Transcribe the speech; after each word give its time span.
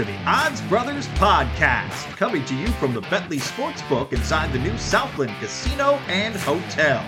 To 0.00 0.06
the 0.06 0.24
Odds 0.24 0.62
Brothers 0.62 1.08
Podcast, 1.08 2.16
coming 2.16 2.42
to 2.46 2.54
you 2.54 2.68
from 2.68 2.94
the 2.94 3.02
Betly 3.02 3.38
Sportsbook 3.38 4.14
inside 4.14 4.50
the 4.50 4.58
new 4.58 4.78
Southland 4.78 5.38
Casino 5.40 5.96
and 6.08 6.34
Hotel. 6.36 7.04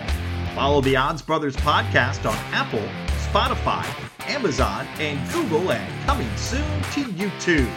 Follow 0.54 0.82
the 0.82 0.94
Odds 0.94 1.22
Brothers 1.22 1.56
Podcast 1.56 2.28
on 2.28 2.36
Apple, 2.52 2.86
Spotify, 3.30 3.82
Amazon, 4.28 4.86
and 4.98 5.18
Google, 5.32 5.72
and 5.72 6.04
coming 6.04 6.28
soon 6.36 6.60
to 6.92 7.04
YouTube. 7.14 7.72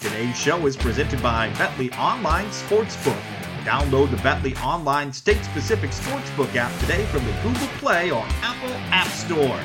Today's 0.00 0.34
show 0.34 0.66
is 0.66 0.78
presented 0.78 1.22
by 1.22 1.50
Betly 1.56 1.94
Online 1.98 2.46
Sportsbook. 2.46 3.20
Download 3.64 4.10
the 4.10 4.16
Betly 4.16 4.58
Online 4.64 5.12
State 5.12 5.44
Specific 5.44 5.90
Sportsbook 5.90 6.56
app 6.56 6.72
today 6.80 7.04
from 7.04 7.22
the 7.26 7.32
Google 7.42 7.68
Play 7.76 8.10
or 8.10 8.24
Apple 8.40 8.72
App 8.90 9.08
Stores. 9.08 9.60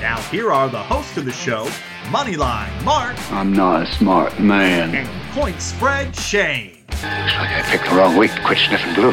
Now, 0.00 0.20
here 0.32 0.50
are 0.50 0.68
the 0.68 0.82
hosts 0.82 1.16
of 1.16 1.26
the 1.26 1.32
show 1.32 1.70
Moneyline 2.06 2.84
Mark 2.84 3.16
I'm 3.32 3.52
not 3.52 3.82
a 3.82 3.86
smart 3.94 4.38
man. 4.38 4.94
and 4.94 5.32
Point 5.32 5.60
Spread 5.60 6.14
Shane. 6.14 6.78
Looks 6.88 7.02
like 7.02 7.50
I 7.50 7.62
picked 7.66 7.88
the 7.90 7.96
wrong 7.96 8.16
week 8.16 8.32
to 8.34 8.40
quit 8.42 8.58
sniffing 8.58 8.94
glue. 8.94 9.12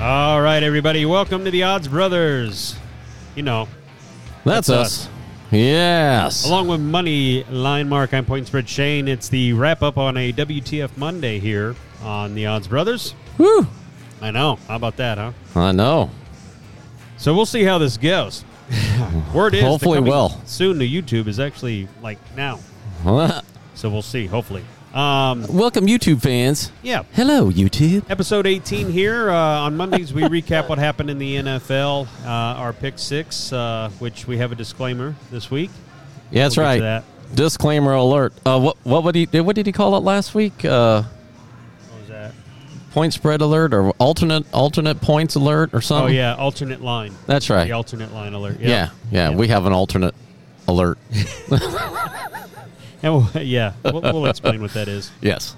All 0.00 0.40
right, 0.40 0.62
everybody, 0.62 1.04
welcome 1.04 1.44
to 1.44 1.50
the 1.50 1.62
Odds 1.62 1.86
Brothers. 1.88 2.76
You 3.34 3.42
know, 3.42 3.68
That's, 4.44 4.68
That's 4.68 4.70
us. 4.70 5.08
Yes. 5.50 6.46
along 6.46 6.68
with 6.68 6.80
Money 6.80 7.42
Line 7.44 7.88
Mark, 7.88 8.14
I'm 8.14 8.24
Point 8.24 8.46
Spread 8.46 8.68
Shane. 8.68 9.08
It's 9.08 9.28
the 9.28 9.52
wrap 9.52 9.82
up 9.82 9.98
on 9.98 10.16
a 10.16 10.32
WTF 10.32 10.96
Monday 10.96 11.40
here 11.40 11.74
on 12.02 12.34
the 12.36 12.46
Odds 12.46 12.68
Brothers. 12.68 13.14
Woo. 13.36 13.66
I 14.20 14.30
know. 14.30 14.56
How 14.68 14.76
about 14.76 14.96
that, 14.98 15.18
huh? 15.18 15.32
I 15.56 15.72
know. 15.72 16.10
So 17.16 17.34
we'll 17.34 17.46
see 17.46 17.64
how 17.64 17.78
this 17.78 17.96
goes. 17.96 18.44
Word 19.34 19.54
is, 19.54 19.62
Hopefully 19.62 19.98
well. 19.98 20.40
Soon 20.46 20.78
to 20.78 20.86
YouTube 20.86 21.26
is 21.26 21.40
actually 21.40 21.88
like 22.00 22.18
now, 22.36 22.60
so 23.74 23.90
we'll 23.90 24.02
see. 24.02 24.26
Hopefully, 24.26 24.64
um, 24.94 25.46
Welcome, 25.48 25.86
YouTube 25.86 26.20
fans. 26.22 26.72
yeah. 26.82 27.04
Hello, 27.12 27.50
YouTube. 27.50 28.08
Episode 28.10 28.46
18 28.46 28.90
here. 28.90 29.30
Uh, 29.30 29.34
on 29.60 29.76
Mondays, 29.76 30.12
we 30.12 30.22
recap 30.22 30.68
what 30.68 30.78
happened 30.78 31.10
in 31.10 31.18
the 31.18 31.36
NFL, 31.36 32.06
uh, 32.24 32.28
our 32.28 32.72
pick 32.72 32.98
six, 32.98 33.52
uh, 33.52 33.90
which 34.00 34.26
we 34.26 34.36
have 34.38 34.50
a 34.52 34.54
disclaimer 34.56 35.14
this 35.30 35.50
week. 35.50 35.70
Yeah, 36.30 36.44
that's 36.44 36.56
We'll 36.56 36.64
get 36.64 36.68
right. 36.68 36.76
to 36.78 36.82
that. 36.82 37.04
Disclaimer 37.36 37.92
alert. 37.94 38.32
Uh, 38.44 38.58
what 38.58 38.76
what 38.82 39.04
would 39.04 39.14
he 39.14 39.26
what 39.26 39.54
did 39.54 39.66
he 39.66 39.70
call 39.72 39.94
it 39.96 40.00
last 40.00 40.34
week? 40.34 40.64
Uh, 40.64 41.02
What 41.02 42.00
was 42.00 42.08
that? 42.08 42.32
point 42.90 43.12
spread 43.12 43.40
alert 43.40 43.72
or 43.72 43.90
alternate 44.00 44.44
alternate 44.52 45.00
points 45.00 45.36
alert 45.36 45.70
or 45.72 45.80
something. 45.80 45.96
Oh, 45.96 46.06
something? 46.06 46.16
yeah, 46.16 46.34
alternate 46.34 46.80
line. 46.82 47.14
That's 47.26 47.48
right. 47.48 47.66
The 47.66 47.72
alternate 47.72 48.12
line 48.12 48.32
alert. 48.32 48.58
yeah, 48.58 48.90
yeah, 49.12 49.30
We 49.30 49.46
have 49.46 49.66
an 49.66 49.72
alternate 49.72 50.16
alert. 50.66 50.98
And 53.02 53.14
we'll- 53.34 53.42
yeah, 53.42 53.72
we'll, 53.84 54.00
we'll 54.00 54.26
explain 54.26 54.60
what 54.62 54.72
that 54.74 54.88
is. 54.88 55.10
yes. 55.20 55.56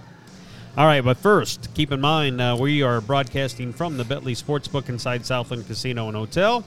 All 0.77 0.87
right, 0.87 1.03
but 1.05 1.19
first, 1.19 1.69
keep 1.75 1.93
in 1.93 2.01
mind 2.01 2.41
uh, 2.41 2.57
we 2.59 2.83
are 2.83 3.01
broadcasting 3.03 3.73
from 3.75 3.99
the 3.99 4.05
Betly 4.05 4.33
Sportsbook 4.33 4.89
inside 4.89 5.27
Southland 5.27 5.67
Casino 5.67 6.09
and 6.09 6.17
Hotel. 6.17 6.65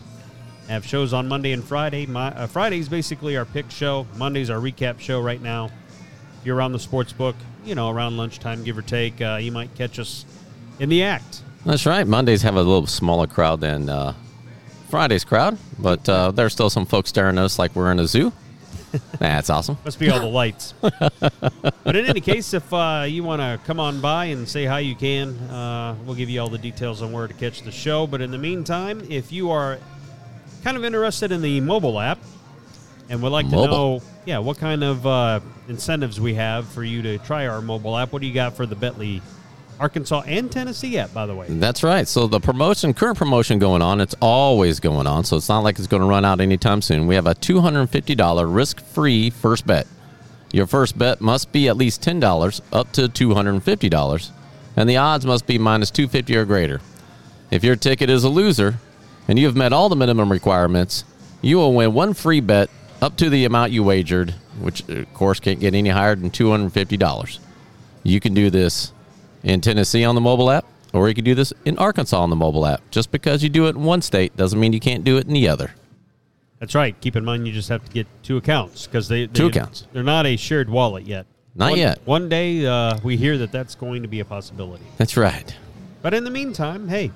Have 0.67 0.85
shows 0.85 1.11
on 1.13 1.27
Monday 1.27 1.53
and 1.53 1.63
Friday. 1.63 2.05
My, 2.05 2.27
uh, 2.27 2.47
Friday's 2.47 2.87
basically 2.89 3.35
our 3.37 3.45
pick 3.45 3.69
show. 3.71 4.05
Monday's 4.15 4.49
our 4.51 4.59
recap 4.59 4.99
show 4.99 5.21
right 5.21 5.41
now. 5.41 5.65
If 6.39 6.45
you're 6.45 6.55
around 6.55 6.71
the 6.73 6.77
sportsbook, 6.79 7.33
you 7.63 7.73
know, 7.73 7.89
around 7.89 8.17
lunchtime, 8.17 8.63
give 8.63 8.77
or 8.77 8.81
take, 8.83 9.19
uh, 9.21 9.37
you 9.41 9.51
might 9.51 9.73
catch 9.75 9.97
us 9.97 10.25
in 10.79 10.89
the 10.89 11.01
act. 11.03 11.41
That's 11.65 11.85
right. 11.87 12.05
Mondays 12.05 12.43
have 12.43 12.55
a 12.55 12.61
little 12.61 12.85
smaller 12.85 13.25
crowd 13.25 13.59
than 13.61 13.89
uh, 13.89 14.13
Friday's 14.89 15.23
crowd, 15.23 15.57
but 15.79 16.07
uh, 16.07 16.29
there's 16.31 16.53
still 16.53 16.69
some 16.69 16.85
folks 16.85 17.09
staring 17.09 17.37
at 17.39 17.43
us 17.43 17.57
like 17.57 17.75
we're 17.75 17.91
in 17.91 17.99
a 17.99 18.05
zoo. 18.07 18.31
That's 19.19 19.49
awesome. 19.49 19.77
Must 19.83 19.99
be 19.99 20.09
all 20.09 20.19
the 20.19 20.25
lights. 20.25 20.73
but 20.81 21.95
in 21.95 22.05
any 22.05 22.21
case, 22.21 22.53
if 22.53 22.71
uh, 22.73 23.05
you 23.07 23.23
want 23.23 23.41
to 23.41 23.59
come 23.65 23.79
on 23.79 24.01
by 24.01 24.25
and 24.25 24.47
say 24.47 24.65
hi, 24.65 24.79
you 24.79 24.95
can. 24.95 25.37
Uh, 25.49 25.95
we'll 26.05 26.15
give 26.15 26.29
you 26.29 26.39
all 26.39 26.49
the 26.49 26.57
details 26.57 27.01
on 27.01 27.11
where 27.11 27.27
to 27.27 27.33
catch 27.33 27.61
the 27.61 27.71
show. 27.71 28.07
But 28.07 28.21
in 28.21 28.31
the 28.31 28.37
meantime, 28.37 29.05
if 29.09 29.31
you 29.31 29.51
are 29.51 29.79
kind 30.63 30.77
of 30.77 30.85
interested 30.85 31.31
in 31.31 31.41
the 31.41 31.61
mobile 31.61 31.99
app 31.99 32.19
and 33.09 33.21
would 33.21 33.31
like 33.31 33.49
to 33.49 33.55
know, 33.55 34.01
yeah, 34.25 34.39
what 34.39 34.57
kind 34.57 34.83
of 34.83 35.05
uh, 35.05 35.39
incentives 35.67 36.19
we 36.19 36.33
have 36.33 36.67
for 36.67 36.83
you 36.83 37.01
to 37.03 37.17
try 37.19 37.47
our 37.47 37.61
mobile 37.61 37.97
app, 37.97 38.11
what 38.11 38.21
do 38.21 38.27
you 38.27 38.33
got 38.33 38.55
for 38.55 38.65
the 38.65 38.75
Betly, 38.75 39.21
Arkansas, 39.79 40.23
and 40.25 40.51
Tennessee 40.51 40.97
app, 40.97 41.13
by 41.13 41.25
the 41.25 41.35
way? 41.35 41.47
That's 41.49 41.83
right. 41.83 42.07
So 42.07 42.27
the 42.27 42.39
promotion, 42.39 42.93
current 42.93 43.17
promotion 43.17 43.59
going 43.59 43.81
on, 43.81 43.99
it's 44.01 44.15
always 44.21 44.79
going 44.79 45.07
on. 45.07 45.23
So 45.23 45.37
it's 45.37 45.49
not 45.49 45.59
like 45.59 45.77
it's 45.77 45.87
going 45.87 46.01
to 46.01 46.07
run 46.07 46.25
out 46.25 46.39
anytime 46.39 46.81
soon. 46.81 47.07
We 47.07 47.15
have 47.15 47.27
a 47.27 47.35
$250 47.35 48.55
risk-free 48.55 49.29
first 49.31 49.67
bet. 49.67 49.87
Your 50.53 50.67
first 50.67 50.97
bet 50.97 51.19
must 51.19 51.51
be 51.51 51.67
at 51.67 51.75
least 51.75 52.01
$10 52.01 52.61
up 52.71 52.91
to 52.93 53.09
$250, 53.09 54.29
and 54.77 54.89
the 54.89 54.97
odds 54.97 55.25
must 55.25 55.45
be 55.45 55.57
minus 55.57 55.91
250 55.91 56.35
or 56.37 56.45
greater. 56.45 56.79
If 57.51 57.63
your 57.63 57.75
ticket 57.75 58.09
is 58.09 58.23
a 58.23 58.29
loser 58.29 58.75
and 59.27 59.37
you 59.37 59.45
have 59.47 59.55
met 59.55 59.73
all 59.73 59.89
the 59.89 59.95
minimum 59.95 60.31
requirements, 60.31 61.03
you 61.41 61.57
will 61.57 61.73
win 61.73 61.93
one 61.93 62.13
free 62.13 62.39
bet 62.39 62.69
up 63.01 63.17
to 63.17 63.29
the 63.29 63.45
amount 63.45 63.71
you 63.71 63.83
wagered, 63.83 64.31
which 64.59 64.87
of 64.87 65.13
course 65.13 65.39
can't 65.39 65.59
get 65.59 65.75
any 65.75 65.89
higher 65.89 66.15
than 66.15 66.31
$250. 66.31 67.39
You 68.03 68.19
can 68.19 68.33
do 68.33 68.49
this 68.49 68.93
in 69.45 69.61
Tennessee 69.61 70.03
on 70.03 70.15
the 70.15 70.21
mobile 70.21 70.51
app, 70.51 70.65
or 70.91 71.07
you 71.07 71.15
can 71.15 71.23
do 71.23 71.35
this 71.35 71.53
in 71.63 71.77
Arkansas 71.77 72.19
on 72.21 72.29
the 72.29 72.35
mobile 72.35 72.65
app. 72.65 72.81
Just 72.91 73.11
because 73.11 73.41
you 73.43 73.49
do 73.49 73.67
it 73.67 73.75
in 73.75 73.83
one 73.83 74.01
state 74.01 74.35
doesn't 74.35 74.59
mean 74.59 74.73
you 74.73 74.79
can't 74.81 75.03
do 75.05 75.17
it 75.17 75.27
in 75.27 75.33
the 75.33 75.47
other. 75.47 75.71
That's 76.59 76.73
right. 76.75 76.99
Keep 76.99 77.15
in 77.15 77.23
mind 77.23 77.47
you 77.47 77.53
just 77.53 77.69
have 77.69 77.85
to 77.85 77.91
get 77.91 78.07
two 78.23 78.37
accounts 78.37 78.87
because 78.87 79.07
they, 79.07 79.27
they 79.27 79.33
Two 79.33 79.47
accounts. 79.47 79.87
They're 79.93 80.03
not 80.03 80.25
a 80.25 80.35
shared 80.35 80.69
wallet 80.69 81.05
yet. 81.05 81.25
Not 81.53 81.71
One- 81.71 81.79
yet. 81.79 81.99
One 82.05 82.27
day 82.27 82.65
uh, 82.65 82.97
we 83.03 83.17
hear 83.17 83.37
that 83.37 83.51
that's 83.51 83.75
going 83.75 84.01
to 84.01 84.07
be 84.07 84.19
a 84.19 84.25
possibility. 84.25 84.85
That's 84.97 85.15
right. 85.15 85.55
But 86.01 86.13
in 86.13 86.23
the 86.23 86.31
meantime, 86.31 86.87
hey, 86.87 87.11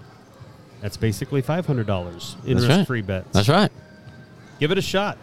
that's 0.82 0.98
basically 0.98 1.42
five 1.42 1.66
hundred 1.66 1.88
dollars 1.88 2.36
in 2.46 2.58
That's 2.58 2.90
right. 2.90 3.06
bets. 3.06 3.30
That's 3.34 3.50
right. 3.50 3.72
Give 4.60 4.72
it 4.72 4.78
a 4.78 4.82
shot. 4.82 5.18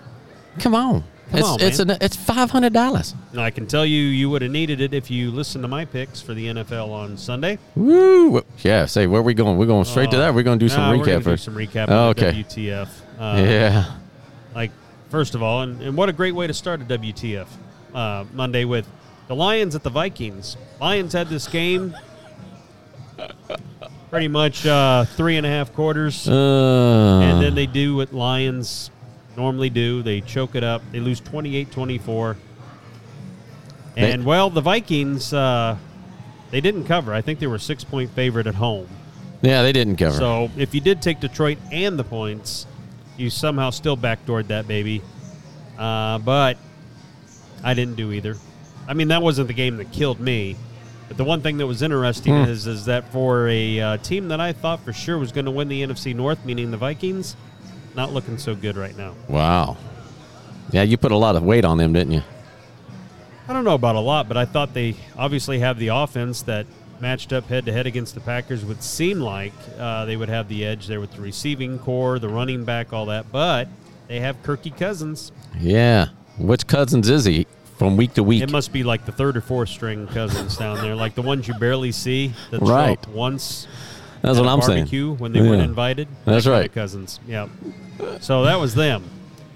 Come 0.58 0.74
on. 0.74 1.04
Come 1.30 1.40
it's 1.40 1.48
on, 1.48 1.60
it's 1.60 1.78
an, 1.80 1.90
it's 2.00 2.16
five 2.16 2.50
hundred 2.50 2.72
dollars. 2.72 3.14
I 3.36 3.50
can 3.50 3.66
tell 3.66 3.84
you, 3.84 4.00
you 4.00 4.30
would 4.30 4.42
have 4.42 4.50
needed 4.50 4.80
it 4.80 4.94
if 4.94 5.10
you 5.10 5.32
listened 5.32 5.64
to 5.64 5.68
my 5.68 5.84
picks 5.84 6.20
for 6.20 6.34
the 6.34 6.46
NFL 6.46 6.90
on 6.90 7.16
Sunday. 7.16 7.58
Woo! 7.74 8.44
Yeah. 8.58 8.86
Say 8.86 9.08
where 9.08 9.20
are 9.20 9.24
we 9.24 9.34
going? 9.34 9.58
We're 9.58 9.66
going 9.66 9.84
straight 9.84 10.12
to 10.12 10.18
that. 10.18 10.34
We're 10.34 10.44
going 10.44 10.58
to 10.58 10.64
do 10.64 10.68
some 10.68 10.82
Nah, 10.82 11.04
recap 11.04 11.24
We're 11.24 11.32
do 11.32 11.36
some 11.36 11.54
recap. 11.56 11.86
Oh, 11.88 12.10
okay. 12.10 12.30
the 12.30 12.44
WTF. 12.44 12.88
Uh, 13.18 13.42
yeah. 13.44 13.96
Like 14.54 14.70
first 15.10 15.34
of 15.34 15.42
all, 15.42 15.62
and, 15.62 15.80
and 15.82 15.96
what 15.96 16.08
a 16.08 16.12
great 16.12 16.34
way 16.34 16.46
to 16.46 16.54
start 16.54 16.80
a 16.80 16.84
WTF 16.84 17.48
uh, 17.92 18.24
Monday 18.32 18.64
with 18.64 18.88
the 19.26 19.34
Lions 19.34 19.74
at 19.74 19.82
the 19.82 19.90
Vikings. 19.90 20.56
Lions 20.80 21.12
had 21.12 21.28
this 21.28 21.48
game. 21.48 21.96
Pretty 24.10 24.28
much 24.28 24.64
uh, 24.64 25.04
three 25.04 25.36
and 25.36 25.44
a 25.44 25.48
half 25.48 25.72
quarters. 25.74 26.28
Uh, 26.28 27.20
and 27.24 27.42
then 27.42 27.54
they 27.56 27.66
do 27.66 27.96
what 27.96 28.12
Lions 28.12 28.90
normally 29.36 29.70
do. 29.70 30.02
They 30.02 30.20
choke 30.20 30.54
it 30.54 30.64
up. 30.64 30.82
They 30.92 31.00
lose 31.00 31.20
28-24. 31.20 32.36
They- 33.94 34.12
And 34.12 34.24
well, 34.24 34.50
the 34.50 34.60
Vikings 34.60 35.32
uh, 35.32 35.76
they 36.50 36.60
didn't 36.60 36.84
cover. 36.84 37.12
I 37.14 37.20
think 37.22 37.38
they 37.38 37.46
were 37.46 37.58
six 37.58 37.82
point 37.84 38.10
favorite 38.10 38.46
at 38.46 38.54
home. 38.54 38.86
yeah, 39.42 39.62
they 39.62 39.72
didn't 39.72 39.96
cover. 39.96 40.16
So 40.16 40.50
if 40.56 40.74
you 40.74 40.80
did 40.80 41.02
take 41.02 41.20
Detroit 41.20 41.58
and 41.72 41.98
the 41.98 42.04
points, 42.04 42.66
you 43.16 43.30
somehow 43.30 43.70
still 43.70 43.96
backdoored 43.96 44.48
that 44.48 44.68
baby. 44.68 45.02
Uh, 45.78 46.18
but 46.18 46.56
I 47.64 47.74
didn't 47.74 47.96
do 47.96 48.12
either. 48.12 48.36
I 48.88 48.94
mean, 48.94 49.08
that 49.08 49.22
wasn't 49.22 49.48
the 49.48 49.54
game 49.54 49.76
that 49.78 49.90
killed 49.92 50.20
me. 50.20 50.56
But 51.08 51.16
the 51.16 51.24
one 51.24 51.40
thing 51.40 51.58
that 51.58 51.66
was 51.66 51.82
interesting 51.82 52.34
Hmm. 52.44 52.50
is 52.50 52.66
is 52.66 52.84
that 52.86 53.10
for 53.12 53.48
a 53.48 53.80
uh, 53.80 53.96
team 53.98 54.28
that 54.28 54.40
I 54.40 54.52
thought 54.52 54.80
for 54.84 54.92
sure 54.92 55.18
was 55.18 55.32
going 55.32 55.44
to 55.44 55.50
win 55.50 55.68
the 55.68 55.82
NFC 55.82 56.14
North, 56.14 56.44
meaning 56.44 56.70
the 56.70 56.76
Vikings, 56.76 57.36
not 57.96 58.12
looking 58.12 58.38
so 58.38 58.54
good 58.54 58.76
right 58.76 58.96
now. 58.96 59.14
wow. 59.28 59.76
Yeah, 60.72 60.82
you 60.82 60.96
put 60.96 61.12
a 61.12 61.16
lot 61.16 61.36
of 61.36 61.42
weight 61.44 61.64
on 61.64 61.78
them, 61.78 61.92
didn't 61.92 62.12
you? 62.12 62.22
I 63.48 63.52
don't 63.52 63.62
know 63.64 63.74
about 63.74 63.94
a 63.94 64.00
lot, 64.00 64.26
but 64.26 64.36
I 64.36 64.44
thought 64.44 64.74
they 64.74 64.96
obviously 65.16 65.60
have 65.60 65.78
the 65.78 65.88
offense 65.88 66.42
that 66.42 66.66
matched 67.00 67.32
up 67.32 67.46
head 67.46 67.66
to 67.66 67.72
head 67.72 67.86
against 67.86 68.14
the 68.14 68.20
Packers 68.20 68.64
would 68.64 68.82
seem 68.82 69.20
like 69.20 69.52
uh, 69.78 70.04
they 70.06 70.16
would 70.16 70.28
have 70.28 70.48
the 70.48 70.64
edge 70.64 70.88
there 70.88 70.98
with 71.00 71.12
the 71.12 71.20
receiving 71.20 71.78
corps, 71.78 72.18
the 72.18 72.28
running 72.28 72.64
back, 72.64 72.92
all 72.92 73.06
that. 73.06 73.30
But 73.30 73.68
they 74.08 74.18
have 74.18 74.42
Kirky 74.42 74.76
Cousins. 74.76 75.30
Yeah. 75.60 76.08
Which 76.38 76.66
cousins 76.66 77.08
is 77.08 77.24
he 77.24 77.46
from 77.78 77.96
week 77.96 78.14
to 78.14 78.24
week? 78.24 78.42
It 78.42 78.50
must 78.50 78.72
be 78.72 78.82
like 78.82 79.06
the 79.06 79.12
third 79.12 79.36
or 79.36 79.40
fourth 79.42 79.68
string 79.68 80.08
cousins 80.08 80.56
down 80.56 80.78
there, 80.82 80.96
like 80.96 81.14
the 81.14 81.22
ones 81.22 81.46
you 81.46 81.54
barely 81.54 81.92
see 81.92 82.32
that 82.50 82.60
Right. 82.60 83.06
once. 83.08 83.68
That's 84.22 84.38
what 84.38 84.48
I'm 84.48 84.62
saying. 84.62 84.78
barbecue 84.84 85.14
when 85.14 85.32
they 85.32 85.40
weren't 85.40 85.62
invited. 85.62 86.08
That's 86.24 86.44
That 86.44 86.50
right. 86.50 86.72
Cousins. 86.72 87.20
Yeah. 87.26 87.48
So 88.20 88.44
that 88.44 88.56
was 88.58 88.74
them. 88.74 89.04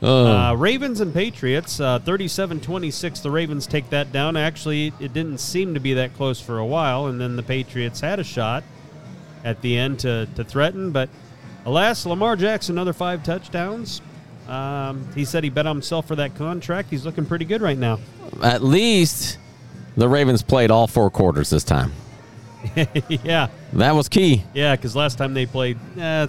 Oh. 0.03 0.27
Uh, 0.27 0.55
Ravens 0.55 1.01
and 1.01 1.13
Patriots, 1.13 1.79
uh, 1.79 1.99
37-26. 2.01 3.23
The 3.23 3.31
Ravens 3.31 3.67
take 3.67 3.91
that 3.91 4.13
down. 4.13 4.37
Actually, 4.37 4.93
it 4.99 5.13
didn't 5.13 5.39
seem 5.39 5.75
to 5.75 5.81
be 5.81 5.95
that 5.95 6.15
close 6.15 6.41
for 6.41 6.59
a 6.59 6.65
while, 6.65 7.07
and 7.07 7.21
then 7.21 7.37
the 7.37 7.43
Patriots 7.43 8.01
had 8.01 8.19
a 8.19 8.25
shot, 8.25 8.65
at 9.45 9.61
the 9.61 9.77
end 9.77 9.99
to, 10.01 10.27
to 10.37 10.45
threaten. 10.45 10.91
But 10.91 11.09
alas, 11.67 12.07
Lamar 12.07 12.37
Jackson, 12.37 12.77
another 12.77 12.93
five 12.93 13.23
touchdowns. 13.23 14.01
Um, 14.49 15.07
he 15.15 15.25
said 15.25 15.45
he 15.45 15.51
bet 15.51 15.67
on 15.67 15.77
himself 15.77 16.09
for 16.09 16.17
that 16.17 16.35
contract. 16.35 16.91
He's 16.91 17.05
looking 17.05 17.27
pretty 17.27 17.45
good 17.45 17.63
right 17.63 17.79
now. 17.79 18.01
At 18.43 18.63
least 18.63 19.39
the 19.97 20.09
Ravens 20.09 20.43
played 20.43 20.71
all 20.71 20.87
four 20.87 21.11
quarters 21.11 21.51
this 21.51 21.63
time. 21.63 21.93
yeah, 23.25 23.49
That 23.73 23.95
was 23.95 24.09
key, 24.09 24.45
yeah, 24.55 24.77
because 24.77 24.95
last 24.97 25.19
time 25.19 25.35
they 25.35 25.47
played 25.47 25.79
eh, 25.99 26.27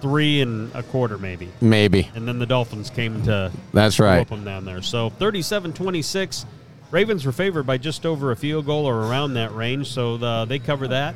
three 0.00 0.40
and 0.40 0.74
a 0.74 0.82
quarter, 0.82 1.18
maybe. 1.18 1.50
maybe. 1.60 2.10
And 2.14 2.26
then 2.26 2.38
the 2.38 2.46
Dolphins 2.46 2.90
came 2.90 3.22
to 3.24 3.50
That's 3.72 3.98
right. 3.98 4.28
them 4.28 4.44
down 4.44 4.64
there. 4.64 4.82
So 4.82 5.10
37 5.10 5.72
26. 5.72 6.46
Ravens 6.90 7.26
were 7.26 7.32
favored 7.32 7.64
by 7.64 7.76
just 7.78 8.06
over 8.06 8.30
a 8.30 8.36
field 8.36 8.66
goal 8.66 8.86
or 8.86 8.94
around 9.08 9.34
that 9.34 9.52
range, 9.54 9.90
so 9.90 10.16
the, 10.16 10.44
they 10.44 10.58
cover 10.58 10.86
that 10.88 11.14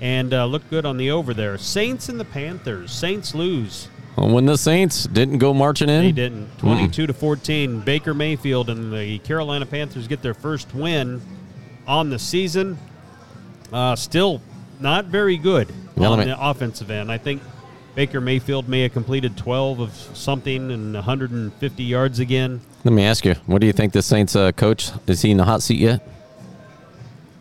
and 0.00 0.32
uh, 0.34 0.44
look 0.44 0.68
good 0.70 0.84
on 0.84 0.96
the 0.96 1.10
over 1.10 1.32
there. 1.34 1.56
Saints 1.58 2.08
and 2.08 2.20
the 2.20 2.24
Panthers. 2.24 2.92
Saints 2.92 3.34
lose. 3.34 3.88
When 4.16 4.46
the 4.46 4.56
Saints 4.56 5.04
didn't 5.04 5.38
go 5.38 5.52
marching 5.52 5.88
in, 5.88 6.02
They 6.02 6.12
didn't. 6.12 6.58
22 6.58 7.06
to 7.08 7.12
14. 7.12 7.80
Baker 7.80 8.14
Mayfield 8.14 8.70
and 8.70 8.92
the 8.92 9.18
Carolina 9.20 9.66
Panthers 9.66 10.06
get 10.06 10.22
their 10.22 10.34
first 10.34 10.74
win 10.74 11.20
on 11.86 12.10
the 12.10 12.18
season. 12.18 12.78
Uh, 13.72 13.96
still 13.96 14.40
not 14.80 15.06
very 15.06 15.36
good 15.36 15.72
Yeah, 15.96 16.08
on 16.08 16.18
the 16.20 16.36
offensive 16.38 16.90
end. 16.90 17.10
I 17.10 17.18
think 17.18 17.42
Baker 17.94 18.20
Mayfield 18.20 18.68
may 18.68 18.82
have 18.82 18.92
completed 18.92 19.36
12 19.36 19.80
of 19.80 19.92
something 19.92 20.70
and 20.70 20.94
150 20.94 21.82
yards 21.82 22.18
again. 22.18 22.60
Let 22.84 22.92
me 22.92 23.04
ask 23.04 23.24
you, 23.24 23.34
what 23.46 23.60
do 23.60 23.66
you 23.66 23.72
think 23.72 23.92
the 23.92 24.02
Saints 24.02 24.36
uh, 24.36 24.52
coach 24.52 24.90
is 25.06 25.22
he 25.22 25.30
in 25.30 25.38
the 25.38 25.44
hot 25.44 25.62
seat 25.62 25.78
yet? 25.80 26.06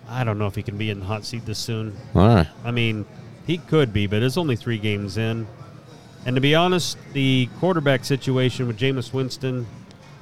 I 0.08 0.24
don't 0.24 0.38
know 0.38 0.48
if 0.48 0.56
he 0.56 0.64
can 0.64 0.78
be 0.78 0.90
in 0.90 1.00
the 1.00 1.06
hot 1.06 1.26
seat 1.26 1.46
this 1.46 1.60
soon. 1.60 1.96
All 2.14 2.28
right. 2.28 2.48
I 2.64 2.72
mean, 2.72 3.06
he 3.46 3.58
could 3.58 3.92
be, 3.92 4.08
but 4.08 4.24
it's 4.24 4.38
only 4.38 4.56
three 4.56 4.78
games 4.78 5.18
in. 5.18 5.46
And 6.26 6.36
to 6.36 6.42
be 6.42 6.56
honest, 6.56 6.98
the 7.14 7.50
quarterback 7.60 8.06
situation 8.06 8.66
with 8.66 8.80
Jameis 8.80 9.14
Winston, 9.14 9.68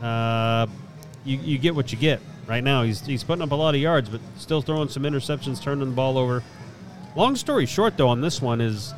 uh, 0.02 0.68
you, 1.24 1.38
you 1.38 1.58
get 1.58 1.76
what 1.76 1.92
you 1.92 1.98
get 1.98 2.20
right 2.48 2.63
now. 2.63 2.84
He's, 2.84 3.01
he's 3.06 3.24
putting 3.24 3.42
up 3.42 3.51
a 3.51 3.56
lot 3.56 3.75
of 3.75 3.81
yards, 3.81 4.10
but 4.10 4.22
still 4.38 4.62
throwing 4.62 4.90
some 4.90 5.04
interceptions, 5.04 5.62
turning 5.62 5.90
the 5.90 5.95
ball 5.95 6.18
over. 6.18 6.44
Long 7.16 7.36
story 7.36 7.66
short, 7.66 7.98
though, 7.98 8.10
on 8.10 8.22
this 8.22 8.42
one 8.42 8.60
is 8.62 8.94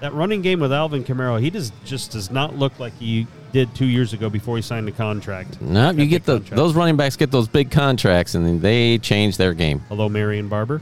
that 0.00 0.12
running 0.14 0.40
game 0.42 0.60
with 0.60 0.72
Alvin 0.72 1.04
Kamara, 1.04 1.40
he 1.40 1.50
does, 1.50 1.72
just 1.84 2.12
does 2.12 2.30
not 2.30 2.56
look 2.56 2.78
like 2.78 2.94
he 2.98 3.26
did 3.52 3.74
two 3.74 3.86
years 3.86 4.12
ago 4.12 4.30
before 4.30 4.56
he 4.56 4.62
signed 4.62 4.86
the 4.86 4.92
contract. 4.92 5.60
No, 5.60 5.90
you 5.90 6.06
get 6.06 6.24
the 6.24 6.38
contract. 6.38 6.56
those 6.56 6.74
running 6.74 6.96
backs 6.96 7.16
get 7.16 7.30
those 7.30 7.48
big 7.48 7.70
contracts, 7.70 8.34
and 8.34 8.46
then 8.46 8.60
they 8.60 8.96
change 8.98 9.36
their 9.36 9.52
game. 9.54 9.80
Hello, 9.88 10.08
Marion 10.08 10.48
Barber. 10.48 10.80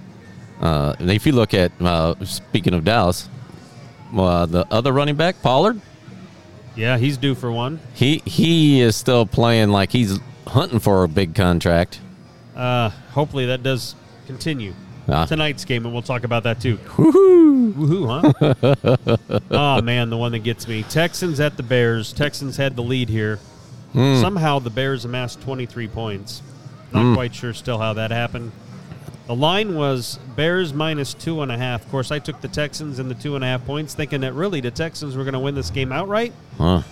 Uh, 0.61 0.94
if 1.00 1.25
you 1.26 1.32
look 1.32 1.54
at 1.54 1.72
uh, 1.81 2.14
speaking 2.25 2.75
of 2.75 2.84
Dallas, 2.84 3.28
uh, 4.16 4.46
the 4.46 4.66
other 4.70 4.93
running 4.93 5.14
back 5.16 5.40
Pollard, 5.43 5.81
Yeah, 6.76 6.99
he's 6.99 7.16
due 7.16 7.34
for 7.34 7.50
one. 7.50 7.81
he 7.94 8.19
he 8.25 8.81
is 8.81 8.94
still 8.96 9.25
playing 9.26 9.70
like 9.70 9.90
he's 9.93 10.19
hunting 10.49 10.79
for 10.81 11.05
a 11.05 11.09
big 11.09 11.35
contract. 11.35 12.00
Uh, 12.56 12.91
hopefully 13.12 13.47
that 13.47 13.62
does 13.62 13.95
continue 14.27 14.75
Ah. 15.11 15.25
tonight's 15.25 15.65
game, 15.65 15.85
and 15.87 15.93
we'll 15.95 16.03
talk 16.03 16.25
about 16.25 16.43
that 16.43 16.61
too. 16.61 16.77
Woohoo! 16.77 17.73
Woohoo! 17.73 19.17
Huh? 19.17 19.39
oh 19.50 19.81
man, 19.83 20.11
the 20.11 20.17
one 20.19 20.33
that 20.33 20.41
gets 20.41 20.69
me: 20.69 20.83
Texans 20.83 21.41
at 21.41 21.56
the 21.56 21.62
Bears. 21.62 22.12
Texans 22.12 22.56
had 22.59 22.77
the 22.77 22.83
lead 22.83 23.09
here. 23.09 23.39
Hmm. 23.95 24.21
Somehow 24.21 24.59
the 24.59 24.69
Bears 24.71 25.06
amassed 25.06 25.41
23 25.41 25.89
points. 25.89 26.43
Not 26.93 27.15
quite 27.15 27.35
sure 27.35 27.55
still 27.55 27.79
how 27.79 27.95
that 27.95 28.11
happened. 28.11 28.53
The 29.27 29.35
line 29.35 29.75
was 29.77 30.19
Bears 30.37 30.73
minus 30.75 31.15
two 31.15 31.41
and 31.43 31.50
a 31.53 31.56
half. 31.56 31.85
Of 31.85 31.91
course, 31.91 32.11
I 32.11 32.19
took 32.19 32.41
the 32.43 32.49
Texans 32.49 32.99
and 32.99 33.11
the 33.11 33.15
two 33.15 33.35
and 33.35 33.43
a 33.45 33.47
half 33.47 33.65
points, 33.65 33.95
thinking 33.95 34.21
that 34.23 34.33
really 34.35 34.61
the 34.61 34.71
Texans 34.71 35.17
were 35.17 35.25
going 35.25 35.35
to 35.35 35.39
win 35.39 35.55
this 35.55 35.71
game 35.71 35.91
outright. 35.93 36.33
Huh. 36.59 36.83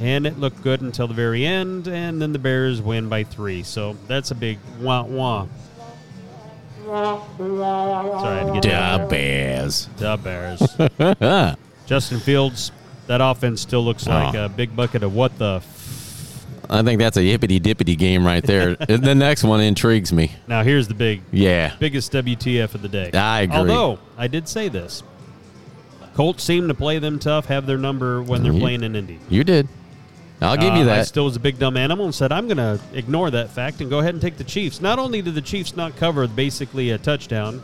And 0.00 0.26
it 0.26 0.38
looked 0.38 0.62
good 0.62 0.80
until 0.80 1.06
the 1.08 1.14
very 1.14 1.44
end, 1.44 1.86
and 1.86 2.20
then 2.22 2.32
the 2.32 2.38
Bears 2.38 2.80
win 2.80 3.08
by 3.10 3.22
three. 3.24 3.62
So 3.62 3.96
that's 4.08 4.30
a 4.30 4.34
big 4.34 4.58
wah 4.80 5.02
wah. 5.04 5.46
Sorry, 6.86 7.20
I 7.38 8.38
had 8.38 8.46
to 8.46 8.52
get 8.54 8.62
that. 8.62 9.08
Bears. 9.10 9.88
The 9.98 10.16
Bears. 10.16 11.56
Justin 11.86 12.18
Fields, 12.20 12.72
that 13.06 13.20
offense 13.20 13.60
still 13.60 13.84
looks 13.84 14.06
oh. 14.06 14.10
like 14.10 14.34
Oh. 14.34 14.46
a 14.46 14.48
big 14.48 14.74
bucket 14.74 15.02
of 15.02 15.14
what 15.14 15.36
the. 15.38 15.56
F- 15.56 16.46
I 16.70 16.82
think 16.82 17.00
that's 17.00 17.16
a 17.16 17.20
yippity 17.20 17.60
dippity 17.60 17.98
game 17.98 18.24
right 18.24 18.42
there. 18.44 18.74
the 18.76 19.14
next 19.14 19.42
one 19.44 19.60
intrigues 19.60 20.12
me. 20.12 20.32
now 20.46 20.62
here's 20.62 20.86
the 20.88 20.94
big, 20.94 21.20
Yeah. 21.32 21.74
biggest 21.80 22.12
WTF 22.12 22.74
of 22.74 22.82
the 22.82 22.88
day. 22.88 23.10
I 23.12 23.42
agree. 23.42 23.56
Although 23.56 23.98
I 24.16 24.28
did 24.28 24.48
say 24.48 24.68
this, 24.68 25.02
Colts 26.14 26.42
seem 26.44 26.68
to 26.68 26.74
play 26.74 26.98
them 27.00 27.18
tough, 27.18 27.46
have 27.46 27.66
their 27.66 27.78
number 27.78 28.22
when 28.22 28.42
they're 28.42 28.52
You- 28.52 28.60
playing 28.60 28.82
in 28.84 28.94
Indy. 28.96 29.18
You 29.28 29.42
did. 29.44 29.68
I'll 30.42 30.56
give 30.56 30.74
you 30.74 30.80
Uh, 30.82 30.92
I 30.92 30.96
that. 30.96 31.06
still 31.06 31.26
was 31.26 31.36
a 31.36 31.40
big 31.40 31.58
dumb 31.58 31.76
animal 31.76 32.06
and 32.06 32.14
said 32.14 32.32
I'm 32.32 32.46
going 32.48 32.56
to 32.56 32.80
ignore 32.94 33.30
that 33.30 33.50
fact 33.50 33.80
and 33.80 33.90
go 33.90 33.98
ahead 33.98 34.14
and 34.14 34.22
take 34.22 34.36
the 34.38 34.44
Chiefs. 34.44 34.80
Not 34.80 34.98
only 34.98 35.20
did 35.22 35.34
the 35.34 35.42
Chiefs 35.42 35.76
not 35.76 35.96
cover 35.96 36.26
basically 36.26 36.90
a 36.90 36.98
touchdown, 36.98 37.62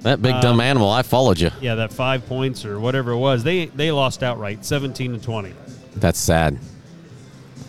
that 0.00 0.20
big 0.20 0.34
um, 0.34 0.40
dumb 0.40 0.60
animal, 0.60 0.90
I 0.90 1.02
followed 1.02 1.38
you. 1.38 1.50
yeah, 1.60 1.76
that 1.76 1.92
five 1.92 2.26
points 2.26 2.64
or 2.64 2.80
whatever 2.80 3.12
it 3.12 3.18
was, 3.18 3.44
they 3.44 3.66
they 3.66 3.92
lost 3.92 4.22
outright, 4.24 4.64
17 4.64 5.12
to 5.12 5.18
20. 5.20 5.52
That's 5.94 6.18
sad. 6.18 6.58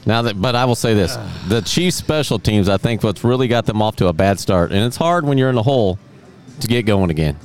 Now 0.07 0.24
that, 0.24 0.41
but 0.41 0.56
I 0.56 0.65
will 0.65 0.74
say 0.75 0.95
this: 0.95 1.15
the 1.47 1.62
Chiefs' 1.62 1.97
special 1.97 2.39
teams, 2.39 2.69
I 2.69 2.77
think, 2.77 3.03
what's 3.03 3.24
really 3.24 3.47
got 3.47 3.68
them 3.68 3.83
off 3.83 3.95
to 3.97 4.07
a 4.07 4.13
bad 4.13 4.39
start, 4.39 4.71
and 4.71 4.83
it's 4.83 4.97
hard 4.97 5.25
when 5.25 5.38
you're 5.38 5.50
in 5.50 5.56
the 5.56 5.62
hole 5.63 6.00
to 6.59 6.68
get 6.68 6.88
going 6.88 7.12
again. 7.12 7.38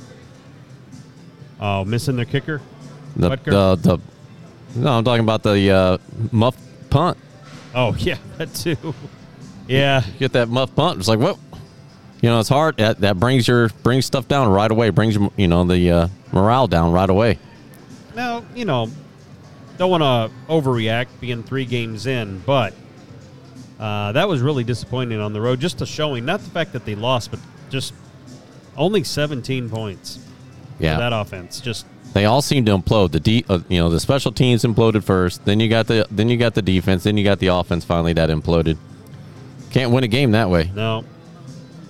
Oh, 1.61 1.85
missing 1.85 2.15
their 2.15 2.25
kicker. 2.25 2.61
The 3.15 3.29
Butker? 3.29 3.51
the, 3.51 3.75
the 3.75 4.79
no, 4.79 4.93
I'm 4.97 5.03
talking 5.03 5.23
about 5.23 5.43
the 5.43 5.69
uh, 5.71 5.97
muff 6.31 6.55
punt. 6.89 7.17
Oh 7.73 7.95
yeah, 7.99 8.17
that 8.37 8.53
too. 8.53 8.93
Yeah, 9.67 10.03
Get 10.17 10.33
that 10.33 10.49
muff 10.49 10.73
punt. 10.75 10.99
It's 10.99 11.07
like, 11.07 11.19
whoa, 11.19 11.37
you 12.21 12.29
know, 12.29 12.39
it's 12.39 12.49
hard. 12.49 12.77
That, 12.77 12.99
that 13.01 13.19
brings 13.19 13.47
your 13.47 13.69
brings 13.69 14.05
stuff 14.05 14.27
down 14.27 14.49
right 14.49 14.69
away. 14.69 14.89
Brings 14.89 15.15
your, 15.15 15.31
you 15.37 15.47
know 15.47 15.63
the 15.63 15.91
uh, 15.91 16.07
morale 16.31 16.67
down 16.67 16.91
right 16.91 17.09
away. 17.09 17.37
now 18.15 18.43
you 18.55 18.65
know, 18.65 18.89
don't 19.77 19.91
want 19.91 20.03
to 20.03 20.51
overreact 20.51 21.07
being 21.19 21.43
three 21.43 21.65
games 21.65 22.07
in, 22.07 22.39
but 22.39 22.73
uh, 23.79 24.11
that 24.11 24.27
was 24.27 24.41
really 24.41 24.63
disappointing 24.63 25.19
on 25.19 25.33
the 25.33 25.39
road. 25.39 25.59
Just 25.59 25.81
a 25.81 25.85
showing, 25.85 26.25
not 26.25 26.41
the 26.41 26.49
fact 26.49 26.73
that 26.73 26.85
they 26.85 26.95
lost, 26.95 27.31
but 27.31 27.39
just 27.69 27.93
only 28.75 29.03
17 29.03 29.69
points. 29.69 30.19
Yeah, 30.79 30.95
for 30.95 31.01
that 31.01 31.13
offense. 31.13 31.61
Just 31.61 31.85
they 32.13 32.25
all 32.25 32.41
seem 32.41 32.65
to 32.65 32.71
implode. 32.77 33.11
The 33.11 33.19
de- 33.19 33.45
uh, 33.49 33.59
you 33.69 33.79
know 33.79 33.89
the 33.89 33.99
special 33.99 34.31
teams 34.31 34.63
imploded 34.63 35.03
first. 35.03 35.45
Then 35.45 35.59
you 35.59 35.69
got 35.69 35.87
the 35.87 36.07
then 36.11 36.29
you 36.29 36.37
got 36.37 36.55
the 36.55 36.61
defense. 36.61 37.03
Then 37.03 37.17
you 37.17 37.23
got 37.23 37.39
the 37.39 37.47
offense. 37.47 37.85
Finally, 37.85 38.13
that 38.13 38.29
imploded. 38.29 38.77
Can't 39.71 39.91
win 39.91 40.03
a 40.03 40.07
game 40.07 40.31
that 40.31 40.49
way. 40.49 40.71
no. 40.75 41.03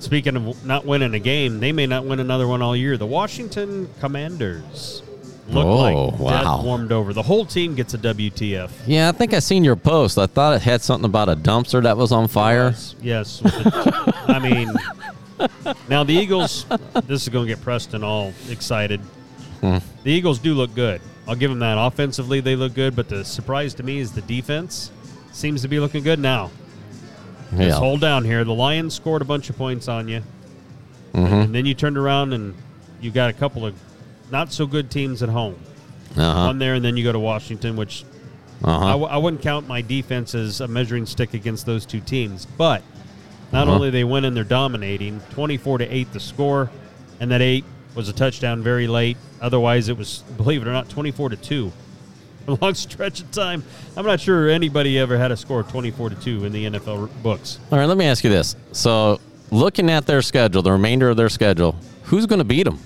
Speaking 0.02 0.38
of 0.38 0.66
not 0.66 0.86
winning 0.86 1.14
a 1.14 1.20
game, 1.20 1.60
they 1.60 1.74
may 1.74 1.86
not 1.86 2.06
win 2.06 2.22
another 2.22 2.48
one 2.48 2.62
all 2.62 2.74
year. 2.74 2.96
The 2.96 3.06
Washington 3.06 3.90
Commanders 4.00 5.04
look 5.50 5.66
Oh, 5.66 5.76
like 6.24 6.46
wow. 6.46 6.62
warmed 6.64 6.94
over. 6.94 7.12
The 7.12 7.22
whole 7.22 7.46
team 7.46 7.76
gets 7.76 7.94
a 7.94 7.98
WTF. 7.98 8.70
Yeah, 8.88 9.10
I 9.10 9.12
think 9.12 9.34
I 9.34 9.40
seen 9.40 9.66
your 9.66 9.76
post. 9.76 10.18
I 10.18 10.26
thought 10.26 10.56
it 10.56 10.62
had 10.62 10.82
something 10.82 11.04
about 11.04 11.28
a 11.28 11.36
dumpster 11.36 11.84
that 11.84 11.98
was 11.98 12.14
on 12.14 12.30
fire. 12.30 12.68
Yes. 12.70 12.96
yes. 13.02 13.42
I 13.46 14.40
mean, 14.42 14.72
now 15.90 16.06
the 16.06 16.14
Eagles, 16.14 16.66
this 17.06 17.24
is 17.24 17.30
going 17.30 17.48
to 17.48 17.54
get 17.54 17.62
Preston 17.62 18.02
all 18.02 18.32
excited. 18.50 19.02
Hmm. 19.62 19.78
The 20.04 20.12
Eagles 20.12 20.40
do 20.40 20.54
look 20.54 20.74
good. 20.76 21.02
I'll 21.28 21.36
give 21.36 21.50
them 21.52 21.60
that. 21.60 21.78
Offensively, 21.78 22.40
they 22.40 22.56
look 22.56 22.74
good, 22.74 22.96
but 22.96 23.10
the 23.10 23.24
surprise 23.24 23.74
to 23.76 23.84
me 23.84 24.00
is 24.00 24.12
the 24.14 24.22
defense 24.22 24.92
seems 25.32 25.62
to 25.62 25.68
be 25.68 25.80
looking 25.80 26.04
good 26.04 26.20
now. 26.20 26.50
Just 27.56 27.78
hold 27.80 28.00
down 28.02 28.26
here. 28.26 28.44
The 28.44 28.54
Lions 28.54 28.94
scored 28.94 29.22
a 29.22 29.26
bunch 29.26 29.50
of 29.50 29.58
points 29.58 29.88
on 29.88 30.08
you. 30.08 30.22
Mm-hmm. 31.14 31.34
And 31.34 31.56
then 31.56 31.66
you 31.66 31.74
turned 31.74 31.98
around 31.98 32.34
and 32.34 32.54
you 33.02 33.10
got 33.12 33.30
a 33.30 33.34
couple 33.34 33.66
of 33.66 33.76
not 34.32 34.52
so 34.54 34.68
good 34.68 34.92
teams 34.92 35.24
at 35.24 35.30
home. 35.30 35.56
Uh-huh. 36.16 36.46
One 36.48 36.60
there, 36.60 36.76
and 36.76 36.86
then 36.86 36.96
you 36.98 37.04
go 37.04 37.12
to 37.12 37.20
Washington, 37.20 37.76
which 37.76 38.04
I, 38.64 38.70
Uh-huh. 38.70 38.88
w- 38.90 39.08
I 39.08 39.18
wouldn't 39.18 39.42
count 39.42 39.68
my 39.68 39.82
defense 39.82 40.36
as 40.36 40.62
a 40.62 40.68
measuring 40.68 41.06
stick 41.06 41.34
against 41.34 41.66
those 41.66 41.86
two 41.86 42.00
teams. 42.02 42.46
But 42.46 42.84
not 43.52 43.64
Uh-huh. 43.68 43.76
only 43.76 43.90
they 43.90 44.04
win 44.04 44.26
and 44.26 44.36
they're 44.38 44.44
dominating, 44.44 45.20
twenty-four 45.32 45.80
to 45.80 45.86
eight 45.96 46.12
the 46.14 46.20
score, 46.20 46.70
and 47.20 47.32
that 47.32 47.42
eight 47.42 47.66
was 48.00 48.08
a 48.08 48.14
touchdown 48.14 48.64
very 48.64 48.88
late. 48.88 49.18
Otherwise, 49.42 49.90
it 49.90 49.98
was 49.98 50.20
believe 50.38 50.62
it 50.62 50.68
or 50.68 50.72
not, 50.72 50.88
twenty-four 50.90 51.30
to 51.30 51.36
two. 51.36 51.72
A 52.48 52.54
long 52.54 52.74
stretch 52.74 53.20
of 53.20 53.30
time. 53.32 53.64
I'm 53.98 54.06
not 54.06 54.22
sure 54.22 54.50
anybody 54.50 54.98
ever 54.98 55.18
had 55.18 55.32
a 55.32 55.38
score 55.38 55.60
of 55.60 55.70
twenty-four 55.70 56.10
to 56.10 56.16
two 56.16 56.46
in 56.46 56.54
the 56.54 56.66
NFL 56.66 57.10
books. 57.22 57.60
All 57.72 57.78
right, 57.78 57.86
let 57.86 57.98
me 57.98 58.06
ask 58.06 58.24
you 58.24 58.30
this. 58.30 58.56
So, 58.72 59.20
looking 59.52 59.90
at 59.90 60.08
their 60.08 60.22
schedule, 60.22 60.62
the 60.62 60.72
remainder 60.72 61.10
of 61.10 61.18
their 61.18 61.28
schedule, 61.28 61.76
who's 62.04 62.26
going 62.26 62.40
to 62.40 62.46
beat 62.46 62.64
them? 62.64 62.80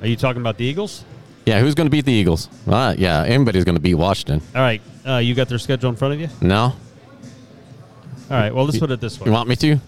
Are 0.00 0.06
you 0.06 0.16
talking 0.16 0.40
about 0.40 0.56
the 0.56 0.64
Eagles? 0.64 1.04
Yeah, 1.44 1.58
who's 1.58 1.74
going 1.74 1.86
to 1.86 1.90
beat 1.90 2.04
the 2.04 2.12
Eagles? 2.12 2.48
Uh, 2.66 2.94
yeah, 2.96 3.24
anybody's 3.24 3.64
going 3.64 3.74
to 3.74 3.82
beat 3.82 3.96
Washington. 3.96 4.40
All 4.54 4.62
right, 4.62 4.80
uh, 5.04 5.16
you 5.16 5.34
got 5.34 5.48
their 5.48 5.58
schedule 5.58 5.90
in 5.90 5.96
front 5.96 6.14
of 6.14 6.20
you. 6.20 6.28
No? 6.40 6.60
All 8.30 8.36
right. 8.36 8.54
Well, 8.54 8.64
let's 8.66 8.78
put 8.78 8.90
it 8.90 9.00
this 9.00 9.18
way. 9.18 9.26
You 9.26 9.32
want 9.32 9.48
me 9.48 9.56
to? 9.56 9.78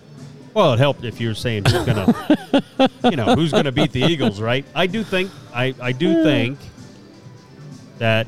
Well, 0.60 0.74
it 0.74 0.78
helped 0.78 1.04
if 1.04 1.22
you're 1.22 1.34
saying 1.34 1.64
who's 1.64 1.86
gonna, 1.86 2.36
you 3.04 3.16
know, 3.16 3.34
who's 3.34 3.50
gonna 3.50 3.72
beat 3.72 3.92
the 3.92 4.02
Eagles, 4.02 4.42
right? 4.42 4.62
I 4.74 4.86
do 4.86 5.02
think, 5.02 5.30
I, 5.54 5.74
I 5.80 5.92
do 5.92 6.22
think 6.22 6.58
that 7.96 8.26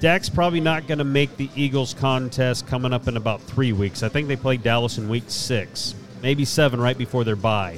Dak's 0.00 0.30
probably 0.30 0.62
not 0.62 0.86
gonna 0.86 1.04
make 1.04 1.36
the 1.36 1.50
Eagles 1.54 1.92
contest 1.92 2.66
coming 2.66 2.94
up 2.94 3.06
in 3.06 3.18
about 3.18 3.42
three 3.42 3.74
weeks. 3.74 4.02
I 4.02 4.08
think 4.08 4.28
they 4.28 4.36
play 4.36 4.56
Dallas 4.56 4.96
in 4.96 5.10
week 5.10 5.24
six, 5.26 5.94
maybe 6.22 6.46
seven, 6.46 6.80
right 6.80 6.96
before 6.96 7.22
their 7.22 7.36
bye. 7.36 7.76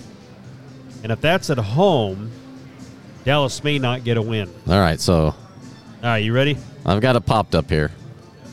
And 1.03 1.11
if 1.11 1.21
that's 1.21 1.51
at 1.51 1.59
home, 1.59 2.31
Dallas 3.25 3.65
may 3.65 3.81
not 3.81 4.05
get 4.05 4.19
a 4.19 4.23
win. 4.23 4.55
All 4.69 4.79
right, 4.79 5.01
so 5.01 5.17
All 5.25 5.35
right, 6.01 6.19
you 6.19 6.33
ready? 6.33 6.57
I've 6.87 7.01
got 7.01 7.17
it 7.17 7.27
popped 7.27 7.57
up 7.57 7.69
here. 7.69 7.91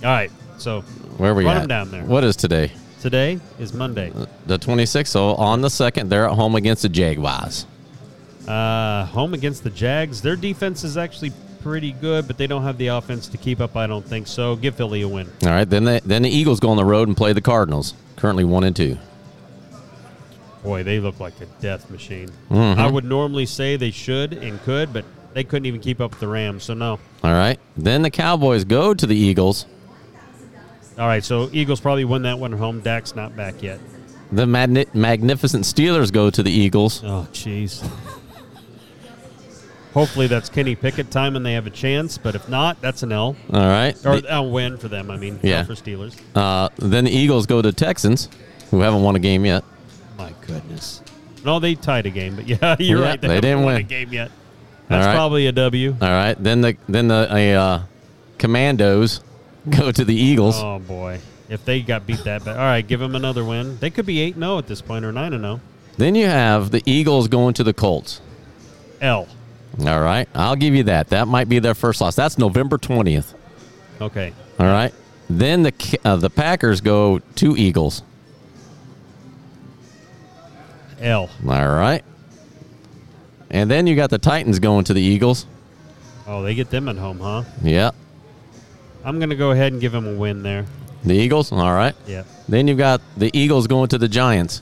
All 0.03 0.10
right, 0.10 0.31
so 0.58 0.81
Where 1.17 1.29
are 1.29 1.36
we 1.36 1.46
Run 1.46 1.58
at? 1.58 1.62
'em 1.62 1.67
down 1.67 1.91
there. 1.91 2.03
What 2.05 2.24
is 2.24 2.36
today? 2.36 2.72
Today 3.00 3.39
is 3.60 3.74
Monday. 3.74 4.12
The 4.46 4.60
26th. 4.60 5.08
So 5.08 5.36
on 5.36 5.62
the 5.62 5.70
second, 5.70 6.10
they're 6.10 6.25
at 6.25 6.36
home 6.36 6.56
against 6.56 6.84
the 6.84 6.89
Jaguars. 6.89 7.65
Uh, 8.48 9.06
home 9.06 9.34
against 9.34 9.63
the 9.63 9.70
Jags. 9.70 10.22
Their 10.22 10.36
defense 10.36 10.84
is 10.84 10.98
actually 10.98 11.32
pretty 11.62 11.91
good, 11.91 12.27
but 12.27 12.38
they 12.38 12.48
don't 12.48 12.63
have 12.63 12.77
the 12.77 12.88
offense 12.88 13.27
to 13.27 13.38
keep 13.38 13.60
up. 13.60 13.75
I 13.75 13.88
don't 13.88 14.06
think 14.06 14.27
so. 14.27 14.56
Give 14.56 14.75
Philly 14.75 15.01
a 15.01 15.08
win. 15.08 15.29
All 15.44 15.50
right, 15.50 15.70
then 15.70 15.84
the, 15.84 16.01
then 16.06 16.24
the 16.24 16.29
Eagles 16.29 16.60
go 16.60 16.70
on 16.70 16.77
the 16.77 16.86
road 16.86 17.08
and 17.08 17.15
play 17.15 17.34
the 17.34 17.41
Cardinals. 17.41 17.94
Currently 18.15 18.46
one 18.46 18.63
and 18.63 18.75
two. 18.75 18.98
Boy, 20.63 20.84
they 20.84 21.00
look 21.00 21.20
like 21.20 21.39
a 21.41 21.46
death 21.62 21.89
machine. 21.89 22.29
Mm-hmm. 22.50 22.79
I 22.79 22.88
would 22.88 23.06
normally 23.06 23.46
say 23.46 23.77
they 23.77 23.91
should 23.91 24.34
and 24.34 24.62
could, 24.63 24.91
but 24.91 25.06
they 25.34 25.44
couldn't 25.44 25.65
even 25.68 25.79
keep 25.79 26.01
up 26.01 26.12
with 26.12 26.20
the 26.20 26.27
Rams. 26.27 26.63
So 26.63 26.74
no. 26.74 27.00
All 27.24 27.32
right, 27.32 27.60
then 27.77 28.01
the 28.01 28.10
Cowboys 28.10 28.65
go 28.65 28.94
to 28.94 29.06
the 29.06 29.15
Eagles. 29.15 29.65
All 31.00 31.08
right, 31.08 31.24
so 31.24 31.50
Eagles 31.53 31.79
probably 31.79 32.03
win 32.06 32.24
that 32.24 32.38
one 32.38 32.53
at 32.53 32.60
home. 32.60 32.82
Dak's 32.82 33.15
not 33.15 33.36
back 33.36 33.63
yet. 33.63 33.79
The 34.32 34.46
magni- 34.46 34.86
magnificent 34.94 35.63
Steelers 35.63 36.12
go 36.12 36.29
to 36.29 36.44
the 36.44 36.51
Eagles. 36.51 37.01
Oh, 37.03 37.25
jeez. 37.32 37.82
Hopefully 39.94 40.27
that's 40.27 40.50
Kenny 40.50 40.75
Pickett 40.75 41.10
time 41.10 41.36
and 41.36 41.44
they 41.44 41.53
have 41.53 41.65
a 41.65 41.72
chance, 41.72 42.18
but 42.20 42.36
if 42.36 42.48
not, 42.48 42.79
that's 42.79 43.01
an 43.01 43.12
L 43.12 43.36
All 43.51 43.60
right. 43.60 43.96
or 44.06 44.22
a 44.29 44.44
win 44.44 44.77
for 44.77 44.88
them. 44.88 45.10
I 45.10 45.18
mean, 45.18 45.39
Yeah. 45.41 45.63
for 45.63 45.74
Steelers. 45.74 46.15
Uh, 46.36 46.70
then 46.77 47.06
the 47.06 47.12
Eagles 47.12 47.48
go 47.48 47.62
to 47.62 47.72
Texans, 47.74 48.29
who 48.70 48.82
haven't 48.82 49.01
won 49.01 49.15
a 49.15 49.20
game 49.20 49.46
yet. 49.46 49.63
My 50.18 50.32
goodness. 50.46 51.01
No, 51.44 51.60
they 51.60 51.74
tied 51.74 52.06
a 52.06 52.12
game, 52.12 52.36
but 52.36 52.48
yeah, 52.48 52.75
you're 52.77 53.00
Yeah, 53.00 53.06
right. 53.06 53.22
they 53.22 53.27
haven't 53.29 53.41
didn't 53.41 53.63
won 53.63 53.75
a 53.77 53.84
game 53.84 54.13
yet. 54.13 54.29
That's 54.89 55.08
right. 55.08 55.15
probably 55.15 55.48
a 55.48 55.51
W. 55.53 55.96
All 56.01 56.08
right. 56.10 56.36
Then 56.41 56.62
the 56.62 56.75
then 56.88 57.08
the 57.08 57.53
uh, 57.53 57.82
Commandos 58.38 59.22
go 59.70 59.92
to 59.92 60.06
the 60.06 60.16
Eagles. 60.16 60.56
Oh 60.58 60.80
boy, 60.80 61.20
if 61.50 61.66
they 61.66 61.82
got 61.82 62.06
beat 62.06 62.24
that 62.24 62.46
bad. 62.46 62.58
All 62.58 62.63
right, 62.63 62.86
give 62.86 63.00
them 63.00 63.16
another 63.16 63.44
win. 63.44 63.78
They 63.80 63.89
could 63.89 64.06
be 64.06 64.20
eight 64.20 64.36
zero 64.36 64.58
at 64.58 64.68
this 64.68 64.82
point 64.82 65.06
or 65.06 65.12
nine 65.12 65.32
zero. 65.32 65.60
Then 65.98 66.16
you 66.16 66.28
have 66.28 66.72
the 66.72 66.82
Eagles 66.86 67.28
going 67.28 67.54
to 67.56 67.63
the 67.63 67.74
Colts. 67.74 68.22
L. 69.01 69.28
All 69.80 70.01
right. 70.01 70.28
I'll 70.34 70.56
give 70.56 70.74
you 70.75 70.84
that. 70.84 71.10
That 71.10 71.28
might 71.28 71.48
be 71.48 71.60
their 71.60 71.75
first 71.75 72.01
loss. 72.01 72.16
That's 72.16 72.38
November 72.38 72.78
20th. 72.78 73.34
Okay. 74.01 74.34
All 74.60 74.66
right. 74.66 74.94
Then 75.30 75.63
the 75.63 76.00
uh, 76.04 76.16
the 76.16 76.30
Packers 76.30 76.82
go 76.82 77.20
to 77.20 77.56
Eagles. 77.56 78.04
L. 81.00 81.30
All 81.48 81.68
right. 81.68 82.04
And 83.50 83.70
then 83.70 83.88
you 83.88 83.96
got 83.96 84.10
the 84.10 84.18
Titans 84.18 84.60
going 84.60 84.84
to 84.86 84.94
the 84.94 85.01
Eagles. 85.01 85.46
Oh, 86.28 86.44
they 86.44 86.56
get 86.56 86.70
them 86.70 86.88
at 86.89 86.98
home, 86.98 87.20
huh? 87.20 87.44
Yeah. 87.63 87.92
I'm 89.03 89.20
gonna 89.20 89.36
go 89.36 89.51
ahead 89.51 89.72
and 89.72 89.82
give 89.82 89.91
them 89.91 90.08
a 90.08 90.13
win 90.13 90.44
there. 90.44 90.65
The 91.03 91.13
Eagles. 91.13 91.51
All 91.51 91.74
right. 91.74 91.96
Yeah. 92.08 92.24
Then 92.48 92.68
you've 92.68 92.77
got 92.77 93.01
the 93.15 93.29
Eagles 93.38 93.68
going 93.68 93.89
to 93.89 93.98
the 93.98 94.08
Giants. 94.10 94.62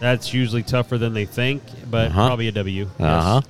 That's 0.00 0.32
usually 0.32 0.62
tougher 0.62 0.96
than 0.96 1.12
they 1.12 1.24
think, 1.24 1.62
but 1.90 2.08
Uh-huh. 2.08 2.26
probably 2.28 2.48
a 2.48 2.52
W. 2.52 2.84
Yes. 2.84 2.92
Uh 3.00 3.20
huh. 3.22 3.40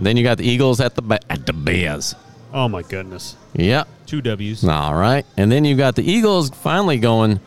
Then 0.00 0.16
you 0.16 0.22
got 0.22 0.38
the 0.38 0.44
Eagles 0.48 0.80
at 0.80 0.94
the 0.94 1.20
at 1.28 1.46
the 1.46 1.52
Bears. 1.52 2.14
Oh 2.54 2.68
my 2.68 2.82
goodness. 2.82 3.36
Yep. 3.54 3.88
Two 4.06 4.20
W's. 4.22 4.64
All 4.64 4.94
right. 4.94 5.24
And 5.36 5.50
then 5.50 5.64
you 5.64 5.76
got 5.76 5.94
the 5.96 6.02
Eagles 6.10 6.50
finally 6.50 6.98
going 6.98 7.40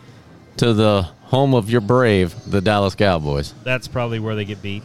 to 0.57 0.73
the 0.73 1.03
home 1.23 1.53
of 1.53 1.69
your 1.69 1.81
brave, 1.81 2.33
the 2.47 2.61
Dallas 2.61 2.95
Cowboys. 2.95 3.53
That's 3.63 3.87
probably 3.87 4.19
where 4.19 4.35
they 4.35 4.45
get 4.45 4.61
beat. 4.61 4.83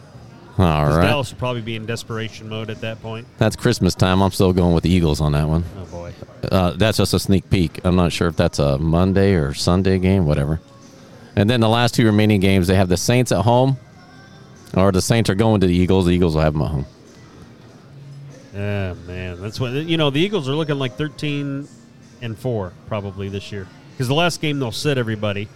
All 0.61 0.89
right. 0.89 1.03
Dallas 1.03 1.31
will 1.31 1.39
probably 1.39 1.63
be 1.63 1.77
in 1.77 1.87
desperation 1.87 2.49
mode 2.49 2.69
at 2.69 2.81
that 2.83 3.01
point. 3.01 3.27
That's 3.39 3.57
Christmas 3.57 3.95
time. 3.95 4.23
I'm 4.23 4.31
still 4.31 4.53
going 4.53 4.75
with 4.75 4.85
the 4.85 4.91
Eagles 4.91 5.21
on 5.21 5.33
that 5.33 5.49
one. 5.49 5.65
Oh 5.79 5.85
boy. 5.87 6.13
Uh, 6.51 6.73
that's 6.73 6.99
just 6.99 7.15
a 7.15 7.19
sneak 7.19 7.49
peek. 7.49 7.81
I'm 7.85 7.97
not 7.97 8.13
sure 8.13 8.29
if 8.29 8.37
that's 8.37 8.59
a 8.59 8.79
Monday 8.79 9.35
or 9.35 9.55
Sunday 9.55 9.99
game, 9.99 10.27
whatever. 10.27 10.61
And 11.37 11.49
then 11.49 11.61
the 11.61 11.69
last 11.69 11.95
two 11.95 12.05
remaining 12.05 12.41
games, 12.41 12.67
they 12.67 12.75
have 12.75 12.89
the 12.89 12.97
Saints 12.97 13.33
at 13.33 13.43
home, 13.43 13.79
or 14.75 14.93
the 14.93 15.01
Saints 15.01 15.31
are 15.31 15.35
going 15.35 15.61
to 15.63 15.67
the 15.67 15.75
Eagles. 15.75 16.07
The 16.07 16.13
Eagles 16.13 16.35
will 16.35 16.43
have 16.43 16.53
them 16.53 16.63
at 16.63 16.71
home. 16.71 16.87
Yeah, 18.53 18.95
man. 19.07 19.41
That's 19.41 19.59
what 19.61 19.73
you 19.73 19.97
know. 19.97 20.11
The 20.11 20.21
Eagles 20.21 20.49
are 20.49 20.55
looking 20.55 20.79
like 20.79 20.97
thirteen 20.97 21.69
and 22.21 22.39
four 22.39 22.73
probably 22.89 23.29
this 23.29 23.51
year 23.53 23.67
because 23.93 24.09
the 24.09 24.15
last 24.15 24.41
game 24.41 24.59
they'll 24.59 24.73
sit 24.73 24.99
everybody. 24.99 25.49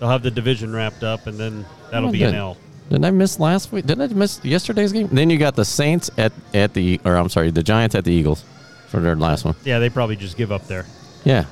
They'll 0.00 0.10
have 0.10 0.22
the 0.22 0.30
division 0.30 0.74
wrapped 0.74 1.04
up, 1.04 1.26
and 1.26 1.38
then 1.38 1.64
that'll 1.90 2.10
be 2.10 2.24
an 2.24 2.34
L. 2.34 2.56
Did 2.90 3.04
I 3.04 3.10
miss 3.10 3.40
last 3.40 3.72
week? 3.72 3.86
Didn't 3.86 4.10
I 4.10 4.14
miss 4.14 4.44
yesterday's 4.44 4.92
game? 4.92 5.08
Then 5.08 5.30
you 5.30 5.38
got 5.38 5.56
the 5.56 5.64
Saints 5.64 6.10
at 6.18 6.32
at 6.52 6.74
the, 6.74 7.00
or 7.04 7.16
I'm 7.16 7.28
sorry, 7.28 7.50
the 7.50 7.62
Giants 7.62 7.94
at 7.94 8.04
the 8.04 8.12
Eagles 8.12 8.44
for 8.88 9.00
their 9.00 9.16
last 9.16 9.44
one. 9.44 9.56
Yeah, 9.64 9.78
they 9.78 9.90
probably 9.90 10.16
just 10.16 10.36
give 10.36 10.52
up 10.52 10.66
there. 10.66 10.86
Yeah. 11.24 11.46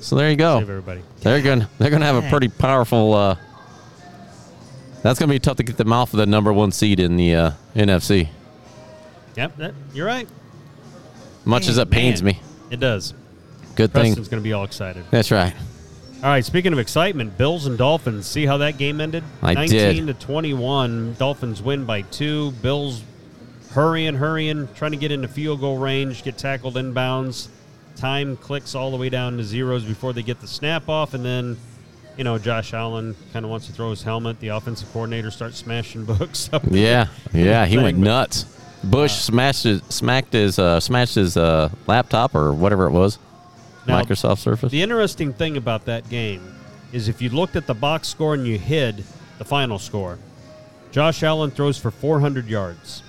So 0.00 0.16
there 0.16 0.30
you 0.30 0.36
go. 0.36 0.58
Save 0.58 0.70
everybody. 0.70 1.02
They're 1.20 1.42
going 1.42 1.60
to 1.60 1.68
they're 1.78 1.90
going 1.90 2.00
to 2.00 2.06
have 2.06 2.24
a 2.24 2.28
pretty 2.28 2.48
powerful. 2.48 3.14
Uh, 3.14 3.36
that's 5.02 5.18
going 5.18 5.28
to 5.28 5.34
be 5.34 5.38
tough 5.38 5.56
to 5.58 5.62
get 5.62 5.76
them 5.76 5.92
off 5.92 6.12
of 6.12 6.18
the 6.18 6.26
number 6.26 6.52
one 6.52 6.72
seed 6.72 7.00
in 7.00 7.16
the 7.16 7.34
uh, 7.34 7.50
NFC. 7.74 8.28
Yep, 9.36 9.56
that, 9.56 9.74
you're 9.92 10.06
right. 10.06 10.28
Much 11.44 11.68
as 11.68 11.78
it 11.78 11.90
pains 11.90 12.22
Man, 12.22 12.34
me. 12.34 12.40
It 12.70 12.80
does. 12.80 13.14
Good 13.74 13.92
thing. 13.92 14.02
Preston's 14.02 14.28
going 14.28 14.42
to 14.42 14.44
be 14.44 14.52
all 14.52 14.64
excited. 14.64 15.04
That's 15.10 15.30
right. 15.30 15.54
All 16.22 16.28
right, 16.28 16.44
speaking 16.44 16.72
of 16.72 16.78
excitement, 16.78 17.36
Bills 17.36 17.66
and 17.66 17.76
Dolphins. 17.76 18.26
See 18.28 18.46
how 18.46 18.58
that 18.58 18.78
game 18.78 19.00
ended? 19.00 19.24
I 19.42 19.54
19 19.54 20.06
did. 20.06 20.20
to 20.20 20.24
21. 20.24 21.14
Dolphins 21.14 21.60
win 21.60 21.84
by 21.84 22.02
two. 22.02 22.52
Bills 22.62 23.02
hurrying, 23.72 24.14
hurrying, 24.14 24.68
trying 24.74 24.92
to 24.92 24.96
get 24.96 25.10
into 25.10 25.26
field 25.26 25.58
goal 25.60 25.78
range, 25.78 26.22
get 26.22 26.38
tackled 26.38 26.74
inbounds. 26.74 27.48
Time 27.96 28.36
clicks 28.36 28.76
all 28.76 28.92
the 28.92 28.96
way 28.96 29.08
down 29.08 29.36
to 29.38 29.42
zeros 29.42 29.84
before 29.84 30.12
they 30.12 30.22
get 30.22 30.40
the 30.40 30.46
snap 30.46 30.88
off, 30.88 31.14
and 31.14 31.24
then, 31.24 31.56
you 32.16 32.22
know, 32.22 32.38
Josh 32.38 32.72
Allen 32.72 33.16
kind 33.32 33.44
of 33.44 33.50
wants 33.50 33.66
to 33.66 33.72
throw 33.72 33.90
his 33.90 34.04
helmet. 34.04 34.38
The 34.38 34.48
offensive 34.48 34.92
coordinator 34.92 35.30
starts 35.32 35.56
smashing 35.58 36.04
books. 36.06 36.48
up. 36.52 36.62
Yeah, 36.70 37.08
yeah, 37.32 37.66
he 37.66 37.78
went 37.78 37.98
nuts. 37.98 38.44
Bush 38.84 39.12
smashed 39.12 39.64
his, 39.64 39.82
smacked 39.88 40.32
his, 40.32 40.58
uh, 40.58 40.78
smashed 40.78 41.16
his 41.16 41.36
uh, 41.36 41.68
laptop 41.88 42.34
or 42.36 42.52
whatever 42.52 42.86
it 42.86 42.92
was, 42.92 43.18
Now, 43.86 44.02
Microsoft 44.02 44.38
Surface. 44.38 44.70
The 44.70 44.82
interesting 44.82 45.32
thing 45.32 45.56
about 45.56 45.84
that 45.86 46.08
game 46.08 46.54
is 46.92 47.08
if 47.08 47.20
you 47.22 47.30
looked 47.30 47.56
at 47.56 47.66
the 47.66 47.74
box 47.74 48.08
score 48.08 48.34
and 48.34 48.46
you 48.46 48.58
hid 48.58 49.04
the 49.38 49.44
final 49.44 49.78
score, 49.78 50.18
Josh 50.92 51.22
Allen 51.22 51.50
throws 51.50 51.78
for 51.78 51.90
400 51.90 52.46
yards. 52.48 53.02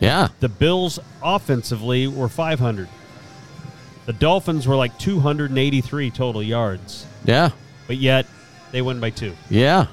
Yeah, 0.00 0.28
The 0.40 0.48
Bills 0.48 0.98
offensively 1.22 2.06
were 2.06 2.28
500. 2.28 2.88
The 4.06 4.12
Dolphins 4.14 4.66
were 4.66 4.74
like 4.74 4.98
283 4.98 6.10
total 6.10 6.42
yards, 6.42 7.06
yeah, 7.24 7.50
but 7.86 7.98
yet 7.98 8.26
they 8.72 8.80
win 8.82 8.98
by 8.98 9.10
two. 9.10 9.36
yeah, 9.50 9.86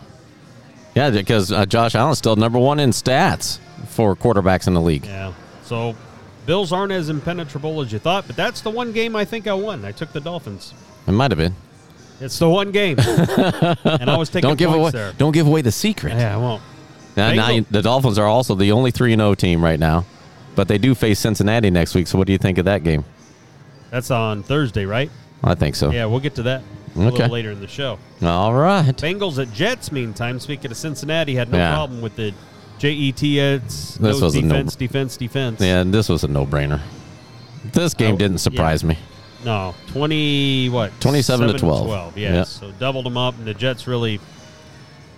yeah. 0.95 1.09
Because 1.09 1.51
uh, 1.51 1.65
Josh 1.65 1.93
Allen's 1.93 2.17
still 2.17 2.35
number 2.37 2.57
one 2.57 2.79
in 2.79 2.91
stats 2.91 3.59
for 3.87 4.15
quarterbacks 4.15 4.65
in 4.67 4.73
the 4.73 4.81
league. 4.81 5.05
Yeah. 5.05 5.33
So 5.63 5.93
Bills 6.47 6.71
aren't 6.71 6.91
as 6.93 7.09
impenetrable 7.09 7.79
as 7.81 7.91
you 7.91 7.99
thought, 7.99 8.25
but 8.25 8.35
that's 8.35 8.61
the 8.61 8.69
one 8.71 8.91
game 8.93 9.15
I 9.15 9.23
think 9.25 9.45
I 9.47 9.53
won. 9.53 9.85
I 9.85 9.91
took 9.91 10.11
the 10.13 10.19
Dolphins. 10.21 10.73
It 11.05 11.11
might 11.11 11.29
have 11.29 11.37
been. 11.37 11.53
It's 12.19 12.39
the 12.39 12.49
one 12.49 12.71
game, 12.71 12.97
and 12.99 14.09
I 14.09 14.17
was 14.17 14.29
taking 14.29 14.47
Don't 14.49 14.57
give 14.57 14.73
away. 14.73 14.89
there. 14.89 15.13
Don't 15.19 15.33
give 15.33 15.45
away 15.45 15.61
the 15.61 15.71
secret. 15.71 16.13
Yeah, 16.15 16.33
I 16.33 16.37
won't. 16.37 16.63
Now, 17.15 17.31
now 17.33 17.49
you- 17.49 17.65
the 17.69 17.83
Dolphins 17.83 18.17
are 18.17 18.25
also 18.25 18.55
the 18.55 18.71
only 18.71 18.89
three 18.89 19.13
and 19.13 19.19
zero 19.19 19.35
team 19.35 19.63
right 19.63 19.79
now, 19.79 20.05
but 20.55 20.67
they 20.67 20.79
do 20.79 20.95
face 20.95 21.19
Cincinnati 21.19 21.69
next 21.69 21.93
week. 21.93 22.07
So 22.07 22.17
what 22.17 22.25
do 22.25 22.33
you 22.33 22.39
think 22.39 22.57
of 22.57 22.65
that 22.65 22.83
game? 22.83 23.03
That's 23.91 24.09
on 24.09 24.41
Thursday, 24.41 24.85
right? 24.85 25.11
I 25.43 25.53
think 25.53 25.75
so. 25.75 25.91
Yeah, 25.91 26.05
we'll 26.05 26.19
get 26.19 26.33
to 26.35 26.43
that 26.43 26.61
a 26.95 26.99
Okay. 26.99 27.09
little 27.11 27.29
later 27.29 27.51
in 27.51 27.59
the 27.59 27.67
show. 27.67 27.99
All 28.23 28.53
right. 28.53 28.85
Bengals 28.97 29.39
at 29.39 29.53
Jets, 29.53 29.91
meantime, 29.91 30.39
speaking 30.39 30.71
of 30.71 30.77
Cincinnati, 30.77 31.35
had 31.35 31.51
no 31.51 31.57
Yeah. 31.59 31.73
problem 31.75 32.01
with 32.01 32.15
the 32.15 32.33
JET. 32.79 33.23
It's 33.23 33.95
This 33.95 34.19
no 34.19 34.25
was 34.25 34.35
a 34.35 34.41
no- 34.41 34.49
defense, 34.55 34.75
defense, 34.75 35.17
defense. 35.17 35.61
Yeah, 35.61 35.83
this 35.83 36.09
was 36.09 36.23
a 36.23 36.27
no-brainer. 36.27 36.81
This 37.73 37.93
game 37.93 38.15
Oh, 38.15 38.17
didn't 38.17 38.37
surprise 38.39 38.83
yeah. 38.83 38.89
me. 38.89 38.97
No, 39.45 39.75
20, 39.87 40.69
what? 40.69 40.99
27 40.99 41.47
to 41.53 41.57
12. 41.59 41.85
12, 41.87 42.17
yes. 42.17 42.33
Yeah. 42.33 42.43
So 42.69 42.71
doubled 42.79 43.05
them 43.05 43.17
up, 43.17 43.37
and 43.37 43.45
the 43.45 43.53
Jets 43.53 43.87
really 43.87 44.19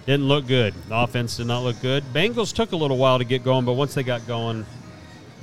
didn't 0.06 0.28
look 0.28 0.48
good. 0.48 0.74
The 0.88 0.96
offense 0.98 1.38
did 1.38 1.48
not 1.48 1.64
look 1.64 1.80
good. 1.82 2.04
Bengals 2.14 2.54
took 2.54 2.72
a 2.72 2.76
little 2.76 2.98
while 2.98 3.18
to 3.18 3.24
get 3.24 3.44
going, 3.44 3.66
but 3.66 3.74
once 3.74 3.94
they 3.94 4.04
got 4.04 4.26
going, 4.28 4.66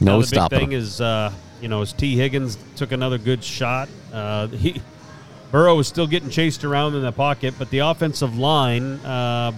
No 0.01 0.17
the 0.17 0.23
big 0.23 0.29
stopping. 0.29 0.59
thing 0.59 0.71
them. 0.71 0.79
is, 0.79 1.01
uh, 1.01 1.33
you 1.61 1.69
know, 1.69 1.83
as 1.83 1.93
Tee 1.93 2.17
Higgins 2.17 2.59
took 2.77 2.93
another 2.93 3.19
good 3.19 3.43
shot. 3.43 3.89
Uh, 4.13 4.49
he 4.49 4.81
Burrow 5.53 5.77
was 5.77 5.87
still 5.89 6.07
getting 6.09 6.29
chased 6.29 6.65
around 6.65 6.95
in 6.97 7.03
the 7.03 7.13
pocket, 7.13 7.55
but 7.59 7.71
the 7.71 7.79
offensive 7.79 8.37
line 8.37 8.95
uh, 9.05 9.53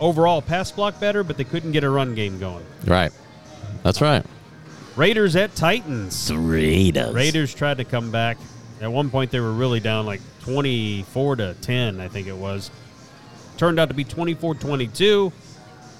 overall 0.00 0.42
pass 0.42 0.72
block 0.72 0.98
better, 0.98 1.22
but 1.22 1.36
they 1.36 1.44
couldn't 1.44 1.72
get 1.72 1.84
a 1.84 1.90
run 1.90 2.14
game 2.14 2.38
going. 2.38 2.64
Right. 2.86 3.12
That's 3.82 4.00
right. 4.00 4.24
Raiders 4.96 5.36
at 5.36 5.54
Titans. 5.54 6.32
Raiders. 6.32 7.14
Raiders 7.14 7.54
tried 7.54 7.78
to 7.78 7.84
come 7.84 8.10
back. 8.10 8.38
At 8.80 8.90
one 8.90 9.10
point, 9.10 9.30
they 9.30 9.40
were 9.40 9.52
really 9.52 9.80
down 9.80 10.06
like 10.06 10.20
24 10.42 11.36
to 11.36 11.54
10, 11.54 12.00
I 12.00 12.08
think 12.08 12.26
it 12.26 12.36
was. 12.36 12.70
Turned 13.56 13.78
out 13.78 13.88
to 13.88 13.94
be 13.94 14.04
24 14.04 14.54
22. 14.54 15.32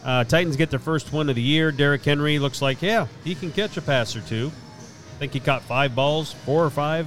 Uh, 0.02 0.24
Titans 0.24 0.56
get 0.56 0.70
their 0.70 0.78
first 0.78 1.12
win 1.12 1.28
of 1.28 1.36
the 1.36 1.42
year. 1.42 1.70
Derrick 1.70 2.02
Henry 2.02 2.38
looks 2.38 2.62
like, 2.62 2.80
yeah, 2.80 3.06
he 3.22 3.34
can 3.34 3.52
catch 3.52 3.76
a 3.76 3.82
pass 3.82 4.16
or 4.16 4.22
two. 4.22 4.50
I 4.50 5.18
think 5.18 5.34
he 5.34 5.40
caught 5.40 5.62
five 5.62 5.94
balls, 5.94 6.32
four 6.32 6.64
or 6.64 6.70
five, 6.70 7.06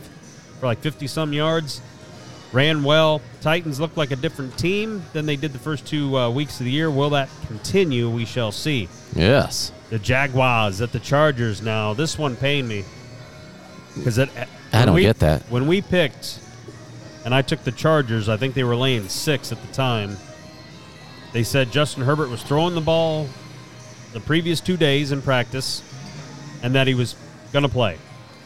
for 0.60 0.68
like 0.68 0.78
50 0.80 1.08
some 1.08 1.34
yards. 1.34 1.82
Ran 2.54 2.84
well. 2.84 3.20
Titans 3.42 3.80
look 3.80 3.98
like 3.98 4.12
a 4.12 4.16
different 4.16 4.58
team 4.60 5.04
than 5.12 5.26
they 5.26 5.36
did 5.36 5.54
the 5.54 5.60
first 5.60 5.88
two 5.88 6.16
uh, 6.16 6.30
weeks 6.30 6.60
of 6.60 6.66
the 6.66 6.72
year. 6.72 6.90
Will 6.92 7.10
that 7.10 7.28
continue? 7.48 8.10
We 8.10 8.26
shall 8.26 8.52
see. 8.52 8.88
Yes. 9.16 9.72
The 9.90 9.98
Jaguars 9.98 10.80
at 10.80 10.92
the 10.92 11.00
Chargers 11.00 11.64
now. 11.64 11.96
This 11.96 12.18
one 12.18 12.36
pained 12.36 12.70
me 12.70 12.86
because 13.96 14.20
it. 14.20 14.30
I 14.72 14.86
don't 14.86 14.94
we- 14.94 15.02
get 15.02 15.20
that. 15.20 15.42
When 15.50 15.66
we 15.68 15.82
picked, 15.82 16.40
and 17.26 17.34
I 17.34 17.42
took 17.42 17.64
the 17.64 17.72
Chargers, 17.72 18.30
I 18.30 18.38
think 18.38 18.54
they 18.54 18.64
were 18.64 18.76
laying 18.76 19.10
six 19.10 19.52
at 19.52 19.60
the 19.60 19.74
time. 19.74 20.16
They 21.32 21.44
said 21.44 21.72
Justin 21.72 22.04
Herbert 22.04 22.30
was 22.30 22.44
throwing 22.44 22.76
the 22.76 22.82
ball 22.82 23.28
the 24.14 24.20
previous 24.20 24.62
two 24.62 24.78
days 24.78 25.12
in 25.12 25.24
practice, 25.24 25.82
and 26.62 26.76
that 26.76 26.86
he 26.86 26.94
was 26.94 27.16
going 27.52 27.64
to 27.64 27.70
play. 27.70 27.98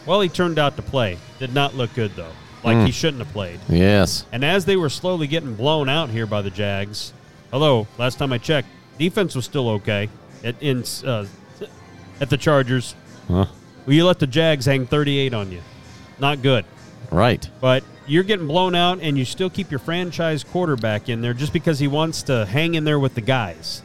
Well, 0.05 0.21
he 0.21 0.29
turned 0.29 0.57
out 0.57 0.77
to 0.77 0.81
play. 0.81 1.17
Did 1.39 1.53
not 1.53 1.75
look 1.75 1.93
good 1.93 2.15
though. 2.15 2.31
Like 2.67 2.77
Hmm. 2.77 2.85
he 2.85 2.91
shouldn't 2.91 3.23
have 3.23 3.31
played. 3.33 3.59
Yes. 3.69 4.25
And 4.31 4.43
as 4.45 4.65
they 4.65 4.75
were 4.75 4.89
slowly 4.89 5.25
getting 5.27 5.55
blown 5.55 5.89
out 5.89 6.09
here 6.09 6.25
by 6.25 6.41
the 6.41 6.49
Jags, 6.51 7.13
although 7.51 7.87
last 7.97 8.17
time 8.19 8.31
I 8.33 8.37
checked, 8.37 8.67
defense 8.99 9.35
was 9.35 9.45
still 9.45 9.69
okay 9.69 10.09
at 10.43 10.55
in 10.61 10.83
uh, 11.05 11.25
at 12.21 12.29
the 12.29 12.37
Chargers. 12.37 12.93
Huh. 13.27 13.45
Well, 13.85 13.95
you 13.95 14.05
let 14.05 14.19
the 14.19 14.27
Jags 14.27 14.65
hang 14.65 14.85
38 14.85 15.33
on 15.33 15.51
you. 15.51 15.61
Not 16.19 16.41
good. 16.41 16.65
Right. 17.11 17.49
But 17.61 17.83
you're 18.05 18.23
getting 18.23 18.47
blown 18.47 18.75
out, 18.75 18.99
and 19.01 19.17
you 19.17 19.23
still 19.25 19.49
keep 19.49 19.71
your 19.71 19.79
franchise 19.79 20.43
quarterback 20.43 21.07
in 21.09 21.21
there 21.21 21.33
just 21.33 21.53
because 21.53 21.79
he 21.79 21.87
wants 21.87 22.23
to 22.23 22.45
hang 22.45 22.75
in 22.75 22.83
there 22.83 22.99
with 22.99 23.15
the 23.15 23.21
guys. 23.21 23.81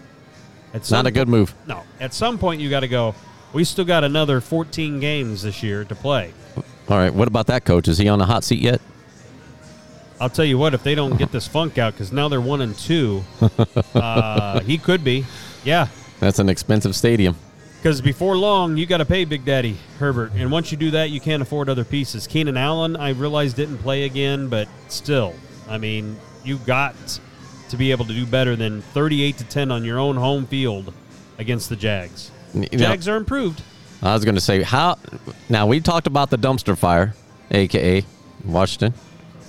Some 0.80 0.96
Not 0.98 1.06
a 1.06 1.10
good 1.10 1.28
move. 1.28 1.54
No. 1.66 1.82
At 2.00 2.14
some 2.14 2.38
point, 2.38 2.60
you 2.60 2.70
got 2.70 2.80
to 2.80 2.88
go. 2.88 3.14
We 3.52 3.64
still 3.64 3.84
got 3.84 4.02
another 4.04 4.40
14 4.40 4.98
games 5.00 5.42
this 5.42 5.62
year 5.62 5.84
to 5.84 5.94
play. 5.94 6.32
All 6.92 6.99
right. 6.99 7.14
What 7.14 7.26
about 7.26 7.46
that 7.46 7.64
coach? 7.64 7.88
Is 7.88 7.96
he 7.96 8.06
on 8.06 8.18
the 8.18 8.26
hot 8.26 8.44
seat 8.44 8.61
yet? 8.61 8.78
I'll 10.20 10.28
tell 10.28 10.44
you 10.44 10.58
what, 10.58 10.75
if 10.75 10.82
they 10.82 10.94
don't 10.94 11.16
get 11.16 11.32
this 11.32 11.49
funk 11.49 11.78
out, 11.78 11.94
because 11.94 12.12
now 12.12 12.28
they're 12.28 12.38
one 12.38 12.61
and 12.61 12.76
two, 12.76 13.25
uh, 13.94 14.61
he 14.61 14.76
could 14.76 15.02
be. 15.02 15.25
Yeah, 15.64 15.88
That's 16.20 16.38
an 16.38 16.50
expensive 16.50 16.94
stadium. 16.94 17.34
because 17.78 18.02
before 18.02 18.37
long, 18.37 18.76
you 18.76 18.84
got 18.84 18.99
to 18.99 19.06
pay 19.06 19.25
Big 19.25 19.46
Daddy 19.46 19.78
Herbert, 19.99 20.32
and 20.37 20.52
once 20.52 20.70
you 20.70 20.76
do 20.76 20.90
that, 20.90 21.08
you 21.08 21.18
can't 21.18 21.40
afford 21.42 21.70
other 21.70 21.82
pieces. 21.84 22.26
Keenan 22.26 22.58
Allen, 22.58 22.94
I 22.94 23.11
realize 23.12 23.54
didn't 23.54 23.78
play 23.78 24.04
again, 24.04 24.49
but 24.49 24.68
still, 24.88 25.34
I 25.70 25.78
mean, 25.78 26.18
you 26.44 26.58
got 26.58 26.94
to 27.70 27.76
be 27.78 27.90
able 27.90 28.04
to 28.04 28.12
do 28.12 28.26
better 28.26 28.54
than 28.54 28.82
38 28.82 29.38
to 29.38 29.44
10 29.44 29.70
on 29.72 29.82
your 29.82 29.99
own 29.99 30.16
home 30.16 30.46
field 30.46 30.92
against 31.38 31.70
the 31.70 31.76
Jags. 31.76 32.30
You 32.52 32.61
know- 32.61 32.78
Jags 32.78 33.08
are 33.08 33.16
improved. 33.16 33.62
I 34.02 34.14
was 34.14 34.25
going 34.25 34.35
to 34.35 34.40
say 34.40 34.62
how. 34.62 34.99
Now 35.49 35.66
we 35.66 35.80
talked 35.80 36.06
about 36.06 36.30
the 36.30 36.37
dumpster 36.38 36.76
fire, 36.76 37.14
aka 37.50 38.05
Washington. 38.44 38.94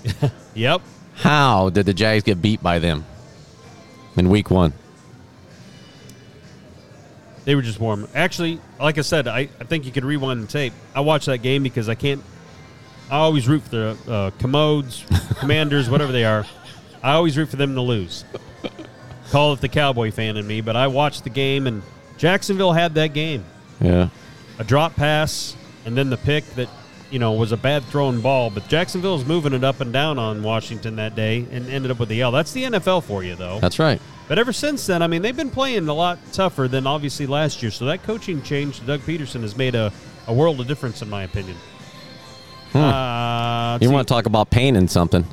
Yep. 0.55 0.81
How 1.15 1.71
did 1.71 1.87
the 1.87 1.95
Jags 1.95 2.23
get 2.23 2.39
beat 2.39 2.61
by 2.61 2.77
them 2.77 3.05
in 4.15 4.29
Week 4.29 4.51
One? 4.51 4.73
They 7.45 7.55
were 7.55 7.61
just 7.61 7.79
warm. 7.79 8.07
Actually, 8.13 8.59
like 8.79 8.97
I 8.97 9.01
said, 9.01 9.27
I, 9.27 9.49
I 9.59 9.63
think 9.65 9.85
you 9.85 9.91
could 9.91 10.05
rewind 10.05 10.43
the 10.43 10.47
tape. 10.47 10.73
I 10.95 11.01
watched 11.01 11.25
that 11.25 11.39
game 11.39 11.63
because 11.63 11.89
I 11.89 11.95
can't. 11.95 12.23
I 13.09 13.17
always 13.17 13.47
root 13.47 13.63
for 13.63 13.69
the 13.69 13.97
uh, 14.07 14.31
commodes, 14.39 15.03
commanders, 15.39 15.89
whatever 15.89 16.11
they 16.11 16.23
are. 16.23 16.45
I 17.01 17.13
always 17.13 17.37
root 17.37 17.49
for 17.49 17.57
them 17.57 17.75
to 17.75 17.81
lose. 17.81 18.23
Call 19.29 19.53
it 19.53 19.61
the 19.61 19.69
cowboy 19.69 20.11
fan 20.11 20.37
in 20.37 20.47
me, 20.47 20.61
but 20.61 20.75
I 20.75 20.87
watched 20.87 21.23
the 21.23 21.29
game 21.29 21.67
and 21.67 21.81
Jacksonville 22.17 22.71
had 22.71 22.93
that 22.95 23.13
game. 23.13 23.43
Yeah. 23.81 24.09
A 24.59 24.63
drop 24.63 24.95
pass 24.95 25.55
and 25.85 25.97
then 25.97 26.09
the 26.09 26.17
pick 26.17 26.45
that 26.55 26.69
you 27.11 27.19
know 27.19 27.33
was 27.33 27.51
a 27.51 27.57
bad 27.57 27.83
thrown 27.85 28.21
ball, 28.21 28.49
but 28.49 28.67
Jacksonville 28.67 29.13
was 29.15 29.25
moving 29.25 29.53
it 29.53 29.63
up 29.63 29.81
and 29.81 29.91
down 29.93 30.17
on 30.19 30.41
Washington 30.43 30.95
that 30.97 31.15
day 31.15 31.45
and 31.51 31.67
ended 31.69 31.91
up 31.91 31.99
with 31.99 32.09
the 32.09 32.21
L. 32.21 32.31
That's 32.31 32.51
the 32.53 32.63
NFL 32.63 33.03
for 33.03 33.23
you, 33.23 33.35
though. 33.35 33.59
That's 33.59 33.79
right. 33.79 33.99
But 34.27 34.39
ever 34.39 34.53
since 34.53 34.85
then, 34.87 35.01
I 35.01 35.07
mean, 35.07 35.21
they've 35.21 35.35
been 35.35 35.49
playing 35.51 35.87
a 35.89 35.93
lot 35.93 36.17
tougher 36.31 36.67
than 36.67 36.87
obviously 36.87 37.27
last 37.27 37.61
year. 37.61 37.71
So 37.71 37.85
that 37.85 38.03
coaching 38.03 38.41
change 38.41 38.79
to 38.79 38.85
Doug 38.85 39.01
Pederson 39.01 39.41
has 39.41 39.55
made 39.57 39.75
a, 39.75 39.91
a 40.27 40.33
world 40.33 40.59
of 40.61 40.67
difference, 40.67 41.01
in 41.01 41.09
my 41.09 41.23
opinion. 41.23 41.57
Uh, 42.73 43.77
You 43.81 43.87
see, 43.87 43.93
want 43.93 44.07
to 44.07 44.11
talk 44.13 44.25
about 44.25 44.49
painting 44.49 44.87
something? 44.87 45.25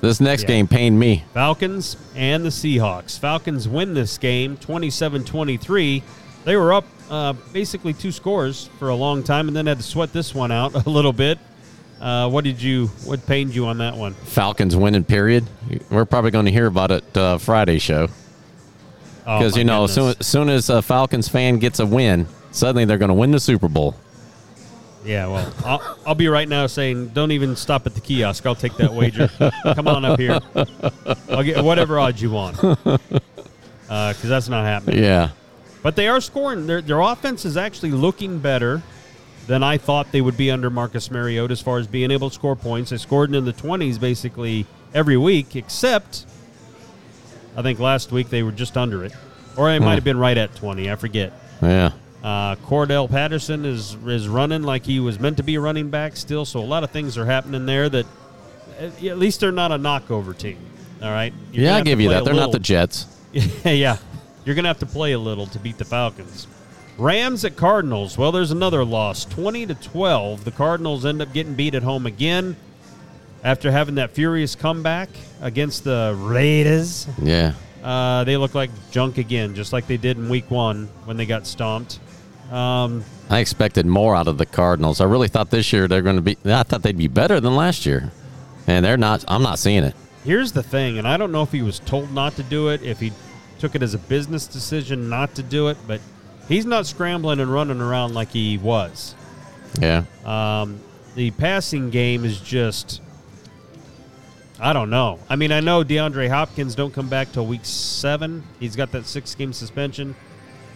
This 0.00 0.20
next 0.20 0.42
Yeah. 0.42 0.48
game 0.48 0.66
pained 0.68 0.98
me. 0.98 1.24
Falcons 1.34 1.96
and 2.16 2.44
the 2.44 2.48
Seahawks. 2.48 3.18
Falcons 3.18 3.68
win 3.68 3.94
this 3.94 4.16
game 4.18 4.56
27 4.56 5.24
23. 5.24 6.02
They 6.44 6.56
were 6.56 6.72
up 6.72 6.86
uh, 7.10 7.34
basically 7.52 7.92
two 7.92 8.12
scores 8.12 8.68
for 8.78 8.88
a 8.88 8.94
long 8.94 9.22
time 9.22 9.48
and 9.48 9.56
then 9.56 9.66
had 9.66 9.76
to 9.78 9.82
sweat 9.82 10.12
this 10.12 10.34
one 10.34 10.50
out 10.52 10.74
a 10.86 10.90
little 10.90 11.12
bit. 11.12 11.38
Uh, 12.00 12.30
what 12.30 12.44
did 12.44 12.62
you, 12.62 12.86
what 13.04 13.26
pained 13.26 13.54
you 13.54 13.66
on 13.66 13.76
that 13.78 13.94
one? 13.94 14.14
Falcons 14.14 14.74
winning. 14.74 15.04
Period. 15.04 15.44
We're 15.90 16.06
probably 16.06 16.30
going 16.30 16.46
to 16.46 16.52
hear 16.52 16.66
about 16.66 16.90
it 16.90 17.16
uh, 17.16 17.36
Friday 17.36 17.78
show 17.78 18.08
Oh, 19.26 19.38
because 19.38 19.54
my 19.54 19.58
you 19.58 19.64
know, 19.64 19.84
as 19.84 19.94
soon, 19.94 20.14
as 20.18 20.26
soon 20.26 20.48
as 20.48 20.70
a 20.70 20.80
Falcons 20.82 21.28
fan 21.28 21.58
gets 21.58 21.78
a 21.78 21.86
win, 21.86 22.26
suddenly 22.52 22.84
they're 22.84 22.98
going 22.98 23.10
to 23.10 23.14
win 23.14 23.30
the 23.30 23.40
Super 23.40 23.68
Bowl. 23.68 23.94
Yeah, 25.04 25.28
well, 25.28 25.52
I'll, 25.64 25.98
I'll 26.06 26.14
be 26.14 26.28
right 26.28 26.48
now 26.48 26.66
saying, 26.66 27.08
don't 27.08 27.30
even 27.32 27.56
stop 27.56 27.86
at 27.86 27.94
the 27.94 28.00
kiosk. 28.00 28.44
I'll 28.44 28.54
take 28.54 28.76
that 28.76 28.92
wager. 28.92 29.28
Come 29.74 29.88
on 29.88 30.04
up 30.04 30.18
here. 30.18 30.40
I'll 31.30 31.42
get 31.42 31.62
whatever 31.64 31.98
odds 31.98 32.20
you 32.20 32.30
want, 32.30 32.56
because 32.86 34.22
that's 34.22 34.48
not 34.48 34.64
happening. 34.64 35.02
Yeah. 35.02 35.30
But 35.82 35.96
they 35.96 36.08
are 36.08 36.20
scoring. 36.20 36.66
Their 36.66 36.82
their 36.82 37.00
offense 37.00 37.44
is 37.44 37.56
actually 37.56 37.92
looking 37.92 38.38
better 38.38 38.82
than 39.46 39.62
I 39.62 39.78
thought 39.78 40.12
they 40.12 40.20
would 40.20 40.36
be 40.36 40.50
under 40.50 40.70
Marcus 40.70 41.10
Mariota 41.10 41.52
as 41.52 41.60
far 41.60 41.78
as 41.78 41.86
being 41.86 42.10
able 42.10 42.28
to 42.28 42.34
score 42.34 42.56
points. 42.56 42.90
They 42.90 42.98
scored 42.98 43.34
in 43.34 43.44
the 43.44 43.52
twenties 43.52 43.98
basically 43.98 44.66
every 44.92 45.16
week, 45.16 45.56
except 45.56 46.26
I 47.56 47.62
think 47.62 47.78
last 47.78 48.12
week 48.12 48.28
they 48.28 48.42
were 48.42 48.52
just 48.52 48.76
under 48.76 49.04
it, 49.04 49.12
or 49.56 49.68
they 49.68 49.78
might 49.78 49.94
have 49.94 50.04
been 50.04 50.18
right 50.18 50.36
at 50.36 50.54
twenty. 50.54 50.90
I 50.90 50.96
forget. 50.96 51.32
Yeah. 51.62 51.92
Uh, 52.22 52.54
Cordell 52.56 53.08
Patterson 53.08 53.64
is 53.64 53.94
is 54.06 54.28
running 54.28 54.62
like 54.62 54.84
he 54.84 55.00
was 55.00 55.18
meant 55.18 55.38
to 55.38 55.42
be 55.42 55.54
a 55.54 55.60
running 55.60 55.88
back 55.88 56.16
still. 56.16 56.44
So 56.44 56.60
a 56.60 56.62
lot 56.66 56.84
of 56.84 56.90
things 56.90 57.16
are 57.16 57.24
happening 57.24 57.64
there 57.64 57.88
that 57.88 58.06
at 58.78 59.18
least 59.18 59.40
they're 59.40 59.52
not 59.52 59.72
a 59.72 59.78
knockover 59.78 60.36
team. 60.36 60.58
All 61.02 61.10
right. 61.10 61.32
You're 61.52 61.64
Yeah, 61.64 61.76
I 61.76 61.80
give 61.82 62.00
you 62.00 62.10
that. 62.10 62.24
They're 62.24 62.34
not 62.34 62.52
the 62.52 62.58
Jets. 62.58 63.06
yeah, 63.64 63.96
you're 64.44 64.54
gonna 64.54 64.68
have 64.68 64.78
to 64.80 64.86
play 64.86 65.12
a 65.12 65.18
little 65.18 65.46
to 65.46 65.58
beat 65.58 65.78
the 65.78 65.84
Falcons. 65.84 66.46
Rams 66.98 67.44
at 67.44 67.56
Cardinals. 67.56 68.18
Well, 68.18 68.32
there's 68.32 68.50
another 68.50 68.84
loss, 68.84 69.24
twenty 69.24 69.66
to 69.66 69.74
twelve. 69.74 70.44
The 70.44 70.50
Cardinals 70.50 71.06
end 71.06 71.22
up 71.22 71.32
getting 71.32 71.54
beat 71.54 71.74
at 71.74 71.82
home 71.82 72.06
again 72.06 72.56
after 73.42 73.70
having 73.70 73.94
that 73.94 74.10
furious 74.10 74.54
comeback 74.54 75.08
against 75.40 75.84
the 75.84 76.14
Raiders. 76.18 77.06
Yeah. 77.22 77.54
Uh, 77.82 78.24
they 78.24 78.36
look 78.36 78.54
like 78.54 78.70
junk 78.90 79.16
again, 79.16 79.54
just 79.54 79.72
like 79.72 79.86
they 79.86 79.96
did 79.96 80.18
in 80.18 80.28
Week 80.28 80.50
One 80.50 80.88
when 81.06 81.16
they 81.16 81.24
got 81.24 81.46
stomped. 81.46 81.98
Um, 82.50 83.04
I 83.30 83.38
expected 83.38 83.86
more 83.86 84.14
out 84.14 84.28
of 84.28 84.36
the 84.36 84.44
Cardinals. 84.44 85.00
I 85.00 85.04
really 85.04 85.28
thought 85.28 85.50
this 85.50 85.72
year 85.72 85.88
they're 85.88 86.02
going 86.02 86.16
to 86.16 86.22
be. 86.22 86.36
I 86.44 86.64
thought 86.64 86.82
they'd 86.82 86.98
be 86.98 87.08
better 87.08 87.40
than 87.40 87.56
last 87.56 87.86
year, 87.86 88.10
and 88.66 88.84
they're 88.84 88.98
not. 88.98 89.24
I'm 89.28 89.42
not 89.42 89.58
seeing 89.58 89.84
it. 89.84 89.94
Here's 90.24 90.52
the 90.52 90.62
thing, 90.62 90.98
and 90.98 91.08
I 91.08 91.16
don't 91.16 91.32
know 91.32 91.42
if 91.42 91.52
he 91.52 91.62
was 91.62 91.78
told 91.78 92.12
not 92.12 92.34
to 92.36 92.42
do 92.42 92.68
it, 92.68 92.82
if 92.82 93.00
he 93.00 93.12
took 93.60 93.74
it 93.74 93.82
as 93.82 93.94
a 93.94 93.98
business 93.98 94.46
decision 94.46 95.08
not 95.08 95.34
to 95.36 95.42
do 95.42 95.68
it, 95.68 95.76
but 95.86 96.00
he's 96.48 96.66
not 96.66 96.86
scrambling 96.86 97.38
and 97.40 97.52
running 97.52 97.80
around 97.80 98.14
like 98.14 98.30
he 98.30 98.58
was. 98.58 99.14
Yeah. 99.80 100.04
Um, 100.24 100.80
the 101.14 101.30
passing 101.32 101.90
game 101.90 102.24
is 102.24 102.40
just, 102.40 103.00
I 104.58 104.72
don't 104.72 104.90
know. 104.90 105.18
I 105.28 105.36
mean, 105.36 105.52
I 105.52 105.60
know 105.60 105.84
DeAndre 105.84 106.28
Hopkins 106.28 106.74
don't 106.74 106.92
come 106.92 107.08
back 107.08 107.32
till 107.32 107.46
week 107.46 107.64
seven. 107.64 108.42
He's 108.58 108.76
got 108.76 108.92
that 108.92 109.06
six 109.06 109.34
game 109.34 109.52
suspension, 109.52 110.14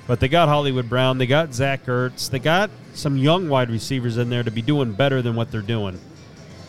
but 0.06 0.20
they 0.20 0.28
got 0.28 0.48
Hollywood 0.48 0.88
Brown, 0.88 1.18
they 1.18 1.26
got 1.26 1.52
Zach 1.54 1.86
Ertz, 1.86 2.30
they 2.30 2.38
got 2.38 2.70
some 2.94 3.16
young 3.16 3.48
wide 3.48 3.70
receivers 3.70 4.16
in 4.18 4.30
there 4.30 4.42
to 4.42 4.50
be 4.50 4.62
doing 4.62 4.92
better 4.92 5.22
than 5.22 5.34
what 5.34 5.50
they're 5.50 5.60
doing. 5.62 5.98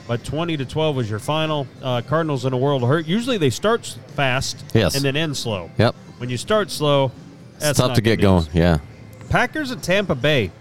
But 0.07 0.23
20 0.23 0.57
to 0.57 0.65
12 0.65 0.95
was 0.95 1.09
your 1.09 1.17
final. 1.19 1.65
Uh, 1.81 2.01
Cardinals 2.01 2.45
in 2.45 2.53
a 2.53 2.57
world 2.57 2.83
of 2.83 2.89
hurt. 2.89 3.07
Usually 3.07 3.37
they 3.39 3.49
start 3.49 3.97
fast 4.15 4.63
Yes. 4.73 4.95
and 4.95 5.03
then 5.03 5.15
end 5.15 5.35
slow. 5.35 5.71
Yep. 5.79 5.95
When 6.17 6.29
you 6.29 6.37
start 6.37 6.71
slow, 6.71 7.11
that's 7.59 7.71
it's 7.71 7.79
tough 7.79 7.95
to 7.95 8.01
get 8.01 8.21
going. 8.21 8.45
Yeah. 8.53 8.79
Packers 9.29 9.71
at 9.71 9.83
Tampa 9.83 10.15
Bay. 10.15 10.51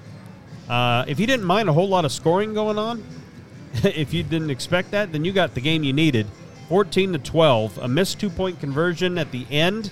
Uh, 0.69 1.05
if 1.07 1.21
you 1.21 1.27
didn't 1.27 1.45
mind 1.47 1.69
a 1.69 1.73
whole 1.73 1.89
lot 1.89 2.05
of 2.05 2.13
scoring 2.13 2.55
going 2.55 2.79
on, 2.79 3.05
if 3.83 4.13
you 4.15 4.23
didn't 4.23 4.51
expect 4.51 4.91
that, 4.93 5.13
then 5.13 5.25
you 5.25 5.33
got 5.33 5.55
the 5.55 5.61
game 5.61 5.85
you 5.85 5.93
needed. 5.93 6.27
14 6.69 7.13
to 7.13 7.19
12, 7.19 7.79
a 7.79 7.89
missed 7.89 8.19
two-point 8.19 8.59
conversion 8.59 9.19
at 9.19 9.31
the 9.31 9.47
end 9.51 9.91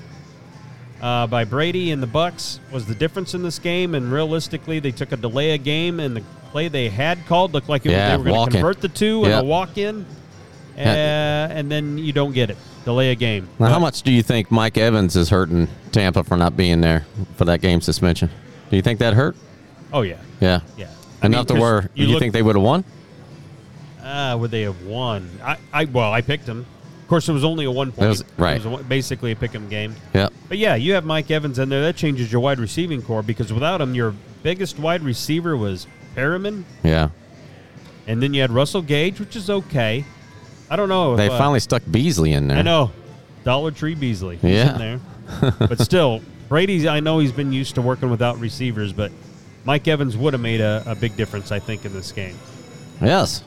uh, 1.02 1.26
by 1.26 1.44
Brady 1.44 1.90
and 1.90 2.02
the 2.02 2.06
Bucs 2.06 2.58
was 2.70 2.86
the 2.86 2.94
difference 2.94 3.34
in 3.34 3.42
this 3.42 3.58
game. 3.58 3.94
And 3.94 4.10
realistically, 4.10 4.78
they 4.80 4.90
took 4.92 5.12
a 5.12 5.16
delay 5.16 5.54
of 5.54 5.64
game, 5.64 6.00
and 6.00 6.16
the 6.16 6.22
play 6.50 6.68
they 6.68 6.88
had 6.88 7.24
called 7.26 7.52
looked 7.52 7.68
like 7.68 7.84
it, 7.84 7.92
Yeah, 7.92 8.16
they 8.16 8.16
were 8.16 8.24
going 8.30 8.46
to 8.46 8.52
convert 8.52 8.80
the 8.80 8.88
two 8.88 9.24
and 9.24 9.34
a 9.34 9.44
walk-in, 9.44 10.02
uh, 10.02 10.04
Yeah. 10.76 11.48
and 11.50 11.70
then 11.70 11.98
you 11.98 12.12
don't 12.12 12.32
get 12.32 12.50
it. 12.50 12.56
Delay 12.84 13.10
a 13.12 13.14
game. 13.14 13.48
Now, 13.58 13.66
how 13.68 13.78
much 13.78 14.02
do 14.02 14.10
you 14.12 14.22
think 14.22 14.50
Mike 14.50 14.76
Evans 14.76 15.14
is 15.16 15.28
hurting 15.30 15.68
Tampa 15.92 16.24
for 16.24 16.36
not 16.36 16.56
being 16.56 16.80
there 16.80 17.06
for 17.36 17.44
that 17.44 17.60
game 17.60 17.80
suspension? 17.80 18.28
Do 18.70 18.76
you 18.76 18.82
think 18.82 18.98
that 18.98 19.14
hurt? 19.14 19.36
Oh 19.92 20.02
yeah, 20.02 20.16
Yeah. 20.40 20.60
yeah. 20.76 20.88
I 21.22 21.26
Enough 21.26 21.48
mean, 21.50 21.56
to 21.56 21.62
where 21.62 21.90
you, 21.94 22.06
look- 22.08 22.18
think 22.20 22.32
they 22.32 22.42
would 22.42 22.56
have 22.56 22.64
won? 22.64 22.84
Ah, 24.02 24.34
would 24.36 24.50
they 24.50 24.62
have 24.62 24.82
won? 24.84 25.30
I, 25.44 25.56
I 25.72 25.84
well, 25.84 26.12
I 26.12 26.22
picked 26.22 26.46
them. 26.46 26.66
Of 27.02 27.08
course, 27.08 27.28
it 27.28 27.32
was 27.32 27.44
only 27.44 27.66
a 27.66 27.70
one 27.70 27.92
point. 27.92 28.06
It 28.06 28.08
was- 28.08 28.24
right. 28.38 28.56
It 28.64 28.66
was 28.68 28.80
a, 28.80 28.84
basically 28.84 29.30
a 29.32 29.36
pick 29.36 29.54
'em 29.54 29.68
game. 29.68 29.94
Yeah. 30.14 30.28
But 30.48 30.58
yeah, 30.58 30.74
you 30.74 30.94
have 30.94 31.04
Mike 31.04 31.30
Evans 31.30 31.58
in 31.58 31.68
there. 31.68 31.82
That 31.82 31.94
changes 31.96 32.32
your 32.32 32.40
wide 32.40 32.58
receiving 32.58 33.02
corps 33.02 33.22
because 33.22 33.52
without 33.52 33.80
him, 33.80 33.94
your 33.94 34.14
biggest 34.42 34.78
wide 34.78 35.02
receiver 35.02 35.56
was 35.56 35.86
Perriman, 36.16 36.64
Yeah. 36.82 37.10
and 38.08 38.20
then 38.22 38.34
you 38.34 38.40
had 38.40 38.50
Russell 38.50 38.82
Gage, 38.82 39.20
which 39.20 39.36
is 39.36 39.48
okay. 39.48 40.04
I 40.72 40.76
don't 40.76 40.88
know. 40.88 41.12
If, 41.12 41.18
They 41.18 41.28
uh, 41.28 41.36
finally 41.36 41.60
stuck 41.60 41.82
Beasley 41.90 42.32
in 42.32 42.48
there. 42.48 42.56
I 42.56 42.62
know. 42.62 42.90
Dollar 43.44 43.72
Tree 43.72 43.94
Beasley. 43.94 44.36
He's 44.36 44.52
Yeah. 44.52 44.72
in 44.72 44.78
there. 44.78 45.54
but 45.58 45.78
still, 45.80 46.22
Brady's. 46.48 46.86
I 46.86 47.00
know 47.00 47.18
he's 47.18 47.30
been 47.30 47.52
used 47.52 47.74
to 47.74 47.82
working 47.82 48.08
without 48.08 48.40
receivers, 48.40 48.90
but 48.94 49.12
Mike 49.66 49.86
Evans 49.86 50.16
would 50.16 50.32
have 50.32 50.40
made 50.40 50.62
a, 50.62 50.82
a 50.86 50.94
big 50.94 51.14
difference, 51.14 51.52
I 51.52 51.58
think, 51.58 51.84
in 51.84 51.92
this 51.92 52.10
game. 52.10 52.38
Yes. 53.02 53.44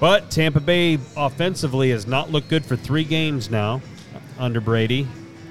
But 0.00 0.30
Tampa 0.30 0.60
Bay 0.60 0.98
offensively 1.14 1.90
has 1.90 2.06
not 2.06 2.32
looked 2.32 2.48
good 2.48 2.64
for 2.64 2.74
three 2.74 3.04
games 3.04 3.50
now 3.50 3.82
under 4.38 4.62
Brady, 4.62 5.06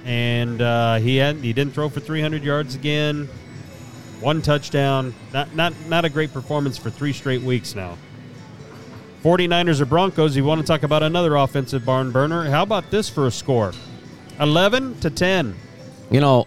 and 0.06 0.60
uh, 0.60 0.96
he 0.96 1.18
had 1.18 1.36
he 1.38 1.54
didn't 1.54 1.76
throw 1.76 1.88
for 1.88 2.00
300 2.00 2.44
yards 2.44 2.74
again, 2.74 3.30
one 4.22 4.42
touchdown. 4.42 5.14
Not 5.34 5.56
not 5.56 5.74
not 5.88 6.04
a 6.04 6.10
great 6.10 6.34
performance 6.34 6.80
for 6.80 6.90
three 6.90 7.14
straight 7.14 7.44
weeks 7.44 7.76
now. 7.76 7.96
49ers 9.26 9.82
or 9.82 9.86
Broncos. 9.86 10.38
You 10.38 10.44
want 10.44 10.62
to 10.62 10.68
talk 10.68 10.84
about 10.84 11.02
another 11.02 11.36
offensive 11.36 11.84
barn 11.84 12.12
burner? 12.12 12.48
How 12.48 12.62
about 12.62 12.92
this 12.92 13.10
for 13.10 13.26
a 13.26 13.32
score? 13.32 13.74
11 14.40 15.00
to 15.00 15.10
10. 15.10 15.56
You 16.12 16.20
know, 16.20 16.46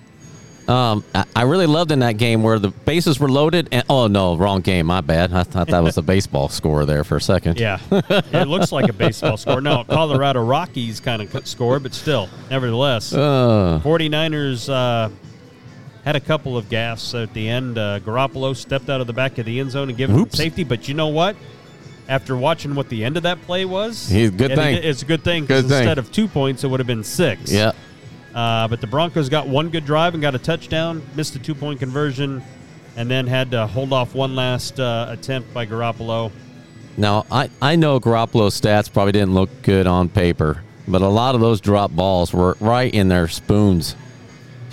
um, 0.68 1.02
I, 1.34 1.42
really 1.42 1.66
loved 1.66 1.90
in 1.90 1.98
that 2.00 2.18
game 2.18 2.44
where 2.44 2.60
the 2.60 2.68
bases 2.68 3.18
were 3.18 3.28
loaded. 3.28 3.68
And 3.72 3.82
oh 3.90 4.06
no, 4.06 4.36
wrong 4.36 4.60
game. 4.60 4.86
My 4.86 5.00
bad. 5.00 5.32
I 5.32 5.42
thought 5.42 5.66
that 5.68 5.82
was 5.82 5.98
a 5.98 6.02
baseball 6.02 6.48
score 6.48 6.84
there 6.84 7.02
for 7.02 7.16
a 7.16 7.20
second. 7.20 7.58
Yeah, 7.58 7.80
it 7.90 8.46
looks 8.46 8.70
like 8.70 8.88
a 8.88 8.92
baseball 8.92 9.36
score. 9.38 9.60
No, 9.60 9.82
Colorado 9.82 10.44
Rockies 10.44 11.00
kind 11.00 11.20
of 11.20 11.48
score, 11.48 11.80
but 11.80 11.94
still, 11.94 12.28
nevertheless. 12.48 13.12
Uh, 13.12 13.80
49ers 13.82 14.72
uh, 14.72 15.10
had 16.04 16.14
a 16.14 16.20
couple 16.20 16.56
of 16.56 16.66
gaffes 16.66 17.20
at 17.20 17.34
the 17.34 17.48
end. 17.48 17.76
Uh, 17.76 17.98
Garoppolo 17.98 18.54
stepped 18.54 18.88
out 18.88 19.00
of 19.00 19.08
the 19.08 19.12
back 19.12 19.38
of 19.38 19.46
the 19.46 19.58
end 19.58 19.72
zone 19.72 19.88
and 19.88 19.98
gave 19.98 20.10
him 20.10 20.20
Oops. 20.20 20.36
safety. 20.36 20.62
But 20.62 20.86
you 20.86 20.94
know 20.94 21.08
what? 21.08 21.34
After 22.08 22.36
watching 22.36 22.74
what 22.74 22.88
the 22.88 23.04
end 23.04 23.16
of 23.18 23.22
that 23.24 23.42
play 23.42 23.64
was, 23.66 24.08
He's- 24.08 24.30
good 24.30 24.54
thing. 24.54 24.76
it- 24.76 24.84
it's 24.84 25.02
a 25.02 25.04
good 25.04 25.22
thing 25.22 25.42
because 25.42 25.62
Good 25.64 25.68
thing. 25.70 25.78
instead 25.82 25.98
of 25.98 26.10
two 26.10 26.26
points, 26.26 26.64
it 26.64 26.68
would 26.68 26.80
have 26.80 26.86
been 26.86 27.04
six. 27.04 27.52
yeah. 27.52 27.72
Uh, 28.34 28.66
but 28.68 28.80
the 28.80 28.86
Broncos 28.86 29.28
got 29.28 29.48
one 29.48 29.68
good 29.68 29.84
drive 29.84 30.14
and 30.14 30.22
got 30.22 30.34
a 30.34 30.38
touchdown, 30.38 31.02
missed 31.16 31.34
a 31.34 31.38
two 31.38 31.54
point 31.54 31.80
conversion, 31.80 32.42
and 32.96 33.10
then 33.10 33.26
had 33.26 33.50
to 33.50 33.66
hold 33.66 33.92
off 33.92 34.14
one 34.14 34.34
last 34.36 34.78
uh, 34.80 35.06
attempt 35.10 35.52
by 35.52 35.66
Garoppolo. 35.66 36.30
Now 36.96 37.26
I 37.30 37.48
I 37.60 37.76
know 37.76 38.00
Garoppolo's 38.00 38.58
stats 38.60 38.92
probably 38.92 39.12
didn't 39.12 39.34
look 39.34 39.50
good 39.62 39.86
on 39.86 40.08
paper, 40.08 40.62
but 40.86 41.02
a 41.02 41.08
lot 41.08 41.34
of 41.34 41.40
those 41.40 41.60
drop 41.60 41.90
balls 41.92 42.32
were 42.32 42.56
right 42.60 42.92
in 42.92 43.08
their 43.08 43.28
spoons. 43.28 43.94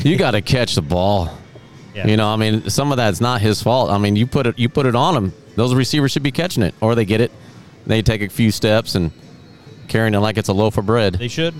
You 0.03 0.15
got 0.25 0.31
to 0.31 0.41
catch 0.41 0.75
the 0.75 0.81
ball. 0.81 1.37
Yeah. 1.95 2.07
You 2.07 2.17
know, 2.17 2.27
I 2.27 2.35
mean, 2.35 2.69
some 2.69 2.91
of 2.91 2.97
that's 2.97 3.21
not 3.21 3.41
his 3.41 3.61
fault. 3.63 3.89
I 3.89 3.97
mean, 3.97 4.15
you 4.15 4.27
put 4.27 4.47
it 4.47 4.59
you 4.59 4.69
put 4.69 4.85
it 4.85 4.95
on 4.95 5.15
him. 5.15 5.33
Those 5.55 5.73
receivers 5.73 6.11
should 6.11 6.23
be 6.23 6.31
catching 6.31 6.63
it, 6.63 6.75
or 6.81 6.95
they 6.95 7.05
get 7.05 7.21
it. 7.21 7.31
They 7.85 8.01
take 8.01 8.21
a 8.21 8.29
few 8.29 8.51
steps 8.51 8.95
and 8.95 9.11
carrying 9.87 10.13
it 10.13 10.19
like 10.19 10.37
it's 10.37 10.49
a 10.49 10.53
loaf 10.53 10.77
of 10.77 10.85
bread. 10.85 11.15
They 11.15 11.27
should. 11.27 11.53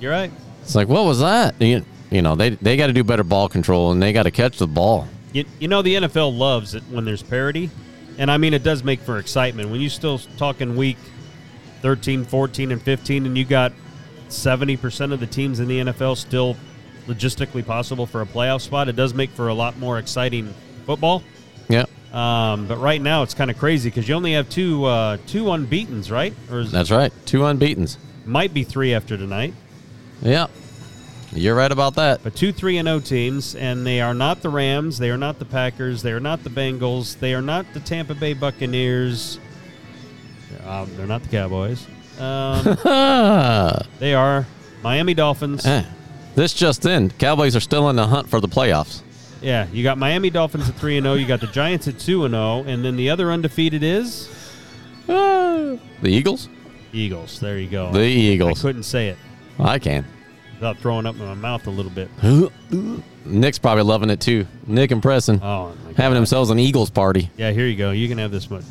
You're 0.00 0.12
right. 0.12 0.30
It's 0.62 0.74
like, 0.74 0.88
what 0.88 1.04
was 1.04 1.20
that? 1.20 1.60
You, 1.60 1.84
you 2.10 2.22
know, 2.22 2.36
they 2.36 2.50
they 2.50 2.76
got 2.76 2.88
to 2.88 2.92
do 2.92 3.02
better 3.04 3.24
ball 3.24 3.48
control 3.48 3.90
and 3.92 4.02
they 4.02 4.12
got 4.12 4.24
to 4.24 4.30
catch 4.30 4.58
the 4.58 4.66
ball. 4.66 5.08
You, 5.32 5.44
you 5.58 5.68
know 5.68 5.80
the 5.82 5.94
NFL 5.94 6.36
loves 6.36 6.74
it 6.74 6.82
when 6.90 7.04
there's 7.04 7.22
parity, 7.22 7.70
and 8.18 8.30
I 8.30 8.36
mean 8.36 8.52
it 8.52 8.62
does 8.62 8.84
make 8.84 9.00
for 9.00 9.18
excitement. 9.18 9.70
When 9.70 9.80
you 9.80 9.88
still 9.88 10.18
talking 10.18 10.76
week 10.76 10.98
13, 11.80 12.24
14, 12.24 12.72
and 12.72 12.82
15, 12.82 13.26
and 13.26 13.36
you 13.36 13.44
got 13.44 13.72
70% 14.28 15.12
of 15.12 15.20
the 15.20 15.26
teams 15.26 15.58
in 15.58 15.68
the 15.68 15.80
NFL 15.80 16.16
still 16.16 16.56
logistically 17.06 17.64
possible 17.64 18.06
for 18.06 18.20
a 18.20 18.26
playoff 18.26 18.60
spot, 18.60 18.88
it 18.88 18.96
does 18.96 19.14
make 19.14 19.30
for 19.30 19.48
a 19.48 19.54
lot 19.54 19.78
more 19.78 19.98
exciting 19.98 20.54
football. 20.84 21.22
Yeah, 21.68 21.86
Um, 22.12 22.66
but 22.66 22.78
right 22.78 23.00
now 23.00 23.22
it's 23.22 23.32
kind 23.32 23.50
of 23.50 23.58
crazy 23.58 23.88
because 23.88 24.06
you 24.06 24.14
only 24.14 24.34
have 24.34 24.48
two 24.50 24.84
uh, 24.84 25.16
two 25.26 25.44
unbeaten's, 25.44 26.10
right? 26.10 26.34
Or 26.50 26.60
is, 26.60 26.70
that's 26.70 26.90
right. 26.90 27.12
Two 27.24 27.40
unbeaten's. 27.40 27.96
might 28.26 28.52
be 28.52 28.64
three 28.64 28.92
after 28.92 29.16
tonight. 29.16 29.54
Yeah, 30.20 30.48
you're 31.32 31.54
right 31.54 31.72
about 31.72 31.94
that. 31.94 32.22
But 32.22 32.36
two 32.36 32.52
three 32.52 32.76
and 32.76 32.86
O 32.86 33.00
teams, 33.00 33.54
and 33.54 33.86
they 33.86 34.02
are 34.02 34.12
not 34.12 34.42
the 34.42 34.50
Rams, 34.50 34.98
they 34.98 35.10
are 35.10 35.16
not 35.16 35.38
the 35.38 35.46
Packers, 35.46 36.02
they 36.02 36.12
are 36.12 36.20
not 36.20 36.44
the 36.44 36.50
Bengals, 36.50 37.18
they 37.18 37.32
are 37.32 37.42
not 37.42 37.64
the 37.72 37.80
Tampa 37.80 38.14
Bay 38.14 38.34
Buccaneers. 38.34 39.38
Um, 40.66 40.94
they're 40.96 41.06
not 41.06 41.22
the 41.22 41.28
Cowboys. 41.30 41.86
Um, 42.20 42.76
they 43.98 44.14
are 44.14 44.46
Miami 44.82 45.14
Dolphins. 45.14 45.64
Eh. 45.64 45.84
This 46.34 46.52
just 46.52 46.84
in, 46.84 47.10
Cowboys 47.10 47.56
are 47.56 47.60
still 47.60 47.88
in 47.90 47.96
the 47.96 48.06
hunt 48.06 48.28
for 48.28 48.40
the 48.40 48.48
playoffs. 48.48 49.00
Yeah, 49.42 49.66
you 49.72 49.82
got 49.82 49.98
Miami 49.98 50.30
Dolphins 50.30 50.68
at 50.68 50.76
three 50.76 50.96
and 50.96 51.04
zero. 51.04 51.14
You 51.16 51.26
got 51.26 51.40
the 51.40 51.46
Giants 51.48 51.88
at 51.88 51.98
two 51.98 52.24
and 52.24 52.32
zero, 52.32 52.62
and 52.66 52.84
then 52.84 52.96
the 52.96 53.10
other 53.10 53.30
undefeated 53.32 53.82
is 53.82 54.28
The 55.06 55.78
Eagles? 56.04 56.48
Eagles. 56.92 57.40
There 57.40 57.58
you 57.58 57.68
go. 57.68 57.90
The 57.92 58.00
Eagles. 58.04 58.60
I 58.60 58.62
couldn't 58.68 58.82
say 58.84 59.08
it 59.08 59.18
I 59.58 59.78
can. 59.78 60.04
without 60.54 60.78
throwing 60.78 61.06
up 61.06 61.16
in 61.16 61.24
my 61.24 61.34
mouth 61.34 61.66
a 61.66 61.70
little 61.70 61.90
bit. 61.90 62.08
Nick's 63.24 63.58
probably 63.58 63.84
loving 63.84 64.10
it 64.10 64.20
too. 64.20 64.46
Nick 64.66 64.90
and 64.90 65.00
Preston 65.02 65.40
Oh, 65.42 65.72
having 65.96 66.14
themselves 66.14 66.50
an 66.50 66.58
Eagles 66.58 66.90
party. 66.90 67.30
Yeah, 67.36 67.50
here 67.52 67.66
you 67.66 67.76
go. 67.76 67.90
You 67.92 68.08
can 68.08 68.18
have 68.18 68.30
this 68.30 68.48
one. 68.50 68.64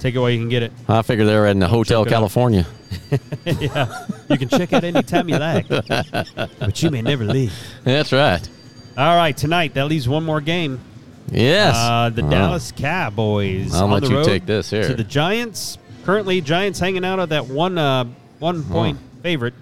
Take 0.00 0.14
it 0.14 0.18
while 0.18 0.30
you 0.30 0.38
can 0.38 0.48
get 0.48 0.62
it. 0.62 0.72
I 0.88 1.02
figure 1.02 1.26
they're 1.26 1.46
in 1.48 1.58
the 1.58 1.68
Hotel 1.68 2.04
check 2.04 2.12
it 2.12 2.14
out. 2.14 2.18
California. 2.18 2.66
yeah, 3.44 4.06
you 4.30 4.38
can 4.38 4.48
check 4.48 4.72
out 4.72 4.82
anytime 4.82 5.28
you 5.28 5.36
like, 5.38 5.68
but 5.68 6.82
you 6.82 6.90
may 6.90 7.02
never 7.02 7.24
leave. 7.24 7.52
That's 7.84 8.10
right. 8.12 8.48
All 8.96 9.16
right, 9.16 9.36
tonight 9.36 9.74
that 9.74 9.86
leaves 9.86 10.08
one 10.08 10.24
more 10.24 10.40
game. 10.40 10.80
Yes. 11.30 11.74
Uh, 11.76 12.10
the 12.10 12.24
Oh. 12.24 12.30
Dallas 12.30 12.72
Cowboys 12.76 13.72
I'll 13.74 13.86
let 13.86 14.02
you 14.08 14.16
road 14.16 14.24
take 14.24 14.46
this 14.46 14.70
here. 14.70 14.86
to 14.88 14.94
the 14.94 15.04
Giants. 15.04 15.78
Currently, 16.04 16.40
Giants 16.40 16.80
hanging 16.80 17.04
out 17.04 17.18
of 17.20 17.28
that 17.28 17.46
one 17.46 17.78
uh, 17.78 18.04
one 18.40 18.62
point 18.64 18.98
favorite. 19.22 19.54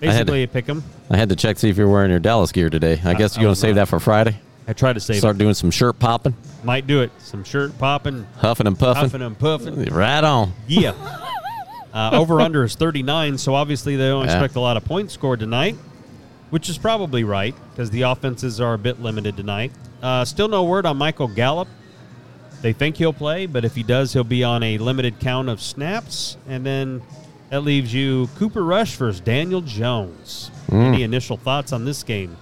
I 0.00 0.06
had 0.06 0.26
to- 0.28 0.32
Basically, 0.32 0.46
pick 0.46 0.66
them. 0.66 0.84
I 1.10 1.16
had 1.16 1.28
to 1.30 1.36
check 1.36 1.58
see 1.58 1.70
if 1.70 1.76
you're 1.76 1.88
wearing 1.88 2.10
your 2.10 2.20
Dallas 2.20 2.52
gear 2.52 2.70
today. 2.70 3.00
I 3.04 3.14
guess 3.14 3.34
you're 3.36 3.42
going 3.42 3.54
to 3.54 3.60
save 3.60 3.74
that 3.76 3.88
for 3.88 3.98
Friday. 3.98 4.36
I 4.68 4.74
try 4.74 4.92
to 4.92 5.00
save 5.00 5.16
it. 5.16 5.20
Start 5.20 5.36
it. 5.36 5.38
doing 5.38 5.54
some 5.54 5.70
shirt 5.70 5.98
popping, 5.98 6.34
Might 6.62 6.86
do 6.86 7.00
it. 7.00 7.10
Some 7.18 7.42
shirt 7.42 7.76
popping, 7.78 8.26
huffing 8.36 8.66
and 8.66 8.78
puffing. 8.78 9.04
puffing 9.04 9.22
and 9.22 9.38
puffing. 9.38 9.84
Right 9.86 10.22
on. 10.24 10.52
Yeah. 10.68 10.92
Uh, 11.90 12.10
over 12.12 12.38
under 12.42 12.62
is 12.64 12.74
39, 12.74 13.38
so 13.38 13.54
obviously 13.54 13.96
they 13.96 14.06
don't 14.08 14.26
Yeah. 14.26 14.34
expect 14.34 14.56
a 14.56 14.60
lot 14.60 14.76
of 14.76 14.84
points 14.84 15.14
scored 15.14 15.40
tonight, 15.40 15.74
which 16.50 16.68
is 16.68 16.78
probably 16.78 17.24
right 17.24 17.54
because 17.70 17.90
the 17.90 18.02
offenses 18.02 18.60
are 18.60 18.74
a 18.74 18.78
bit 18.78 19.00
limited 19.00 19.36
tonight. 19.36 19.72
Uh, 20.02 20.24
still 20.24 20.48
no 20.48 20.64
word 20.64 20.86
on 20.86 20.96
Michael 20.96 21.28
Gallup. 21.28 21.68
They 22.60 22.72
think 22.72 22.96
he'll 22.96 23.12
play, 23.12 23.46
but 23.46 23.64
if 23.64 23.74
he 23.74 23.82
does, 23.82 24.12
he'll 24.12 24.24
be 24.24 24.42
on 24.42 24.62
a 24.62 24.78
limited 24.78 25.20
count 25.20 25.48
of 25.48 25.60
snaps. 25.60 26.36
And 26.48 26.66
then 26.66 27.02
that 27.50 27.60
leaves 27.60 27.94
you 27.94 28.28
Cooper 28.36 28.64
Rush 28.64 28.96
versus 28.96 29.20
Daniel 29.20 29.60
Jones. 29.60 30.50
Any 30.70 31.02
initial 31.02 31.36
thoughts 31.36 31.72
on 31.72 31.84
this 31.84 32.02
game? 32.02 32.36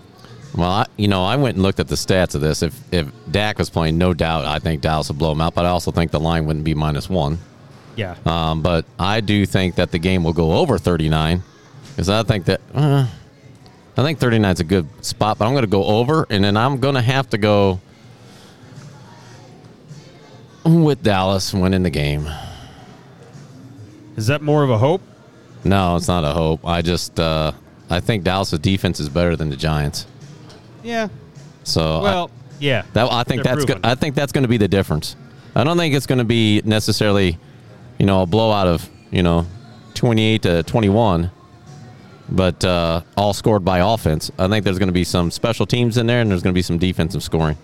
Well, 0.56 0.70
I, 0.70 0.86
you 0.96 1.06
know, 1.06 1.22
I 1.22 1.36
went 1.36 1.56
and 1.56 1.62
looked 1.62 1.80
at 1.80 1.88
the 1.88 1.94
stats 1.94 2.34
of 2.34 2.40
this. 2.40 2.62
If 2.62 2.80
if 2.92 3.08
Dak 3.30 3.58
was 3.58 3.68
playing, 3.68 3.98
no 3.98 4.14
doubt, 4.14 4.46
I 4.46 4.58
think 4.58 4.80
Dallas 4.80 5.08
would 5.08 5.18
blow 5.18 5.32
him 5.32 5.40
out. 5.40 5.54
But 5.54 5.66
I 5.66 5.68
also 5.68 5.90
think 5.90 6.10
the 6.10 6.20
line 6.20 6.46
wouldn't 6.46 6.64
be 6.64 6.74
minus 6.74 7.10
one. 7.10 7.38
Yeah. 7.94 8.16
Um, 8.24 8.62
but 8.62 8.84
I 8.98 9.20
do 9.20 9.46
think 9.46 9.76
that 9.76 9.90
the 9.90 9.98
game 9.98 10.24
will 10.24 10.32
go 10.32 10.52
over 10.52 10.78
39 10.78 11.42
because 11.90 12.08
I 12.08 12.22
think 12.22 12.46
that 12.46 12.60
uh, 12.74 13.06
I 13.98 14.02
think 14.02 14.18
39 14.18 14.52
is 14.52 14.60
a 14.60 14.64
good 14.64 14.86
spot. 15.04 15.38
But 15.38 15.46
I'm 15.46 15.52
going 15.52 15.64
to 15.64 15.70
go 15.70 15.84
over, 15.84 16.26
and 16.30 16.44
then 16.44 16.56
I'm 16.56 16.78
going 16.78 16.94
to 16.96 17.00
have 17.02 17.30
to 17.30 17.38
go 17.38 17.80
with 20.64 21.02
Dallas 21.02 21.54
winning 21.54 21.82
the 21.82 21.90
game. 21.90 22.28
Is 24.16 24.26
that 24.28 24.42
more 24.42 24.62
of 24.62 24.70
a 24.70 24.78
hope? 24.78 25.02
No, 25.64 25.96
it's 25.96 26.08
not 26.08 26.24
a 26.24 26.32
hope. 26.32 26.60
I 26.66 26.82
just 26.82 27.18
uh, 27.20 27.52
I 27.90 28.00
think 28.00 28.24
Dallas' 28.24 28.58
defense 28.58 29.00
is 29.00 29.08
better 29.08 29.36
than 29.36 29.50
the 29.50 29.56
Giants. 29.56 30.06
Yeah. 30.82 31.08
So 31.64 31.98
I- 31.98 32.02
Well, 32.02 32.30
yeah. 32.60 32.82
that 32.94 33.10
I 33.12 33.24
think 33.24 33.42
They're 33.42 33.54
that's 33.54 33.64
proven. 33.64 33.82
good. 33.82 33.90
I 33.90 33.94
think 33.94 34.14
that's 34.14 34.32
going 34.32 34.42
to 34.44 34.48
be 34.48 34.56
the 34.56 34.68
difference. 34.68 35.16
I 35.54 35.64
don't 35.64 35.76
think 35.76 35.94
it's 35.94 36.06
going 36.06 36.18
to 36.18 36.24
be 36.24 36.62
necessarily, 36.64 37.38
you 37.98 38.06
know, 38.06 38.22
a 38.22 38.26
blowout 38.26 38.66
of 38.66 38.88
you 39.10 39.22
know, 39.22 39.46
twenty-eight 39.94 40.42
to 40.42 40.62
twenty-one, 40.64 41.30
but 42.30 42.64
uh, 42.64 43.02
all 43.16 43.32
scored 43.32 43.64
by 43.64 43.78
offense. 43.78 44.30
I 44.38 44.48
think 44.48 44.64
there's 44.64 44.78
going 44.78 44.88
to 44.88 44.92
be 44.92 45.04
some 45.04 45.30
special 45.30 45.66
teams 45.66 45.96
in 45.96 46.06
there, 46.06 46.20
and 46.20 46.30
there's 46.30 46.42
going 46.42 46.52
to 46.52 46.58
be 46.58 46.62
some 46.62 46.78
defensive 46.78 47.22
scoring. 47.22 47.56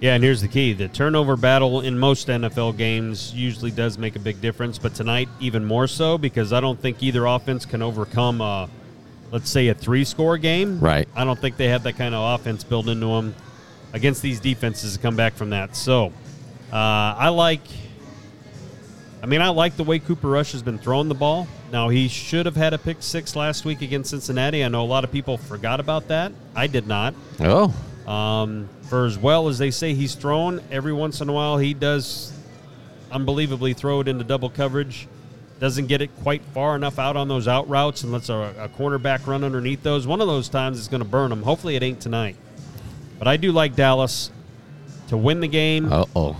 Yeah, 0.00 0.14
and 0.14 0.24
here's 0.24 0.40
the 0.40 0.48
key: 0.48 0.72
the 0.72 0.88
turnover 0.88 1.36
battle 1.36 1.80
in 1.80 1.98
most 1.98 2.28
NFL 2.28 2.76
games 2.76 3.32
usually 3.34 3.70
does 3.70 3.96
make 3.96 4.16
a 4.16 4.18
big 4.18 4.40
difference, 4.40 4.78
but 4.78 4.94
tonight 4.94 5.28
even 5.40 5.64
more 5.64 5.86
so 5.86 6.18
because 6.18 6.52
I 6.52 6.60
don't 6.60 6.78
think 6.78 7.02
either 7.02 7.24
offense 7.26 7.64
can 7.64 7.82
overcome. 7.82 8.40
Uh, 8.40 8.66
let's 9.30 9.50
say 9.50 9.68
a 9.68 9.74
three-score 9.74 10.38
game. 10.38 10.78
Right. 10.78 11.08
I 11.16 11.24
don't 11.24 11.38
think 11.38 11.56
they 11.56 11.68
have 11.68 11.82
that 11.84 11.94
kind 11.94 12.14
of 12.14 12.38
offense 12.38 12.62
built 12.62 12.86
into 12.86 13.06
them 13.06 13.34
against 13.92 14.22
these 14.22 14.38
defenses 14.38 14.94
to 14.94 15.00
come 15.00 15.16
back 15.16 15.34
from 15.34 15.50
that. 15.50 15.74
So, 15.74 16.12
uh, 16.72 16.76
I 16.76 17.30
like. 17.30 17.62
I 19.24 19.26
mean, 19.26 19.40
I 19.40 19.48
like 19.48 19.78
the 19.78 19.84
way 19.84 20.00
Cooper 20.00 20.28
Rush 20.28 20.52
has 20.52 20.62
been 20.62 20.76
throwing 20.76 21.08
the 21.08 21.14
ball. 21.14 21.48
Now 21.72 21.88
he 21.88 22.08
should 22.08 22.44
have 22.44 22.56
had 22.56 22.74
a 22.74 22.78
pick 22.78 22.98
six 23.00 23.34
last 23.34 23.64
week 23.64 23.80
against 23.80 24.10
Cincinnati. 24.10 24.62
I 24.62 24.68
know 24.68 24.82
a 24.82 24.84
lot 24.84 25.02
of 25.02 25.10
people 25.10 25.38
forgot 25.38 25.80
about 25.80 26.08
that. 26.08 26.30
I 26.54 26.66
did 26.66 26.86
not. 26.86 27.14
Oh, 27.40 27.74
Um, 28.06 28.68
for 28.82 29.06
as 29.06 29.16
well 29.16 29.48
as 29.48 29.56
they 29.56 29.70
say 29.70 29.94
he's 29.94 30.14
thrown, 30.14 30.60
every 30.70 30.92
once 30.92 31.22
in 31.22 31.30
a 31.30 31.32
while 31.32 31.56
he 31.56 31.72
does 31.72 32.34
unbelievably 33.10 33.72
throw 33.72 34.00
it 34.00 34.08
into 34.08 34.24
double 34.24 34.50
coverage. 34.50 35.08
Doesn't 35.58 35.86
get 35.86 36.02
it 36.02 36.10
quite 36.22 36.42
far 36.52 36.76
enough 36.76 36.98
out 36.98 37.16
on 37.16 37.26
those 37.26 37.48
out 37.48 37.66
routes 37.66 38.02
and 38.02 38.12
lets 38.12 38.28
a, 38.28 38.54
a 38.58 38.68
cornerback 38.78 39.26
run 39.26 39.42
underneath 39.42 39.82
those. 39.82 40.06
One 40.06 40.20
of 40.20 40.26
those 40.26 40.50
times 40.50 40.78
is 40.78 40.86
going 40.86 41.02
to 41.02 41.08
burn 41.08 41.32
him. 41.32 41.42
Hopefully 41.44 41.76
it 41.76 41.82
ain't 41.82 42.02
tonight. 42.02 42.36
But 43.18 43.26
I 43.26 43.38
do 43.38 43.52
like 43.52 43.74
Dallas 43.74 44.30
to 45.08 45.16
win 45.16 45.40
the 45.40 45.48
game, 45.48 45.90
uh 45.90 46.04
oh. 46.14 46.36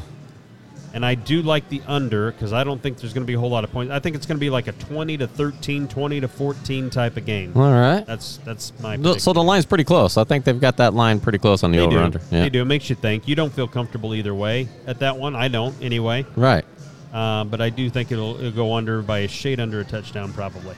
And 0.95 1.05
I 1.05 1.17
do 1.17 1.43
like 1.43 1.69
the 1.69 1.83
under 1.89 2.31
because 2.31 2.53
I 2.53 2.63
don't 2.63 2.81
think 2.81 2.99
there's 2.99 3.13
going 3.13 3.25
to 3.25 3.27
be 3.27 3.35
a 3.35 3.39
whole 3.39 3.51
lot 3.51 3.65
of 3.65 3.73
points. 3.73 3.93
I 3.93 3.99
think 3.99 4.15
it's 4.15 4.27
going 4.27 4.37
to 4.37 4.41
be 4.41 4.49
like 4.49 4.69
a 4.69 4.73
20 4.73 5.19
to 5.19 5.27
13, 5.27 5.89
20 5.89 6.21
to 6.21 6.29
14 6.29 6.89
type 6.89 7.17
of 7.17 7.27
game. 7.27 7.53
All 7.57 7.73
right. 7.73 8.07
That's 8.07 8.39
that's 8.39 8.73
my 8.81 8.97
So 9.19 9.33
the 9.33 9.43
line's 9.43 9.67
pretty 9.67 9.83
close. 9.85 10.17
I 10.17 10.23
think 10.23 10.45
they've 10.45 10.61
got 10.61 10.77
that 10.77 10.95
line 10.95 11.19
pretty 11.19 11.39
close 11.39 11.65
on 11.65 11.73
the 11.73 11.79
They 11.79 11.85
over 11.85 11.97
do. 11.97 12.03
under. 12.03 12.21
Yeah. 12.31 12.43
They 12.45 12.49
do. 12.49 12.63
It 12.63 12.67
makes 12.67 12.89
you 12.89 12.95
think. 12.97 13.27
You 13.27 13.35
don't 13.35 13.53
feel 13.53 13.67
comfortable 13.67 14.15
either 14.15 14.35
way 14.35 14.69
at 14.87 15.01
that 15.01 15.19
one. 15.19 15.35
I 15.35 15.49
don't 15.49 15.75
anyway. 15.83 16.25
Right. 16.37 16.65
Uh, 17.13 17.45
but 17.45 17.61
I 17.61 17.71
do 17.71 17.91
think 17.91 18.13
it'll, 18.13 18.37
it'll 18.39 18.51
go 18.53 18.75
under 18.75 19.03
by 19.03 19.21
a 19.21 19.29
shade 19.29 19.59
under 19.61 19.81
a 19.81 19.85
touchdown 19.85 20.33
probably. 20.33 20.77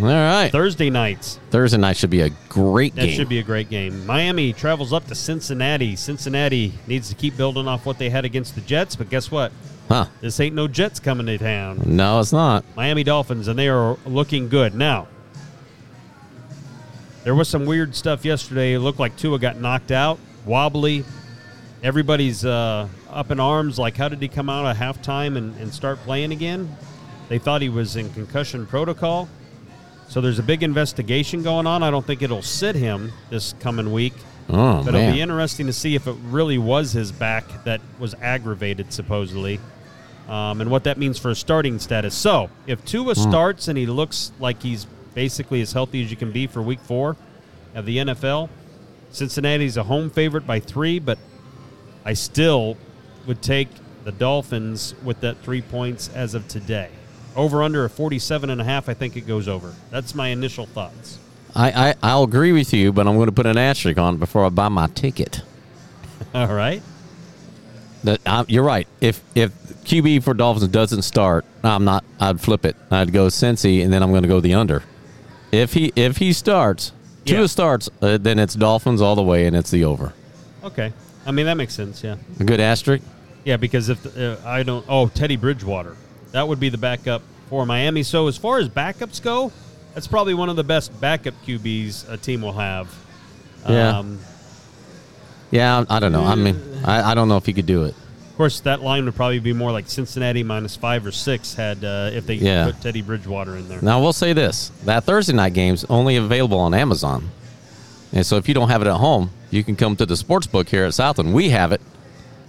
All 0.00 0.06
right. 0.06 0.50
Thursday 0.52 0.90
nights. 0.90 1.40
Thursday 1.50 1.76
night 1.78 1.96
should 1.96 2.10
be 2.10 2.20
a 2.20 2.30
great 2.48 2.94
That 2.94 3.06
game. 3.06 3.16
should 3.16 3.28
be 3.28 3.40
a 3.40 3.42
great 3.42 3.68
game. 3.68 4.06
Miami 4.06 4.52
travels 4.52 4.92
up 4.92 5.06
to 5.08 5.14
Cincinnati. 5.14 5.96
Cincinnati 5.96 6.72
needs 6.86 7.08
to 7.08 7.16
keep 7.16 7.36
building 7.36 7.66
off 7.66 7.84
what 7.84 7.98
they 7.98 8.08
had 8.08 8.24
against 8.24 8.54
the 8.54 8.60
Jets, 8.60 8.94
but 8.94 9.10
guess 9.10 9.30
what? 9.30 9.50
huh? 9.88 10.06
This 10.20 10.38
ain't 10.38 10.54
no 10.54 10.68
Jets 10.68 11.00
coming 11.00 11.26
to 11.26 11.38
town. 11.38 11.82
No, 11.84 12.20
it's 12.20 12.32
not. 12.32 12.64
Miami 12.76 13.02
Dolphins, 13.02 13.48
and 13.48 13.58
they 13.58 13.68
are 13.68 13.96
looking 14.06 14.48
good. 14.48 14.74
Now, 14.74 15.08
there 17.24 17.34
was 17.34 17.48
some 17.48 17.66
weird 17.66 17.94
stuff 17.96 18.24
yesterday. 18.24 18.74
It 18.74 18.78
looked 18.80 18.98
like 19.00 19.16
Tua 19.16 19.38
got 19.38 19.58
knocked 19.58 19.90
out, 19.90 20.18
wobbly. 20.46 21.04
Everybody's 21.82 22.44
uh, 22.44 22.88
up 23.10 23.30
in 23.30 23.40
arms. 23.40 23.78
Like, 23.78 23.96
how 23.96 24.08
did 24.08 24.20
he 24.22 24.28
come 24.28 24.48
out 24.48 24.66
at 24.66 24.76
halftime 24.76 25.36
and, 25.36 25.56
and 25.56 25.72
start 25.72 25.98
playing 26.00 26.32
again? 26.32 26.76
They 27.28 27.38
thought 27.38 27.62
he 27.62 27.68
was 27.68 27.96
in 27.96 28.12
concussion 28.12 28.66
protocol. 28.66 29.28
So 30.08 30.20
there's 30.20 30.38
a 30.38 30.42
big 30.42 30.62
investigation 30.62 31.42
going 31.42 31.66
on. 31.66 31.82
I 31.82 31.90
don't 31.90 32.06
think 32.06 32.22
it'll 32.22 32.42
sit 32.42 32.74
him 32.74 33.12
this 33.30 33.54
coming 33.60 33.92
week. 33.92 34.14
Oh 34.48 34.82
But 34.82 34.92
man. 34.92 35.02
it'll 35.02 35.12
be 35.14 35.20
interesting 35.20 35.66
to 35.66 35.72
see 35.72 35.94
if 35.94 36.06
it 36.06 36.16
really 36.24 36.56
was 36.56 36.92
his 36.92 37.12
back 37.12 37.44
that 37.64 37.80
was 37.98 38.14
aggravated, 38.22 38.90
supposedly, 38.92 39.60
um, 40.28 40.62
and 40.62 40.70
what 40.70 40.84
that 40.84 40.96
means 40.96 41.18
for 41.18 41.28
his 41.28 41.38
starting 41.38 41.78
status. 41.78 42.14
So, 42.14 42.48
if 42.66 42.82
Tua 42.86 43.14
Hmm. 43.14 43.20
starts 43.20 43.68
and 43.68 43.76
he 43.76 43.84
looks 43.86 44.32
like 44.40 44.62
he's 44.62 44.86
basically 45.14 45.60
as 45.60 45.72
healthy 45.74 46.02
as 46.02 46.10
you 46.10 46.16
can 46.16 46.32
be 46.32 46.46
for 46.46 46.62
week 46.62 46.80
four 46.80 47.16
of 47.74 47.84
the 47.84 47.98
NFL, 47.98 48.48
Cincinnati's 49.10 49.76
a 49.76 49.82
home 49.82 50.08
favorite 50.08 50.46
by 50.46 50.60
three, 50.60 50.98
but 50.98 51.18
I 52.06 52.14
still 52.14 52.78
would 53.26 53.42
take 53.42 53.68
the 54.04 54.12
Dolphins 54.12 54.94
with 55.04 55.20
that 55.20 55.36
three 55.42 55.60
points 55.60 56.08
as 56.14 56.32
of 56.34 56.48
today. 56.48 56.88
Over 57.36 57.62
under 57.62 57.84
a 57.84 57.90
47 57.90 58.50
and 58.50 58.60
a 58.60 58.64
half, 58.64 58.88
I 58.88 58.94
think 58.94 59.16
it 59.16 59.22
goes 59.22 59.46
over. 59.48 59.74
That's 59.90 60.14
my 60.14 60.28
initial 60.28 60.66
thoughts. 60.66 61.18
I, 61.54 61.90
I 61.90 61.94
I'll 62.02 62.24
agree 62.24 62.52
with 62.52 62.72
you, 62.74 62.92
but 62.92 63.06
I'm 63.06 63.14
going 63.16 63.26
to 63.26 63.32
put 63.32 63.46
an 63.46 63.56
asterisk 63.58 63.98
on 63.98 64.14
it 64.14 64.20
before 64.20 64.44
I 64.44 64.48
buy 64.48 64.68
my 64.68 64.86
ticket. 64.88 65.42
All 66.34 66.52
right. 66.52 66.82
That 68.04 68.20
I, 68.26 68.44
you're 68.48 68.64
right. 68.64 68.86
If 69.00 69.22
if 69.34 69.52
QB 69.84 70.22
for 70.24 70.34
Dolphins 70.34 70.68
doesn't 70.68 71.02
start, 71.02 71.44
I'm 71.64 71.84
not. 71.84 72.04
I'd 72.20 72.40
flip 72.40 72.64
it. 72.64 72.76
I'd 72.90 73.12
go 73.12 73.26
Cincy, 73.28 73.82
and 73.82 73.92
then 73.92 74.02
I'm 74.02 74.10
going 74.10 74.22
to 74.22 74.28
go 74.28 74.40
the 74.40 74.54
under. 74.54 74.82
If 75.50 75.72
he 75.74 75.92
if 75.96 76.18
he 76.18 76.32
starts, 76.32 76.92
Yeah. 77.24 77.38
Tua 77.38 77.48
starts, 77.48 77.88
uh, 78.02 78.18
then 78.18 78.38
it's 78.38 78.54
Dolphins 78.54 79.00
all 79.00 79.14
the 79.16 79.22
way, 79.22 79.46
and 79.46 79.56
it's 79.56 79.70
the 79.70 79.84
over. 79.84 80.12
Okay. 80.62 80.92
I 81.26 81.30
mean, 81.30 81.46
that 81.46 81.56
makes 81.56 81.74
sense, 81.74 82.02
yeah. 82.04 82.16
A 82.40 82.44
good 82.44 82.60
asterisk. 82.60 83.04
Yeah, 83.44 83.56
because 83.56 83.88
if 83.88 84.16
uh, 84.18 84.36
I 84.44 84.62
don't, 84.62 84.84
oh 84.88 85.08
Teddy 85.08 85.36
Bridgewater, 85.36 85.96
that 86.32 86.46
would 86.46 86.60
be 86.60 86.68
the 86.68 86.78
backup 86.78 87.22
for 87.48 87.64
Miami. 87.66 88.02
So 88.02 88.26
as 88.28 88.36
far 88.36 88.58
as 88.58 88.68
backups 88.68 89.22
go, 89.22 89.50
that's 89.94 90.06
probably 90.06 90.34
one 90.34 90.48
of 90.48 90.56
the 90.56 90.64
best 90.64 90.98
backup 91.00 91.34
QBs 91.46 92.10
a 92.10 92.16
team 92.16 92.42
will 92.42 92.52
have. 92.52 92.94
Yeah. 93.68 93.98
Um, 93.98 94.18
Yeah, 95.50 95.84
I 95.88 95.98
don't 95.98 96.12
know. 96.12 96.24
I 96.24 96.34
mean, 96.34 96.60
I, 96.84 97.12
I 97.12 97.14
don't 97.14 97.28
know 97.28 97.36
if 97.38 97.46
he 97.46 97.52
could 97.52 97.66
do 97.66 97.84
it. 97.84 97.94
of 98.30 98.36
course, 98.36 98.60
that 98.60 98.82
line 98.82 99.04
would 99.06 99.14
probably 99.16 99.38
be 99.40 99.52
more 99.54 99.72
like 99.72 99.88
Cincinnati 99.88 100.42
minus 100.42 100.76
five 100.76 101.04
or 101.06 101.10
six 101.12 101.54
had 101.54 101.82
uh, 101.84 102.10
if 102.12 102.26
they 102.26 102.34
Yeah. 102.34 102.66
put 102.66 102.80
Teddy 102.82 103.02
Bridgewater 103.02 103.56
in 103.56 103.68
there. 103.68 103.80
Now, 103.82 104.00
we'll 104.00 104.12
say 104.12 104.32
this 104.34 104.70
that 104.84 105.04
Thursday 105.04 105.32
night 105.32 105.54
game's 105.54 105.84
only 105.88 106.16
available 106.16 106.58
on 106.58 106.74
Amazon. 106.74 107.30
And 108.12 108.24
so 108.24 108.36
if 108.36 108.46
you 108.48 108.54
don't 108.54 108.68
have 108.68 108.80
it 108.82 108.88
at 108.88 108.96
home, 108.96 109.30
you 109.50 109.64
can 109.64 109.74
come 109.76 109.96
to 109.96 110.06
the 110.06 110.16
sports 110.16 110.46
book 110.46 110.68
here 110.68 110.84
at 110.84 110.94
Southland. 110.94 111.34
We 111.34 111.48
have 111.50 111.72
it 111.72 111.80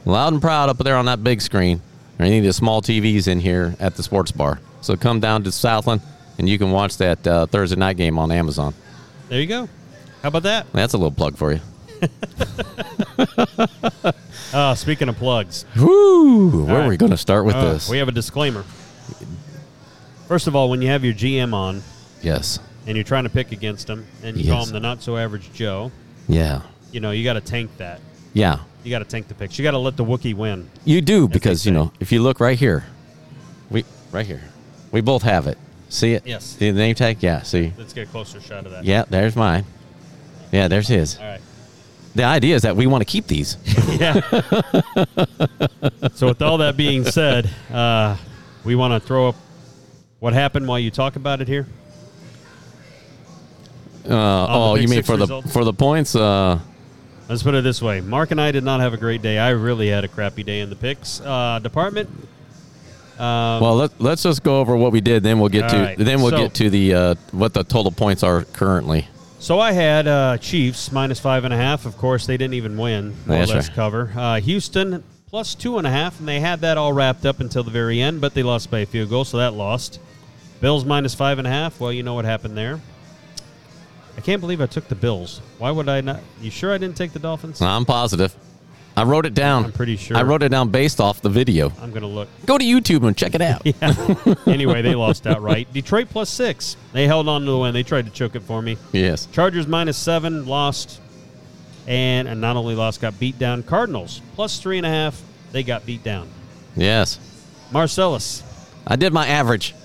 loud 0.06 0.34
and 0.34 0.42
proud 0.42 0.70
up 0.70 0.78
there 0.78 0.96
on 0.96 1.06
that 1.06 1.24
big 1.24 1.42
screen 1.42 1.82
or 2.20 2.26
any 2.26 2.40
of 2.40 2.44
the 2.44 2.54
small 2.54 2.82
TVs 2.82 3.28
in 3.28 3.40
here 3.40 3.76
at 3.80 3.96
the 3.96 4.04
sports 4.04 4.32
bar. 4.32 4.60
So 4.82 4.96
come 4.96 5.20
down 5.20 5.44
to 5.46 5.52
Southland 5.52 6.02
and 6.38 6.48
you 6.50 6.58
can 6.58 6.72
watch 6.72 6.98
that 6.98 7.26
uh, 7.26 7.46
Thursday 7.48 7.76
night 7.78 7.98
game 7.98 8.18
on 8.20 8.32
Amazon. 8.32 8.74
There 9.30 9.40
you 9.40 9.48
go. 9.48 9.70
How 10.22 10.28
about 10.30 10.44
that? 10.44 10.72
That's 10.74 10.94
a 10.94 10.98
little 10.98 11.12
plug 11.12 11.38
for 11.38 11.54
you. 11.54 11.60
Uh, 14.54 14.76
speaking 14.76 15.10
of 15.10 15.16
plugs, 15.18 15.66
Woo! 15.78 16.66
Where 16.66 16.78
All 16.78 16.82
are 16.86 16.90
we 16.90 16.98
going 16.98 17.12
to 17.12 17.18
start 17.18 17.46
with 17.46 17.56
uh, 17.56 17.74
this? 17.74 17.90
we 17.90 17.98
have 17.98 18.08
a 18.08 18.12
disclaimer. 18.14 18.64
First 20.28 20.48
of 20.48 20.56
all, 20.56 20.70
when 20.70 20.82
you 20.82 20.88
have 20.90 21.04
your 21.04 21.14
GM 21.14 21.54
on 21.54 21.82
yes. 22.22 22.60
and 22.88 22.96
you're 22.96 23.04
trying 23.04 23.24
to 23.24 23.30
pick 23.30 23.52
against 23.52 23.90
him, 23.90 24.06
and 24.24 24.38
you 24.38 24.50
call 24.50 24.60
Yes. 24.60 24.68
him 24.70 24.74
the 24.74 24.80
not 24.80 25.02
so 25.02 25.18
average 25.18 25.52
Joe, 25.54 25.92
Yeah. 26.28 26.62
you 26.92 27.00
know 27.00 27.12
you 27.12 27.24
got 27.24 27.34
to 27.34 27.42
tank 27.42 27.72
that. 27.78 28.00
Yeah. 28.34 28.60
You 28.84 28.92
got 28.92 29.00
to 29.00 29.06
tank 29.06 29.28
the 29.28 29.34
picks. 29.34 29.60
You 29.60 29.64
got 29.64 29.72
to 29.72 29.78
let 29.78 29.98
the 29.98 30.06
Wookiee 30.06 30.34
win. 30.34 30.70
You 30.86 31.02
do 31.02 31.28
because 31.28 31.66
you 31.66 31.72
know 31.72 31.92
if 32.00 32.12
you 32.12 32.22
look 32.22 32.40
right 32.40 32.58
here, 32.58 32.86
we 33.70 33.84
right 34.12 34.26
here, 34.26 34.42
we 34.92 35.02
both 35.02 35.24
have 35.24 35.48
it. 35.48 35.58
See 35.90 36.14
it? 36.14 36.26
Yes. 36.26 36.46
See 36.46 36.72
the 36.72 36.78
name 36.78 36.96
tag? 36.96 37.22
Yeah. 37.22 37.42
See. 37.42 37.74
Let's 37.78 37.94
get 37.94 38.08
a 38.08 38.12
closer 38.12 38.40
shot 38.40 38.66
of 38.66 38.72
that. 38.72 38.86
Yeah. 38.86 39.06
There's 39.10 39.36
mine. 39.36 39.66
Yeah. 40.52 40.68
There's 40.68 40.88
his. 40.88 41.18
All 41.18 41.26
right. 41.26 41.42
The 42.16 42.24
idea 42.24 42.56
is 42.56 42.64
that 42.64 42.76
we 42.76 42.88
want 42.88 43.02
to 43.02 43.06
keep 43.06 43.28
these. 43.28 43.58
Yeah. 44.00 44.22
so 46.14 46.28
with 46.28 46.42
all 46.42 46.60
that 46.60 46.76
being 46.78 47.04
said, 47.04 47.50
uh, 47.72 48.16
we 48.64 48.76
want 48.76 48.94
to 48.94 49.06
throw 49.06 49.30
up 49.30 49.36
what 50.20 50.34
happened 50.34 50.68
while 50.68 50.80
you 50.80 50.90
talk 50.92 51.16
about 51.18 51.42
it 51.42 51.48
here. 51.48 51.68
Uh, 54.08 54.48
oh, 54.50 54.76
you 54.76 54.88
mean 54.88 55.04
for 55.04 55.18
results? 55.18 55.48
the 55.48 55.54
for 55.54 55.64
the 55.66 55.74
points? 55.74 56.16
Uh, 56.16 56.60
Let's 57.30 57.44
put 57.44 57.54
it 57.54 57.64
this 57.64 57.82
way: 57.82 58.02
Mark 58.02 58.32
and 58.32 58.42
I 58.42 58.52
did 58.52 58.64
not 58.64 58.80
have 58.82 58.94
a 58.94 58.98
great 58.98 59.22
day. 59.22 59.38
I 59.38 59.52
really 59.52 59.88
had 59.88 60.04
a 60.04 60.08
crappy 60.08 60.44
day 60.44 60.62
in 60.62 60.70
the 60.70 60.76
picks 60.76 61.22
uh, 61.22 61.60
department. 61.62 62.10
Um, 63.20 63.62
well, 63.62 63.76
let, 63.76 64.00
let's 64.02 64.24
just 64.24 64.44
go 64.44 64.60
over 64.60 64.76
what 64.78 64.92
we 64.92 65.02
did. 65.02 65.24
Then 65.24 65.40
we'll 65.40 65.50
get 65.50 65.70
to 65.70 65.78
right. 65.78 65.98
then 65.98 66.22
we'll 66.22 66.32
So- 66.32 66.38
get 66.44 66.54
to 66.56 66.70
the 66.70 66.94
uh, 66.94 67.16
what 67.32 67.54
the 67.54 67.64
total 67.64 67.92
points 67.92 68.24
are 68.24 68.44
currently. 68.46 69.08
So 69.40 69.60
I 69.60 69.72
had 69.72 70.08
uh, 70.08 70.38
Chiefs 70.38 70.92
minus 70.92 71.20
five 71.20 71.46
and 71.46 71.54
a 71.54 71.58
half. 71.58 71.86
Of 71.86 71.98
course, 71.98 72.26
they 72.26 72.36
didn't 72.36 72.56
even 72.56 72.78
win. 72.78 73.10
More 73.26 73.38
That's 73.38 73.52
or 73.52 73.56
less 73.56 73.68
right. 73.70 73.76
cover. 73.76 74.12
Uh, 74.16 74.40
Houston 74.42 75.04
plus 75.30 75.54
two 75.54 75.78
and 75.78 75.86
a 75.86 75.90
half, 75.92 76.20
and 76.20 76.28
they 76.28 76.40
had 76.40 76.62
that 76.62 76.78
all 76.78 76.92
wrapped 76.92 77.26
up 77.26 77.40
until 77.40 77.64
the 77.64 77.72
very 77.72 78.02
end, 78.02 78.20
but 78.20 78.34
they 78.34 78.42
lost 78.44 78.72
by 78.72 78.80
a 78.80 78.86
field 78.86 79.10
goal, 79.10 79.24
so 79.24 79.38
that 79.38 79.54
lost. 79.54 80.00
Bills 80.60 80.84
minus 80.84 81.14
five 81.14 81.38
and 81.38 81.48
a 81.48 81.52
half. 81.52 81.80
Well, 81.80 81.94
you 81.94 82.04
know 82.04 82.16
what 82.16 82.26
happened 82.26 82.58
there. 82.58 82.82
I 84.20 84.22
can't 84.22 84.42
believe 84.42 84.60
I 84.60 84.66
took 84.66 84.86
the 84.90 84.96
Bills. 84.96 85.40
Why 85.60 85.72
would 85.72 85.88
I 85.88 86.02
not? 86.02 86.20
You 86.42 86.52
sure 86.52 86.74
I 86.74 86.78
didn't 86.78 86.98
take 86.98 87.14
the 87.14 87.20
Dolphins? 87.20 87.62
I'm 87.62 87.86
positive. 87.86 88.36
I 88.98 89.04
wrote 89.04 89.26
it 89.26 89.34
down. 89.34 89.64
I'm 89.64 89.72
pretty 89.72 89.96
sure. 89.96 90.18
I 90.18 90.24
wrote 90.24 90.44
it 90.44 90.50
down 90.50 90.68
based 90.72 91.00
off 91.00 91.22
the 91.22 91.30
video. 91.30 91.72
I'm 91.82 91.94
gonna 91.94 92.06
look. 92.06 92.28
Go 92.46 92.58
to 92.58 92.66
YouTube 92.66 93.08
and 93.08 93.16
check 93.16 93.34
it 93.34 93.42
out. 93.42 93.66
Anyway, 94.46 94.82
they 94.82 94.94
lost 94.94 95.26
outright. 95.26 95.72
Detroit 95.72 96.10
plus 96.10 96.30
six. 96.30 96.76
They 96.92 97.08
held 97.08 97.30
on 97.30 97.46
to 97.46 97.52
the 97.52 97.58
win. 97.58 97.74
They 97.74 97.84
tried 97.84 98.08
to 98.08 98.12
choke 98.12 98.36
it 98.36 98.42
for 98.42 98.62
me. 98.62 98.78
Yes. 98.92 99.26
Chargers 99.28 99.68
minus 99.68 99.96
seven, 99.98 100.46
lost, 100.46 101.00
and 101.88 102.28
and 102.28 102.42
not 102.42 102.58
only 102.58 102.76
lost, 102.76 103.00
got 103.00 103.18
beat 103.22 103.40
down. 103.40 103.64
Cardinals 103.64 104.22
plus 104.36 104.60
three 104.60 104.76
and 104.76 104.86
a 104.86 104.90
half 104.90 105.22
they 105.54 105.64
got 105.64 105.86
beat 105.86 106.04
down. 106.04 106.28
Yes. 106.76 107.22
Marcellus, 107.72 108.44
I 108.86 108.98
did 108.98 109.14
my 109.14 109.28
average. 109.28 109.76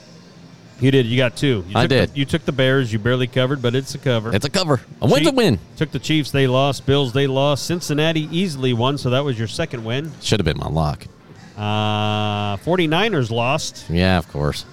You 0.80 0.90
did. 0.90 1.06
You 1.06 1.16
got 1.16 1.36
two. 1.36 1.64
You 1.68 1.72
I 1.76 1.82
took 1.82 1.88
the- 1.90 2.06
did. 2.06 2.10
you 2.16 2.24
took 2.24 2.44
the 2.44 2.52
Bears. 2.52 2.92
You 2.92 2.98
barely 2.98 3.26
covered, 3.26 3.62
but 3.62 3.74
it's 3.74 3.94
a 3.94 3.98
cover. 3.98 4.34
It's 4.34 4.44
a 4.44 4.50
cover. 4.50 4.80
A 5.00 5.06
win's 5.08 5.26
a 5.26 5.32
win. 5.32 5.58
Took 5.76 5.90
the 5.92 5.98
Chiefs. 5.98 6.30
They 6.30 6.46
lost. 6.46 6.84
Bills. 6.86 7.12
They 7.12 7.26
lost. 7.26 7.66
Cincinnati 7.66 8.28
easily 8.30 8.72
won, 8.72 8.98
so 8.98 9.10
that 9.10 9.24
was 9.24 9.38
your 9.38 9.48
second 9.48 9.84
win. 9.84 10.10
Should 10.20 10.40
have 10.40 10.44
been 10.44 10.58
my 10.58 10.68
lock. 10.68 11.06
Uh, 11.56 12.56
49ers 12.58 13.30
lost 13.30 13.84
Yeah, 13.88 14.18
of 14.18 14.28
course. 14.28 14.64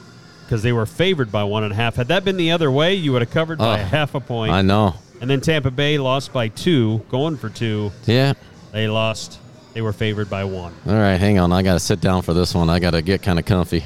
because 0.44 0.64
they 0.64 0.72
were 0.74 0.86
favored 0.88 1.32
by 1.32 1.44
one 1.44 1.64
and 1.64 1.72
a 1.72 1.76
half. 1.76 1.96
Had 1.96 2.08
that 2.10 2.26
been 2.26 2.38
the 2.38 2.52
other 2.52 2.72
way, 2.72 2.96
you 2.96 3.12
would 3.14 3.22
have 3.22 3.32
covered 3.32 3.60
by 3.60 3.80
Oh, 3.80 3.84
half 3.84 4.16
a 4.16 4.20
point. 4.20 4.52
I 4.52 4.62
know. 4.64 4.96
And 5.22 5.30
then 5.30 5.42
Tampa 5.42 5.70
Bay 5.70 6.00
lost 6.00 6.34
by 6.34 6.48
two, 6.48 7.04
going 7.10 7.38
for 7.38 7.50
two. 7.50 7.92
Yeah. 8.08 8.34
They 8.72 8.88
lost. 8.88 9.40
They 9.74 9.82
were 9.82 9.94
favored 9.94 10.30
by 10.30 10.44
one. 10.46 10.74
All 10.88 10.94
right, 10.96 11.18
hang 11.18 11.38
on. 11.40 11.54
I 11.54 11.62
got 11.62 11.74
to 11.74 11.80
sit 11.80 12.02
down 12.02 12.24
for 12.24 12.34
this 12.34 12.54
one. 12.56 12.70
I 12.70 12.80
got 12.80 12.92
to 12.92 13.02
get 13.04 13.22
kind 13.22 13.38
of 13.40 13.46
comfy. 13.46 13.84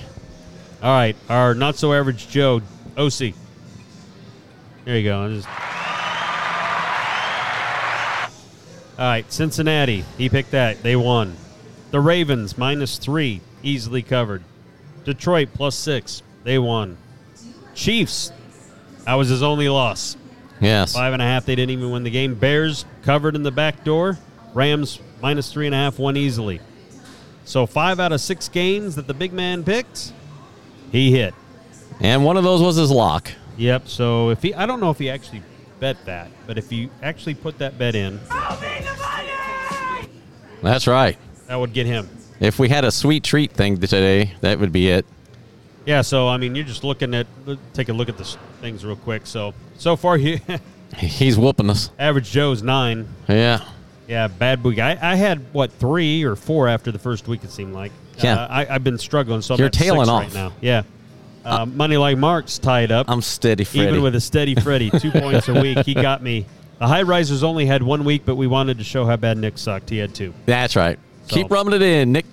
All 0.85 0.91
right, 0.91 1.15
our 1.29 1.55
not 1.55 1.75
so 1.77 1.93
average 1.93 2.27
Joe, 2.27 2.61
OC. 2.95 3.33
There 4.85 4.95
you 4.97 5.03
go. 5.03 5.27
Just- 5.29 5.47
All 8.99 9.05
right, 9.05 9.25
Cincinnati. 9.33 10.05
He 10.19 10.29
picked 10.29 10.51
that. 10.51 10.83
They 10.83 10.95
won. 10.95 11.35
The 11.89 11.99
Ravens 11.99 12.55
minus 12.55 12.99
three, 12.99 13.41
easily 13.63 14.03
covered. 14.03 14.43
Detroit 15.05 15.49
plus 15.55 15.73
six. 15.75 16.21
They 16.43 16.59
won. 16.59 16.97
Chiefs. 17.73 18.31
That 19.05 19.15
was 19.15 19.29
his 19.29 19.41
only 19.41 19.67
loss. 19.69 20.15
Yes. 20.61 20.93
Five 20.93 21.13
and 21.13 21.21
a 21.21 21.25
half. 21.25 21.45
They 21.47 21.55
didn't 21.55 21.71
even 21.71 21.89
win 21.89 22.03
the 22.03 22.11
game. 22.11 22.35
Bears 22.35 22.85
covered 23.01 23.35
in 23.35 23.41
the 23.41 23.51
back 23.51 23.83
door. 23.83 24.19
Rams 24.53 24.99
minus 25.19 25.51
three 25.51 25.65
and 25.65 25.73
a 25.73 25.79
half 25.79 25.97
won 25.97 26.15
easily. 26.15 26.61
So 27.43 27.65
five 27.65 27.99
out 27.99 28.11
of 28.11 28.21
six 28.21 28.47
games 28.49 28.95
that 28.95 29.07
the 29.07 29.13
big 29.15 29.33
man 29.33 29.63
picked, 29.63 30.13
he 30.91 31.11
hit. 31.11 31.33
And 32.01 32.25
one 32.25 32.37
of 32.37 32.43
those 32.43 32.61
was 32.61 32.75
his 32.75 32.91
lock. 32.91 33.31
Yep. 33.57 33.87
So 33.87 34.29
if 34.29 34.41
he, 34.41 34.53
I 34.53 34.65
don't 34.65 34.79
know 34.81 34.89
if 34.91 34.99
he 34.99 35.09
actually 35.09 35.41
bet 35.79 35.97
that, 36.05 36.29
but 36.47 36.57
if 36.57 36.71
you 36.71 36.89
actually 37.01 37.35
put 37.35 37.57
that 37.59 37.77
bet 37.77 37.95
in, 37.95 38.19
That's 40.61 40.87
right. 40.87 41.17
that 41.47 41.55
would 41.55 41.73
get 41.73 41.85
him. 41.85 42.09
If 42.39 42.59
we 42.59 42.69
had 42.69 42.83
a 42.85 42.91
sweet 42.91 43.23
treat 43.23 43.51
thing 43.51 43.77
today, 43.79 44.33
that 44.41 44.59
would 44.59 44.71
be 44.71 44.89
it. 44.89 45.05
Yeah. 45.85 46.01
So 46.01 46.27
I 46.27 46.37
mean, 46.37 46.55
you're 46.55 46.65
just 46.65 46.83
looking 46.83 47.13
at. 47.13 47.27
Take 47.73 47.89
a 47.89 47.93
look 47.93 48.09
at 48.09 48.17
the 48.17 48.25
things 48.61 48.83
real 48.83 48.95
quick. 48.95 49.25
So 49.25 49.53
so 49.77 49.95
far, 49.95 50.17
you 50.17 50.39
He's 50.97 51.37
whooping 51.37 51.69
us. 51.69 51.91
average 51.99 52.31
Joe's 52.31 52.61
nine. 52.61 53.07
Yeah. 53.27 53.63
Yeah, 54.07 54.27
bad 54.27 54.63
week. 54.63 54.77
I, 54.79 54.91
I 55.01 55.15
had 55.15 55.51
what 55.51 55.71
three 55.71 56.23
or 56.23 56.35
four 56.35 56.67
after 56.67 56.91
the 56.91 56.99
first 56.99 57.27
week. 57.27 57.43
It 57.43 57.51
seemed 57.51 57.73
like. 57.73 57.91
Yeah. 58.17 58.35
Uh, 58.35 58.47
I, 58.47 58.75
I've 58.75 58.83
been 58.83 58.97
struggling, 58.97 59.41
so 59.41 59.53
I'm 59.55 59.59
You're 59.59 59.67
at 59.67 59.75
six 59.75 59.91
right 59.91 60.33
now. 60.33 60.53
Yeah. 60.61 60.83
Uh, 61.43 61.65
Moneyline 61.65 62.17
Mark's 62.17 62.57
tied 62.57 62.91
up. 62.91 63.09
I'm 63.09 63.21
steady 63.21 63.63
Freddy. 63.63 63.89
Even 63.89 64.01
with 64.01 64.15
a 64.15 64.21
steady 64.21 64.55
Freddie, 64.55 64.89
two 64.89 65.11
points 65.11 65.47
a 65.47 65.61
week, 65.61 65.79
he 65.85 65.93
got 65.93 66.23
me. 66.23 66.45
The 66.79 66.87
high 66.87 67.03
risers 67.03 67.43
only 67.43 67.65
had 67.65 67.83
one 67.83 68.03
week, 68.03 68.23
but 68.25 68.35
we 68.35 68.47
wanted 68.47 68.79
to 68.79 68.83
show 68.83 69.05
how 69.05 69.15
bad 69.15 69.37
Nick 69.37 69.57
sucked. 69.57 69.89
He 69.89 69.97
had 69.97 70.15
two. 70.15 70.33
That's 70.45 70.75
right. 70.75 70.97
So- 71.27 71.35
Keep 71.35 71.51
rubbing 71.51 71.73
it 71.73 71.81
in, 71.81 72.11
Nick. 72.11 72.25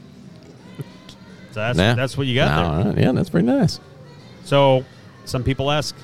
So 1.50 1.60
that's, 1.60 1.78
Yeah. 1.78 1.94
that's 1.94 2.16
what 2.16 2.26
you 2.26 2.34
got 2.34 2.86
right. 2.86 2.98
Yeah, 2.98 3.12
that's 3.12 3.28
pretty 3.28 3.46
nice. 3.46 3.78
So 4.44 4.84
some 5.26 5.44
people 5.44 5.70
ask, 5.70 5.94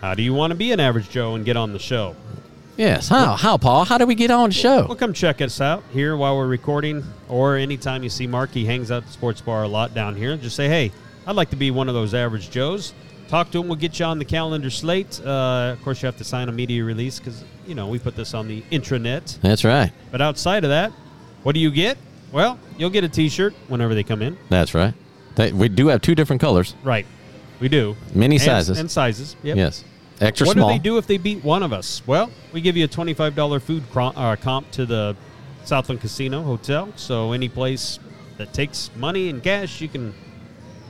how 0.00 0.14
do 0.14 0.22
you 0.22 0.34
want 0.34 0.50
to 0.50 0.54
be 0.56 0.72
an 0.72 0.80
average 0.80 1.08
Joe 1.08 1.36
and 1.36 1.44
get 1.44 1.56
on 1.56 1.72
the 1.72 1.78
show? 1.78 2.16
Yes. 2.78 3.08
How, 3.08 3.34
how, 3.34 3.56
Paul? 3.58 3.84
How 3.84 3.98
do 3.98 4.06
we 4.06 4.14
get 4.14 4.30
on 4.30 4.50
the 4.50 4.54
show? 4.54 4.86
Well, 4.86 4.94
come 4.96 5.12
check 5.12 5.42
us 5.42 5.60
out 5.60 5.82
here 5.92 6.16
while 6.16 6.36
we're 6.36 6.46
recording, 6.46 7.02
or 7.28 7.56
anytime 7.56 8.04
you 8.04 8.08
see 8.08 8.26
Mark, 8.28 8.50
he 8.52 8.64
hangs 8.64 8.90
out 8.92 8.98
at 9.02 9.06
the 9.06 9.12
sports 9.12 9.40
bar 9.40 9.64
a 9.64 9.68
lot 9.68 9.94
down 9.94 10.14
here. 10.14 10.36
Just 10.36 10.54
say, 10.54 10.68
hey, 10.68 10.92
I'd 11.26 11.34
like 11.34 11.50
to 11.50 11.56
be 11.56 11.72
one 11.72 11.88
of 11.88 11.94
those 11.94 12.14
average 12.14 12.50
Joes. 12.50 12.94
Talk 13.26 13.50
to 13.50 13.60
him. 13.60 13.66
We'll 13.66 13.76
get 13.76 13.98
you 13.98 14.06
on 14.06 14.18
the 14.20 14.24
calendar 14.24 14.70
slate. 14.70 15.20
Uh, 15.22 15.74
of 15.76 15.82
course, 15.82 16.00
you 16.02 16.06
have 16.06 16.16
to 16.18 16.24
sign 16.24 16.48
a 16.48 16.52
media 16.52 16.84
release 16.84 17.18
because, 17.18 17.44
you 17.66 17.74
know, 17.74 17.88
we 17.88 17.98
put 17.98 18.14
this 18.16 18.32
on 18.32 18.46
the 18.46 18.62
intranet. 18.70 19.40
That's 19.40 19.64
right. 19.64 19.92
But 20.12 20.22
outside 20.22 20.62
of 20.64 20.70
that, 20.70 20.92
what 21.42 21.52
do 21.54 21.60
you 21.60 21.70
get? 21.72 21.98
Well, 22.30 22.58
you'll 22.78 22.90
get 22.90 23.02
a 23.04 23.08
T-shirt 23.08 23.54
whenever 23.66 23.94
they 23.94 24.04
come 24.04 24.22
in. 24.22 24.38
That's 24.50 24.72
right. 24.72 24.94
They, 25.34 25.52
we 25.52 25.68
do 25.68 25.88
have 25.88 26.00
two 26.00 26.14
different 26.14 26.40
colors. 26.40 26.74
Right, 26.84 27.06
we 27.58 27.68
do. 27.68 27.96
Many 28.14 28.36
And- 28.36 28.44
sizes. 28.44 28.78
and 28.78 28.90
sizes. 28.90 29.34
Yep. 29.42 29.56
Yes. 29.56 29.84
Extra 30.20 30.46
what 30.46 30.54
small. 30.54 30.68
do 30.68 30.74
they 30.74 30.78
do 30.78 30.98
if 30.98 31.06
they 31.06 31.16
beat 31.18 31.44
one 31.44 31.62
of 31.62 31.72
us? 31.72 32.02
Well, 32.06 32.30
we 32.52 32.60
give 32.60 32.76
you 32.76 32.84
a 32.84 32.88
twenty-five 32.88 33.34
dollar 33.34 33.60
food 33.60 33.84
cro- 33.92 34.12
uh, 34.16 34.36
comp 34.36 34.70
to 34.72 34.84
the 34.86 35.16
Southland 35.64 36.00
Casino 36.00 36.42
Hotel. 36.42 36.92
So 36.96 37.32
any 37.32 37.48
place 37.48 37.98
that 38.36 38.52
takes 38.52 38.90
money 38.96 39.28
and 39.28 39.42
cash, 39.42 39.80
you 39.80 39.88
can 39.88 40.14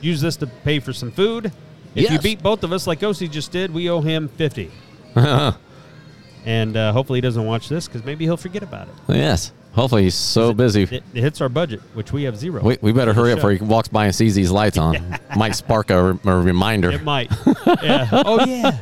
use 0.01 0.21
this 0.21 0.35
to 0.37 0.47
pay 0.47 0.79
for 0.79 0.93
some 0.93 1.11
food. 1.11 1.51
If 1.95 2.11
you 2.11 2.19
beat 2.19 2.41
both 2.41 2.63
of 2.63 2.71
us, 2.71 2.87
like 2.87 2.99
Osi 3.01 3.29
just 3.29 3.51
did, 3.51 3.73
we 3.73 3.89
owe 3.89 4.01
him 4.01 4.27
fifty. 4.29 4.71
and 5.15 6.77
uh, 6.77 6.91
hopefully 6.93 7.17
he 7.17 7.21
doesn't 7.21 7.45
watch 7.45 7.69
this 7.69 7.87
because 7.87 8.03
maybe 8.03 8.25
he'll 8.25 8.37
forget 8.37 8.63
about 8.63 8.87
it. 8.87 8.93
yes. 9.09 9.51
Hopefully 9.73 10.03
he's 10.03 10.15
so 10.15 10.51
busy. 10.53 10.83
It, 10.83 11.03
it 11.13 11.21
hits 11.21 11.41
our 11.41 11.47
budget, 11.49 11.79
which 11.93 12.11
we 12.11 12.23
have 12.23 12.35
zero. 12.35 12.61
We, 12.61 12.77
we 12.81 12.91
better 12.91 13.13
hurry 13.13 13.31
up 13.31 13.37
before 13.37 13.51
he 13.51 13.63
walks 13.63 13.87
by 13.87 14.05
and 14.05 14.15
sees 14.15 14.35
these 14.35 14.51
lights 14.51 14.77
on. 14.77 15.19
Might 15.37 15.55
spark 15.55 15.89
a, 15.91 16.19
a 16.25 16.35
reminder. 16.39 16.91
It 16.91 17.03
might. 17.03 17.31
yeah. 17.83 18.09
Oh 18.11 18.43
yeah. 18.45 18.77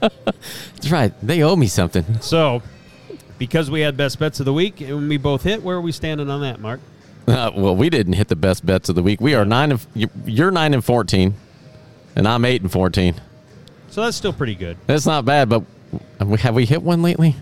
That's 0.00 0.90
right. 0.90 1.12
They 1.22 1.42
owe 1.42 1.56
me 1.56 1.66
something. 1.66 2.20
So, 2.20 2.62
because 3.38 3.70
we 3.70 3.80
had 3.80 3.96
best 3.96 4.18
bets 4.18 4.40
of 4.40 4.46
the 4.46 4.52
week 4.52 4.80
and 4.80 5.08
we 5.08 5.18
both 5.18 5.42
hit, 5.42 5.62
where 5.62 5.76
are 5.76 5.80
we 5.80 5.92
standing 5.92 6.30
on 6.30 6.40
that, 6.40 6.58
Mark? 6.60 6.80
Uh, 7.28 7.50
well, 7.54 7.76
we 7.76 7.90
didn't 7.90 8.14
hit 8.14 8.28
the 8.28 8.34
best 8.36 8.64
bets 8.64 8.88
of 8.88 8.94
the 8.96 9.02
week. 9.02 9.20
We 9.20 9.34
are 9.34 9.44
nine 9.44 9.72
and 9.72 9.86
you- 9.94 10.10
you're 10.24 10.50
nine 10.50 10.72
and 10.74 10.84
fourteen, 10.84 11.34
and 12.16 12.26
I'm 12.26 12.44
eight 12.46 12.62
and 12.62 12.72
fourteen. 12.72 13.14
So 13.90 14.02
that's 14.02 14.16
still 14.16 14.32
pretty 14.32 14.54
good. 14.54 14.78
That's 14.86 15.06
not 15.06 15.24
bad, 15.26 15.48
but 15.50 15.62
have 16.40 16.54
we- 16.54 16.64
hit 16.66 16.82
one 16.82 17.02
lately? 17.02 17.36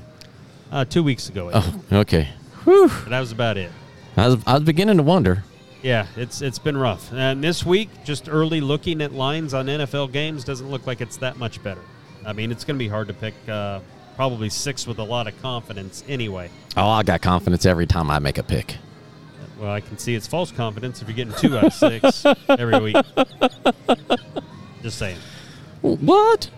Uh, 0.70 0.84
two 0.84 1.02
weeks 1.02 1.28
ago, 1.30 1.50
Oh, 1.54 1.80
okay. 1.92 2.28
Whew. 2.64 2.88
But 2.88 3.10
that 3.10 3.20
was 3.20 3.32
about 3.32 3.56
it. 3.56 3.70
I 4.16 4.28
was, 4.28 4.38
I 4.46 4.54
was 4.54 4.64
beginning 4.64 4.96
to 4.96 5.02
wonder. 5.02 5.44
Yeah, 5.82 6.06
it's 6.16 6.42
it's 6.42 6.58
been 6.58 6.76
rough. 6.76 7.12
And 7.12 7.42
this 7.42 7.64
week, 7.64 7.88
just 8.04 8.28
early 8.28 8.60
looking 8.60 9.00
at 9.00 9.12
lines 9.12 9.54
on 9.54 9.66
NFL 9.66 10.12
games 10.12 10.42
doesn't 10.42 10.68
look 10.68 10.86
like 10.86 11.00
it's 11.00 11.16
that 11.18 11.36
much 11.38 11.62
better. 11.62 11.82
I 12.26 12.32
mean, 12.32 12.50
it's 12.50 12.64
going 12.64 12.76
to 12.76 12.82
be 12.82 12.88
hard 12.88 13.06
to 13.08 13.14
pick 13.14 13.34
uh, 13.48 13.80
probably 14.16 14.48
six 14.48 14.86
with 14.86 14.98
a 14.98 15.04
lot 15.04 15.28
of 15.28 15.40
confidence 15.40 16.02
anyway. 16.08 16.50
Oh, 16.76 16.88
I 16.88 17.04
got 17.04 17.22
confidence 17.22 17.64
every 17.64 17.86
time 17.86 18.10
I 18.10 18.18
make 18.18 18.38
a 18.38 18.42
pick. 18.42 18.76
Well, 19.60 19.70
I 19.70 19.80
can 19.80 19.98
see 19.98 20.14
it's 20.14 20.26
false 20.26 20.50
confidence 20.52 21.00
if 21.00 21.08
you're 21.08 21.16
getting 21.16 21.34
two 21.34 21.56
out 21.56 21.64
of 21.64 21.72
six 21.72 22.24
every 22.48 22.78
week. 22.80 22.96
Just 24.82 24.98
saying. 24.98 25.18
What? 25.80 26.50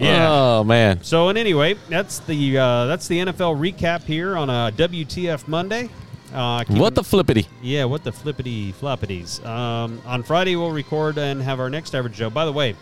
Oh 0.00 0.64
man. 0.64 1.02
So, 1.02 1.28
and 1.28 1.36
anyway, 1.38 1.74
that's 1.88 2.20
the 2.20 2.58
uh, 2.58 2.86
that's 2.86 3.08
the 3.08 3.18
NFL 3.18 3.58
recap 3.58 4.02
here 4.04 4.36
on 4.36 4.48
a 4.50 4.72
WTF 4.76 5.48
Monday. 5.48 5.90
Uh, 6.32 6.62
What 6.68 6.94
the 6.94 7.02
flippity? 7.02 7.46
Yeah, 7.62 7.84
what 7.86 8.04
the 8.04 8.12
flippity 8.12 8.72
floppities. 8.74 9.44
Um, 9.46 10.00
on 10.04 10.22
Friday, 10.22 10.56
we'll 10.56 10.70
record 10.70 11.16
and 11.18 11.40
have 11.42 11.58
our 11.58 11.70
next 11.70 11.94
average 11.94 12.14
Joe. 12.14 12.28
By 12.30 12.44
the 12.44 12.52
way, 12.52 12.76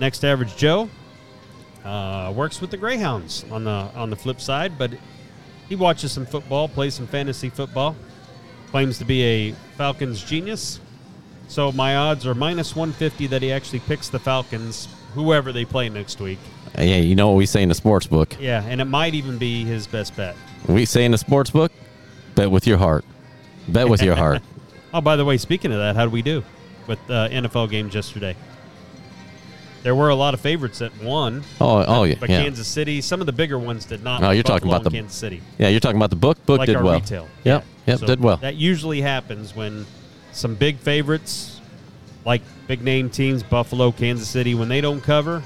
next 0.00 0.24
average 0.24 0.56
Joe 0.56 0.90
uh, 1.84 2.32
works 2.34 2.60
with 2.60 2.70
the 2.70 2.76
Greyhounds 2.76 3.44
on 3.50 3.64
the 3.64 3.70
on 3.70 4.10
the 4.10 4.16
flip 4.16 4.40
side, 4.40 4.76
but 4.76 4.90
he 5.68 5.76
watches 5.76 6.12
some 6.12 6.26
football, 6.26 6.68
plays 6.68 6.94
some 6.94 7.06
fantasy 7.06 7.48
football, 7.48 7.94
claims 8.70 8.98
to 8.98 9.04
be 9.04 9.22
a 9.22 9.52
Falcons 9.76 10.22
genius. 10.22 10.80
So 11.46 11.70
my 11.72 11.94
odds 11.96 12.26
are 12.26 12.34
minus 12.34 12.74
150 12.74 13.28
that 13.28 13.40
he 13.42 13.52
actually 13.52 13.80
picks 13.80 14.08
the 14.08 14.18
Falcons, 14.18 14.88
whoever 15.14 15.52
they 15.52 15.64
play 15.64 15.88
next 15.88 16.20
week. 16.20 16.38
Yeah, 16.76 16.96
you 16.96 17.14
know 17.14 17.28
what 17.28 17.36
we 17.36 17.46
say 17.46 17.62
in 17.62 17.68
the 17.68 17.74
sports 17.74 18.06
book. 18.06 18.36
Yeah, 18.40 18.62
and 18.64 18.80
it 18.80 18.86
might 18.86 19.14
even 19.14 19.38
be 19.38 19.64
his 19.64 19.86
best 19.86 20.16
bet. 20.16 20.34
We 20.68 20.84
say 20.84 21.04
in 21.04 21.12
the 21.12 21.18
sports 21.18 21.50
book, 21.50 21.70
bet 22.34 22.50
with 22.50 22.66
your 22.66 22.78
heart. 22.78 23.04
Bet 23.68 23.88
with 23.88 24.02
your 24.02 24.16
heart. 24.16 24.42
Oh, 24.92 25.00
by 25.00 25.16
the 25.16 25.24
way, 25.24 25.38
speaking 25.38 25.72
of 25.72 25.78
that, 25.78 25.96
how 25.96 26.04
did 26.04 26.12
we 26.12 26.22
do 26.22 26.44
with 26.86 27.00
uh, 27.10 27.28
NFL 27.28 27.68
games 27.68 27.96
yesterday? 27.96 28.36
There 29.82 29.94
were 29.96 30.08
a 30.08 30.14
lot 30.14 30.34
of 30.34 30.40
favorites 30.40 30.78
that 30.78 31.02
won, 31.02 31.42
Oh, 31.60 31.84
oh 31.86 32.04
yeah. 32.04 32.14
but 32.20 32.30
yeah. 32.30 32.42
Kansas 32.42 32.68
City, 32.68 33.00
some 33.00 33.18
of 33.20 33.26
the 33.26 33.32
bigger 33.32 33.58
ones 33.58 33.84
did 33.86 34.04
not. 34.04 34.22
Oh, 34.22 34.30
you're 34.30 34.44
talking 34.44 34.68
about 34.68 34.84
the- 34.84 34.90
Kansas 34.90 35.16
City, 35.16 35.42
Yeah, 35.58 35.66
you're 35.68 35.80
talking 35.80 35.96
about 35.96 36.10
the 36.10 36.16
book. 36.16 36.38
Book 36.46 36.58
like 36.60 36.66
did 36.68 36.76
our 36.76 36.84
well. 36.84 36.94
retail. 37.00 37.28
Yep. 37.42 37.64
Yep. 37.86 37.98
So 37.98 38.06
did 38.06 38.20
well. 38.20 38.36
That 38.36 38.54
usually 38.54 39.00
happens 39.00 39.54
when 39.54 39.84
some 40.30 40.54
big 40.54 40.78
favorites, 40.78 41.53
like 42.24 42.42
big 42.66 42.82
name 42.82 43.10
teams, 43.10 43.42
Buffalo, 43.42 43.92
Kansas 43.92 44.28
City, 44.28 44.54
when 44.54 44.68
they 44.68 44.80
don't 44.80 45.00
cover, 45.00 45.42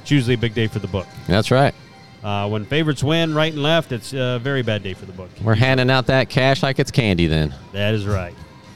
it's 0.00 0.10
usually 0.10 0.34
a 0.34 0.38
big 0.38 0.54
day 0.54 0.66
for 0.66 0.78
the 0.78 0.88
book. 0.88 1.06
That's 1.26 1.50
right. 1.50 1.74
Uh, 2.22 2.48
when 2.48 2.64
favorites 2.64 3.04
win 3.04 3.34
right 3.34 3.52
and 3.52 3.62
left, 3.62 3.92
it's 3.92 4.12
a 4.12 4.38
very 4.42 4.62
bad 4.62 4.82
day 4.82 4.94
for 4.94 5.06
the 5.06 5.12
book. 5.12 5.30
We're 5.42 5.54
handing 5.54 5.90
out 5.90 6.06
that 6.06 6.28
cash 6.28 6.62
like 6.62 6.78
it's 6.78 6.90
candy. 6.90 7.28
Then. 7.28 7.54
That 7.72 7.94
is 7.94 8.06
right. 8.06 8.34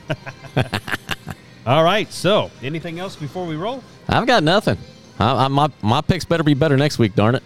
All 1.67 1.83
right. 1.83 2.11
So, 2.13 2.51
anything 2.63 3.01
else 3.01 3.17
before 3.17 3.47
we 3.47 3.57
roll? 3.57 3.83
I've 4.09 4.27
got 4.27 4.43
nothing. 4.45 4.79
I, 5.19 5.47
I, 5.47 5.49
my 5.49 5.71
my 5.83 6.01
picks 6.01 6.25
better 6.25 6.45
be 6.45 6.55
better 6.55 6.77
next 6.77 6.99
week. 6.99 7.15
Darn 7.15 7.35
it! 7.35 7.43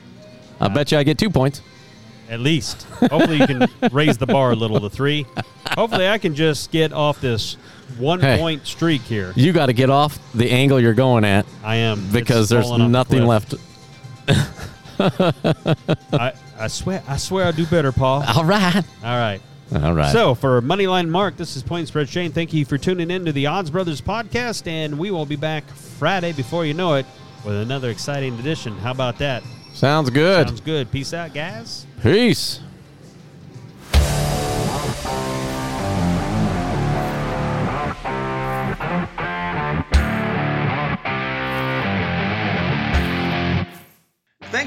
I 0.61 0.69
bet 0.69 0.93
you 0.93 0.99
I 0.99 1.03
get 1.03 1.19
two 1.19 1.31
points. 1.31 1.63
At 2.29 2.41
least. 2.41 2.83
Hopefully, 2.83 3.39
you 3.39 3.47
can 3.47 3.69
raise 3.93 4.19
the 4.19 4.27
bar 4.27 4.51
a 4.51 4.57
little 4.57 4.81
to 4.81 4.91
three. 4.91 5.27
Hopefully, 5.77 6.09
I 6.09 6.19
can 6.19 6.35
just 6.35 6.71
get 6.73 6.93
off 6.93 7.21
this 7.21 7.57
one 7.99 8.21
Hey. 8.21 8.39
point 8.39 8.67
streak 8.67 9.03
here. 9.03 9.33
You 9.37 9.53
got 9.53 9.67
to 9.67 9.73
get 9.73 9.91
off 9.91 10.19
the 10.35 10.51
angle 10.51 10.81
you're 10.81 10.95
going 10.95 11.25
at 11.25 11.47
I 11.65 11.77
am 11.77 12.09
because 12.13 12.49
there's 12.49 12.67
off 12.67 12.79
the 12.79 12.89
nothing 12.89 13.25
left. 13.27 13.55
I, 14.99 16.33
I 16.59 16.67
swear, 16.69 17.03
I 17.07 17.17
swear, 17.17 17.47
I'll 17.47 17.53
do 17.53 17.67
better, 17.67 17.93
Paul. 17.93 18.23
All 18.27 18.45
right. 18.45 18.77
All 19.05 19.19
right. 19.19 19.41
All 19.75 19.93
right. 19.95 20.13
So 20.13 20.35
for 20.35 20.63
Moneyline 20.63 21.09
Mark, 21.09 21.37
this 21.37 21.57
is 21.57 21.63
Point 21.63 21.89
Spread 21.89 22.09
Shane. 22.09 22.33
Thank 22.33 22.53
you 22.53 22.65
for 22.65 22.79
tuning 22.79 23.11
in 23.11 23.25
to 23.25 23.33
the 23.33 23.47
Odds 23.47 23.71
Brothers 23.71 24.01
podcast, 24.01 24.67
and 24.69 24.99
we 24.99 25.11
will 25.11 25.27
be 25.27 25.37
back 25.37 25.69
Friday 25.69 26.33
before 26.33 26.65
you 26.65 26.73
know 26.75 26.95
it 26.95 27.05
with 27.45 27.57
another 27.57 27.91
exciting 27.91 28.39
edition. 28.39 28.77
How 28.79 28.93
about 28.93 29.19
that? 29.19 29.43
Sounds 29.75 30.09
good. 30.11 30.47
Sounds 30.49 30.61
good. 30.61 30.91
Peace 30.91 31.13
out, 31.13 31.35
guys. 31.35 31.85
Peace. 32.03 32.61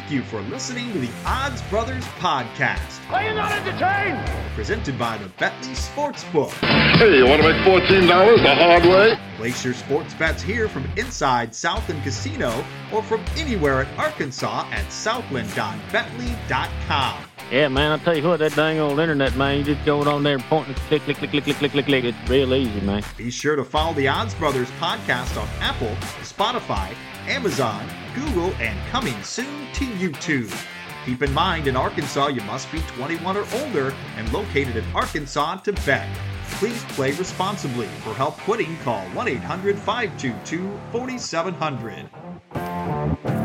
Thank 0.10 0.26
you 0.26 0.28
for 0.28 0.41
listening 0.49 0.91
to 0.93 0.97
the 0.97 1.10
Odds 1.24 1.62
Brothers 1.70 2.03
podcast, 2.18 2.99
Are 3.12 3.22
you 3.24 3.36
not 3.36 3.51
entertained? 3.51 4.28
presented 4.55 4.97
by 4.97 5.20
the 5.20 5.26
Betly 5.38 5.76
Sportsbook. 5.76 6.49
Hey, 6.97 7.20
you 7.20 7.28
want 7.28 7.43
to 7.43 7.47
make 7.47 7.62
$14 7.62 8.07
the 8.41 8.55
hard 8.55 8.86
way? 8.86 9.20
Place 9.38 9.64
your 9.64 9.76
sports 9.76 10.16
bets 10.16 10.41
here 10.41 10.68
from 10.68 10.89
inside 10.97 11.53
Southland 11.53 12.01
Casino 12.01 12.66
or 12.91 13.03
from 13.03 13.24
anywhere 13.38 13.84
in 13.84 13.88
Arkansas 13.99 14.66
at 14.72 14.91
southland.betly.com. 14.91 17.24
Yeah, 17.51 17.68
man, 17.68 17.91
I 17.91 17.99
tell 18.03 18.18
you 18.18 18.24
what, 18.24 18.39
that 18.39 18.55
dang 18.55 18.80
old 18.80 18.99
internet, 18.99 19.36
man, 19.36 19.60
you 19.60 19.64
just 19.64 19.86
go 19.86 20.01
on 20.01 20.24
there 20.24 20.34
and 20.34 20.43
point 20.45 20.70
and 20.70 20.76
click, 20.76 21.03
click, 21.03 21.18
click, 21.18 21.30
click, 21.30 21.43
click, 21.43 21.57
click, 21.57 21.72
click, 21.72 21.86
click. 21.86 22.03
It's 22.03 22.30
real 22.30 22.51
easy, 22.55 22.82
man. 22.82 23.03
Be 23.16 23.30
sure 23.30 23.55
to 23.55 23.64
follow 23.64 23.93
the 23.93 24.07
Odds 24.07 24.34
Brothers 24.34 24.72
podcast 24.80 25.39
on 25.39 25.47
Apple, 25.62 25.95
Spotify, 26.24 26.95
Amazon, 27.28 27.86
Google, 28.16 28.54
and 28.56 28.80
coming 28.90 29.22
soon 29.24 29.68
to 29.74 29.86
YouTube. 29.86 30.54
Keep 31.06 31.24
in 31.24 31.34
mind, 31.34 31.68
in 31.68 31.76
Arkansas, 31.76 32.28
you 32.28 32.42
must 32.42 32.72
be 32.72 32.80
21 32.82 33.38
or 33.38 33.46
older 33.56 33.94
and 34.16 34.32
located 34.32 34.76
in 34.76 34.86
Arkansas 34.94 35.58
to 35.58 35.74
bet. 35.74 36.08
Please 36.54 36.84
play 36.90 37.12
responsibly. 37.14 37.88
For 38.04 38.14
help 38.14 38.38
quitting, 38.38 38.78
call 38.84 39.02
1 39.10 39.28
800 39.28 39.78
522 39.78 40.80
4700. 40.92 43.39